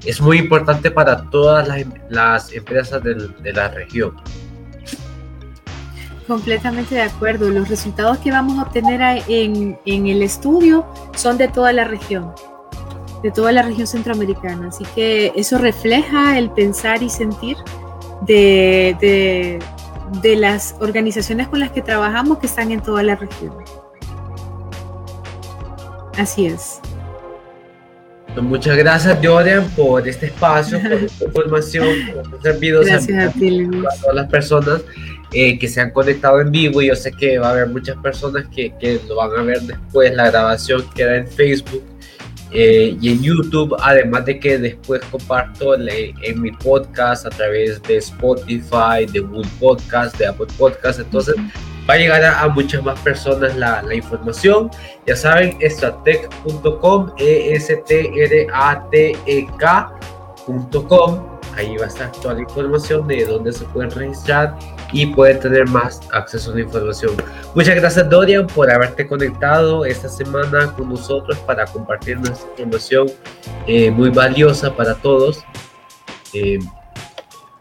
es 0.04 0.20
muy 0.20 0.38
importante 0.38 0.90
para 0.90 1.28
todas 1.30 1.68
las, 2.08 2.52
empresas 2.52 3.02
de 3.02 3.52
la 3.52 3.68
región. 3.68 4.14
Completamente 6.28 6.94
de 6.94 7.00
acuerdo. 7.00 7.48
Los 7.48 7.70
resultados 7.70 8.18
que 8.18 8.30
vamos 8.30 8.58
a 8.58 8.62
obtener 8.62 9.24
en, 9.26 9.78
el 9.86 10.22
estudio 10.22 10.86
son 11.16 11.38
de 11.38 11.48
toda 11.48 11.72
la 11.72 11.84
región, 11.84 12.34
de 13.22 13.30
toda 13.30 13.50
la 13.50 13.62
región 13.62 13.86
centroamericana. 13.86 14.68
Así 14.68 14.84
que 14.94 15.32
eso 15.34 15.56
refleja 15.56 16.38
el 16.38 16.50
pensar 16.50 17.02
y 17.02 17.08
sentir 17.08 17.56
de, 18.20 19.58
de 20.20 20.36
las 20.36 20.76
organizaciones 20.80 21.48
con 21.48 21.60
las 21.60 21.70
que 21.70 21.80
trabajamos 21.80 22.38
que 22.38 22.46
están 22.46 22.72
en 22.72 22.82
toda 22.82 23.02
la 23.02 23.16
región. 23.16 23.54
Así 26.18 26.46
es. 26.46 26.80
Muchas 28.36 28.76
gracias, 28.76 29.20
Dorian, 29.20 29.68
por 29.70 30.06
este 30.06 30.26
espacio, 30.26 30.80
por 30.80 30.92
esta 31.04 31.24
información, 31.24 31.88
por 32.30 32.42
servidos 32.42 32.86
gracias 32.86 33.34
a, 33.34 33.38
ti, 33.38 33.62
a 33.62 34.00
todas 34.00 34.14
las 34.14 34.30
personas 34.30 34.82
eh, 35.32 35.58
que 35.58 35.68
se 35.68 35.80
han 35.80 35.90
conectado 35.90 36.40
en 36.40 36.50
vivo. 36.50 36.80
Y 36.80 36.88
yo 36.88 36.94
sé 36.94 37.10
que 37.12 37.38
va 37.38 37.48
a 37.48 37.50
haber 37.50 37.68
muchas 37.68 37.96
personas 37.96 38.46
que, 38.54 38.72
que 38.78 39.00
lo 39.08 39.16
van 39.16 39.30
a 39.38 39.42
ver 39.42 39.60
después. 39.62 40.14
La 40.14 40.30
grabación 40.30 40.84
queda 40.94 41.16
en 41.16 41.26
Facebook 41.26 41.82
eh, 42.52 42.96
y 43.00 43.10
en 43.10 43.22
YouTube. 43.22 43.76
Además 43.80 44.24
de 44.24 44.38
que 44.38 44.58
después 44.58 45.00
comparto 45.10 45.74
en 45.74 46.40
mi 46.40 46.52
podcast 46.52 47.26
a 47.26 47.30
través 47.30 47.82
de 47.82 47.96
Spotify, 47.96 49.06
de 49.12 49.20
Google 49.20 49.48
Podcast, 49.58 50.16
de 50.18 50.26
Apple 50.26 50.46
Podcast. 50.56 51.00
Entonces 51.00 51.34
va 51.88 51.94
a 51.94 51.96
llegar 51.96 52.24
a, 52.24 52.48
muchas 52.48 52.82
más 52.82 52.98
personas 53.00 53.56
la, 53.56 53.82
la, 53.82 53.94
información. 53.94 54.70
Ya 55.06 55.16
saben, 55.16 55.56
estratec.com, 55.60 57.12
e 57.16 57.54
s 57.54 57.76
t 57.86 58.12
r 58.14 58.46
a 58.52 58.88
t 58.90 59.16
e 59.26 59.46
k.com. 59.58 61.38
Ahí 61.56 61.76
va 61.76 61.86
a 61.86 61.88
estar 61.88 62.12
toda 62.12 62.34
la 62.34 62.40
información 62.42 63.08
de 63.08 63.24
dónde 63.24 63.52
se 63.52 63.64
pueden 63.64 63.90
registrar 63.90 64.56
y 64.92 65.06
pueden 65.06 65.40
tener 65.40 65.66
más 65.68 66.00
acceso 66.12 66.52
a 66.52 66.54
la 66.54 66.60
información. 66.60 67.12
Muchas 67.54 67.74
gracias 67.74 68.08
Dorian 68.08 68.46
por 68.46 68.70
haberte 68.70 69.08
conectado 69.08 69.84
esta 69.84 70.08
semana 70.08 70.72
con 70.74 70.90
nosotros 70.90 71.36
para 71.38 71.66
compartir 71.66 72.18
nuestra 72.20 72.48
información 72.50 73.08
eh, 73.66 73.90
muy 73.90 74.10
valiosa 74.10 74.72
para 74.72 74.94
todos. 74.94 75.42
Eh, 76.32 76.60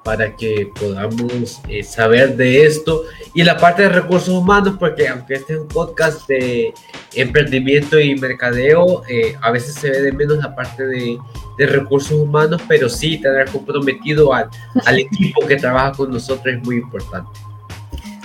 para 0.08 0.34
que 0.38 0.72
podamos 0.80 1.62
eh, 1.68 1.84
saber 1.84 2.38
de 2.38 2.66
esto 2.66 3.04
y 3.34 3.44
la 3.44 3.58
parte 3.58 3.82
de 3.82 3.90
recursos 3.90 4.30
humanos 4.30 4.78
porque 4.80 5.06
aunque 5.10 5.34
este 5.34 5.56
es 5.56 5.60
un 5.60 5.68
podcast 5.68 6.26
de 6.30 6.74
emprendimiento 7.14 8.00
y 8.00 8.16
mercadeo 8.16 9.04
a 9.42 9.52
veces 9.52 9.76
se 9.76 9.90
ve 9.92 10.02
de 10.02 10.14
menos 10.14 10.38
la 10.38 10.56
parte 10.56 10.86
de, 10.86 11.18
de 11.58 11.68
recursos 11.68 12.14
humanos 12.14 12.62
pero 12.70 12.88
sí 12.88 13.18
tener 13.18 13.50
comprometido 13.50 14.34
al, 14.34 14.48
al 14.86 15.00
equipo 15.08 15.46
que 15.46 15.58
trabaja 15.58 15.92
con 15.92 16.10
nosotros 16.10 16.56
es 16.56 16.64
muy 16.64 16.78
importante 16.78 17.30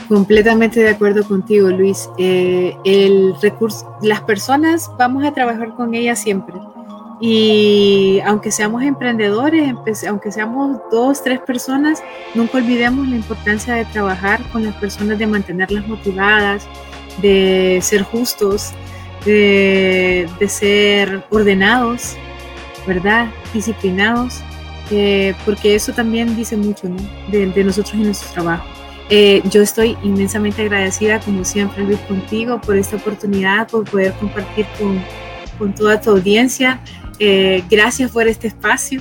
Completamente 0.08 0.80
de 0.80 0.90
acuerdo 0.90 1.24
contigo, 1.24 1.68
Luis. 1.70 2.10
Eh, 2.18 2.76
el 2.84 3.34
recurso, 3.40 3.96
las 4.02 4.20
personas 4.20 4.90
vamos 4.98 5.24
a 5.24 5.32
trabajar 5.32 5.74
con 5.74 5.94
ellas 5.94 6.18
siempre. 6.18 6.54
Y 7.24 8.18
aunque 8.26 8.50
seamos 8.50 8.82
emprendedores, 8.82 9.72
aunque 10.08 10.32
seamos 10.32 10.80
dos, 10.90 11.22
tres 11.22 11.38
personas, 11.38 12.02
nunca 12.34 12.58
olvidemos 12.58 13.06
la 13.06 13.14
importancia 13.14 13.74
de 13.76 13.84
trabajar 13.84 14.42
con 14.50 14.64
las 14.64 14.74
personas, 14.74 15.20
de 15.20 15.28
mantenerlas 15.28 15.86
motivadas, 15.86 16.66
de 17.22 17.78
ser 17.80 18.02
justos, 18.02 18.72
de, 19.24 20.28
ser 20.48 21.24
ordenados, 21.30 22.16
¿verdad? 22.88 23.28
Disciplinados, 23.54 24.40
eh, 24.90 25.34
porque 25.44 25.76
eso 25.76 25.92
también 25.92 26.34
dice 26.34 26.56
mucho 26.56 26.88
de, 27.30 27.46
de 27.46 27.64
nosotros 27.64 27.94
y 27.94 27.98
nuestro 27.98 28.32
trabajo. 28.32 28.64
Eh, 29.10 29.42
yo 29.48 29.62
estoy 29.62 29.96
inmensamente 30.02 30.62
agradecida, 30.62 31.20
como 31.20 31.44
siempre, 31.44 31.84
Luis, 31.84 32.00
contigo 32.00 32.60
por 32.60 32.76
esta 32.76 32.96
oportunidad, 32.96 33.68
por 33.68 33.84
poder 33.84 34.12
compartir 34.14 34.66
con, 34.76 35.00
con 35.56 35.72
toda 35.72 36.00
tu 36.00 36.10
audiencia. 36.10 36.80
Eh, 37.24 37.62
gracias 37.70 38.10
por 38.10 38.26
este 38.26 38.48
espacio 38.48 39.00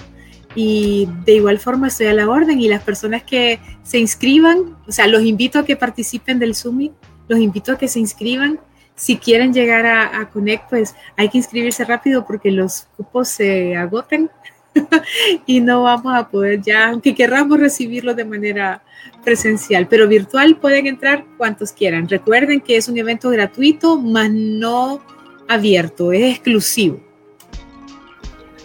y 0.54 1.10
de 1.26 1.34
igual 1.34 1.58
forma 1.58 1.88
estoy 1.88 2.06
a 2.06 2.14
la 2.14 2.30
orden 2.30 2.62
y 2.62 2.68
las 2.68 2.84
personas 2.84 3.24
que 3.24 3.60
se 3.82 3.98
inscriban, 3.98 4.78
o 4.88 4.92
sea, 4.92 5.08
los 5.08 5.24
invito 5.24 5.58
a 5.58 5.66
que 5.66 5.76
participen 5.76 6.38
del 6.38 6.54
Summit, 6.54 6.92
los 7.28 7.40
invito 7.40 7.72
a 7.72 7.80
que 7.80 7.88
se 7.88 7.98
inscriban. 7.98 8.60
Si 8.94 9.18
quieren 9.18 9.56
llegar 9.56 9.88
a, 9.88 10.20
a 10.20 10.30
Connect, 10.30 10.70
pues 10.70 10.94
hay 11.18 11.30
que 11.30 11.40
inscribirse 11.40 11.84
rápido 11.84 12.24
porque 12.28 12.52
los 12.52 12.84
cupos 12.96 13.28
se 13.28 13.76
agotan 13.76 14.30
y 15.48 15.60
no 15.60 15.82
vamos 15.82 16.14
a 16.14 16.30
poder 16.30 16.62
ya, 16.62 16.90
aunque 16.90 17.16
querramos 17.16 17.60
recibirlo 17.60 18.14
de 18.14 18.26
manera 18.26 18.84
presencial, 19.24 19.88
pero 19.88 20.08
virtual 20.08 20.58
pueden 20.58 20.86
entrar 20.86 21.26
cuantos 21.38 21.72
quieran. 21.72 22.08
Recuerden 22.08 22.62
que 22.62 22.78
es 22.78 22.88
un 22.88 23.00
evento 23.00 23.32
gratuito, 23.32 24.00
más 24.00 24.30
no 24.30 25.02
abierto, 25.48 26.12
es 26.12 26.36
exclusivo. 26.36 27.11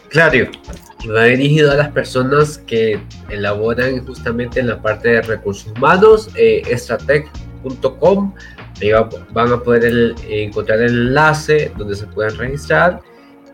Claro, 0.08 0.50
va 1.14 1.24
dirigido 1.24 1.72
a 1.72 1.74
las 1.74 1.90
personas 1.90 2.58
que 2.58 3.00
elaboran 3.28 4.04
justamente 4.06 4.60
en 4.60 4.68
la 4.68 4.80
parte 4.80 5.08
de 5.08 5.22
recursos 5.22 5.72
humanos, 5.76 6.30
eh, 6.36 6.62
estratec.com. 6.68 8.34
Ahí 8.80 8.90
van 9.32 9.52
a 9.52 9.58
poder 9.58 10.14
encontrar 10.28 10.80
el 10.80 11.08
enlace 11.08 11.72
donde 11.76 11.96
se 11.96 12.06
pueden 12.06 12.36
registrar 12.36 13.00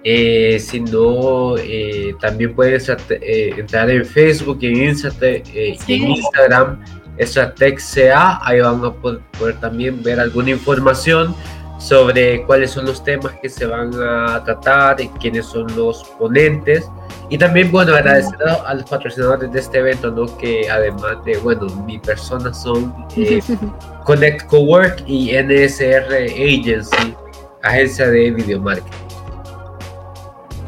eh, 0.05 0.59
si 0.59 0.81
no, 0.81 1.57
eh, 1.59 2.15
también 2.21 2.55
puedes 2.55 2.89
eh, 2.89 3.55
entrar 3.57 3.89
en 3.89 4.05
Facebook 4.05 4.59
y 4.61 4.67
en, 4.67 4.97
eh, 5.21 5.77
en 5.87 6.09
Instagram, 6.11 6.85
StrategCA, 7.21 8.41
ahí 8.45 8.61
van 8.61 8.85
a 8.85 8.93
poder, 8.93 9.21
también 9.61 10.03
ver 10.03 10.19
alguna 10.19 10.51
información 10.51 11.35
sobre 11.83 12.45
cuáles 12.45 12.71
son 12.71 12.87
los 12.87 13.03
temas 13.03 13.33
que 13.43 13.49
se 13.49 13.67
van 13.67 13.91
a 14.01 14.43
tratar 14.45 15.01
y 15.01 15.09
quiénes 15.09 15.47
son 15.47 15.67
los 15.77 16.05
ponentes. 16.19 16.89
Y 17.29 17.37
también, 17.37 17.73
bueno, 17.73 17.95
agradecer 17.95 18.39
a, 18.65 18.73
los 18.75 18.89
patrocinadores 18.89 19.51
de 19.51 19.59
este 19.59 19.79
evento, 19.79 20.11
¿no? 20.11 20.37
Que 20.39 20.71
además 20.71 21.25
de, 21.25 21.39
bueno, 21.39 21.67
mi 21.85 21.99
persona 21.99 22.55
son 22.55 22.95
Connect 24.05 24.47
Cowork 24.47 25.03
y 25.09 25.33
NSR 25.33 26.13
Agency, 26.13 27.15
agencia 27.63 28.09
de 28.09 28.31
video 28.31 28.61
marketing. 28.61 28.91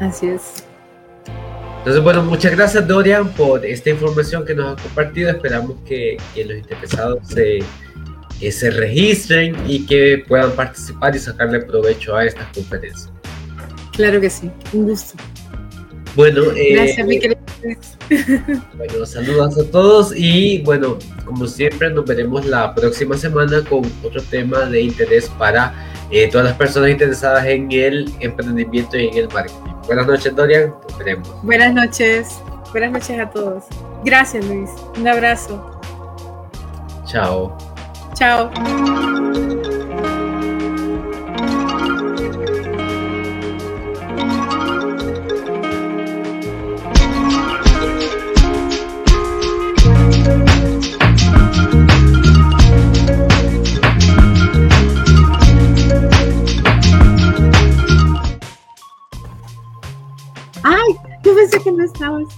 Así 0.00 0.28
es. 0.28 0.64
Entonces, 1.78 2.02
bueno, 2.02 2.24
muchas 2.24 2.56
gracias 2.56 2.88
Dorian 2.88 3.28
por 3.34 3.64
esta 3.64 3.90
información 3.90 4.44
que 4.44 4.54
nos 4.54 4.72
ha 4.72 4.82
compartido. 4.82 5.30
Esperamos 5.30 5.76
que, 5.86 6.16
los 6.34 6.56
interesados 6.56 7.18
se, 7.28 7.58
se 8.52 8.70
registren 8.70 9.56
y 9.66 9.86
que 9.86 10.24
puedan 10.26 10.52
participar 10.52 11.14
y 11.14 11.18
sacarle 11.18 11.60
provecho 11.60 12.16
a 12.16 12.24
estas 12.24 12.46
conferencias. 12.54 13.10
Claro 13.92 14.20
que 14.20 14.30
sí, 14.30 14.50
un 14.72 14.88
gusto. 14.88 15.14
Bueno, 16.16 16.42
eh, 16.56 16.74
gracias, 16.74 17.06
mi 17.06 17.18
querido. 17.18 17.40
Bueno, 18.76 19.06
saludos 19.06 19.58
a 19.58 19.70
todos 19.70 20.12
y 20.14 20.60
bueno, 20.62 20.98
como 21.24 21.46
siempre 21.46 21.88
nos 21.90 22.04
veremos 22.04 22.44
la 22.44 22.74
próxima 22.74 23.16
semana 23.16 23.62
con 23.64 23.82
otro 24.02 24.22
tema 24.22 24.66
de 24.66 24.82
interés 24.82 25.30
para 25.38 25.72
eh, 26.10 26.28
todas 26.30 26.46
las 26.48 26.56
personas 26.56 26.90
interesadas 26.90 27.46
en 27.46 27.72
el 27.72 28.12
emprendimiento 28.20 28.98
y 28.98 29.08
en 29.08 29.16
el 29.16 29.28
marketing. 29.28 29.72
Buenas 29.86 30.06
noches, 30.06 30.36
Dorian. 30.36 30.74
Nos 30.88 30.98
veremos. 30.98 31.42
Buenas 31.42 31.72
noches. 31.72 32.28
Buenas 32.72 32.92
noches 32.92 33.18
a 33.18 33.30
todos. 33.30 33.64
Gracias, 34.04 34.44
Luis. 34.46 34.70
Un 34.98 35.08
abrazo. 35.08 35.80
Chao. 37.06 37.73
Chao. 38.14 38.48
Ay, 60.62 60.94
yo 61.24 61.34
pensé 61.34 61.60
que 61.60 61.72
no 61.72 61.84
estabas. 61.84 62.34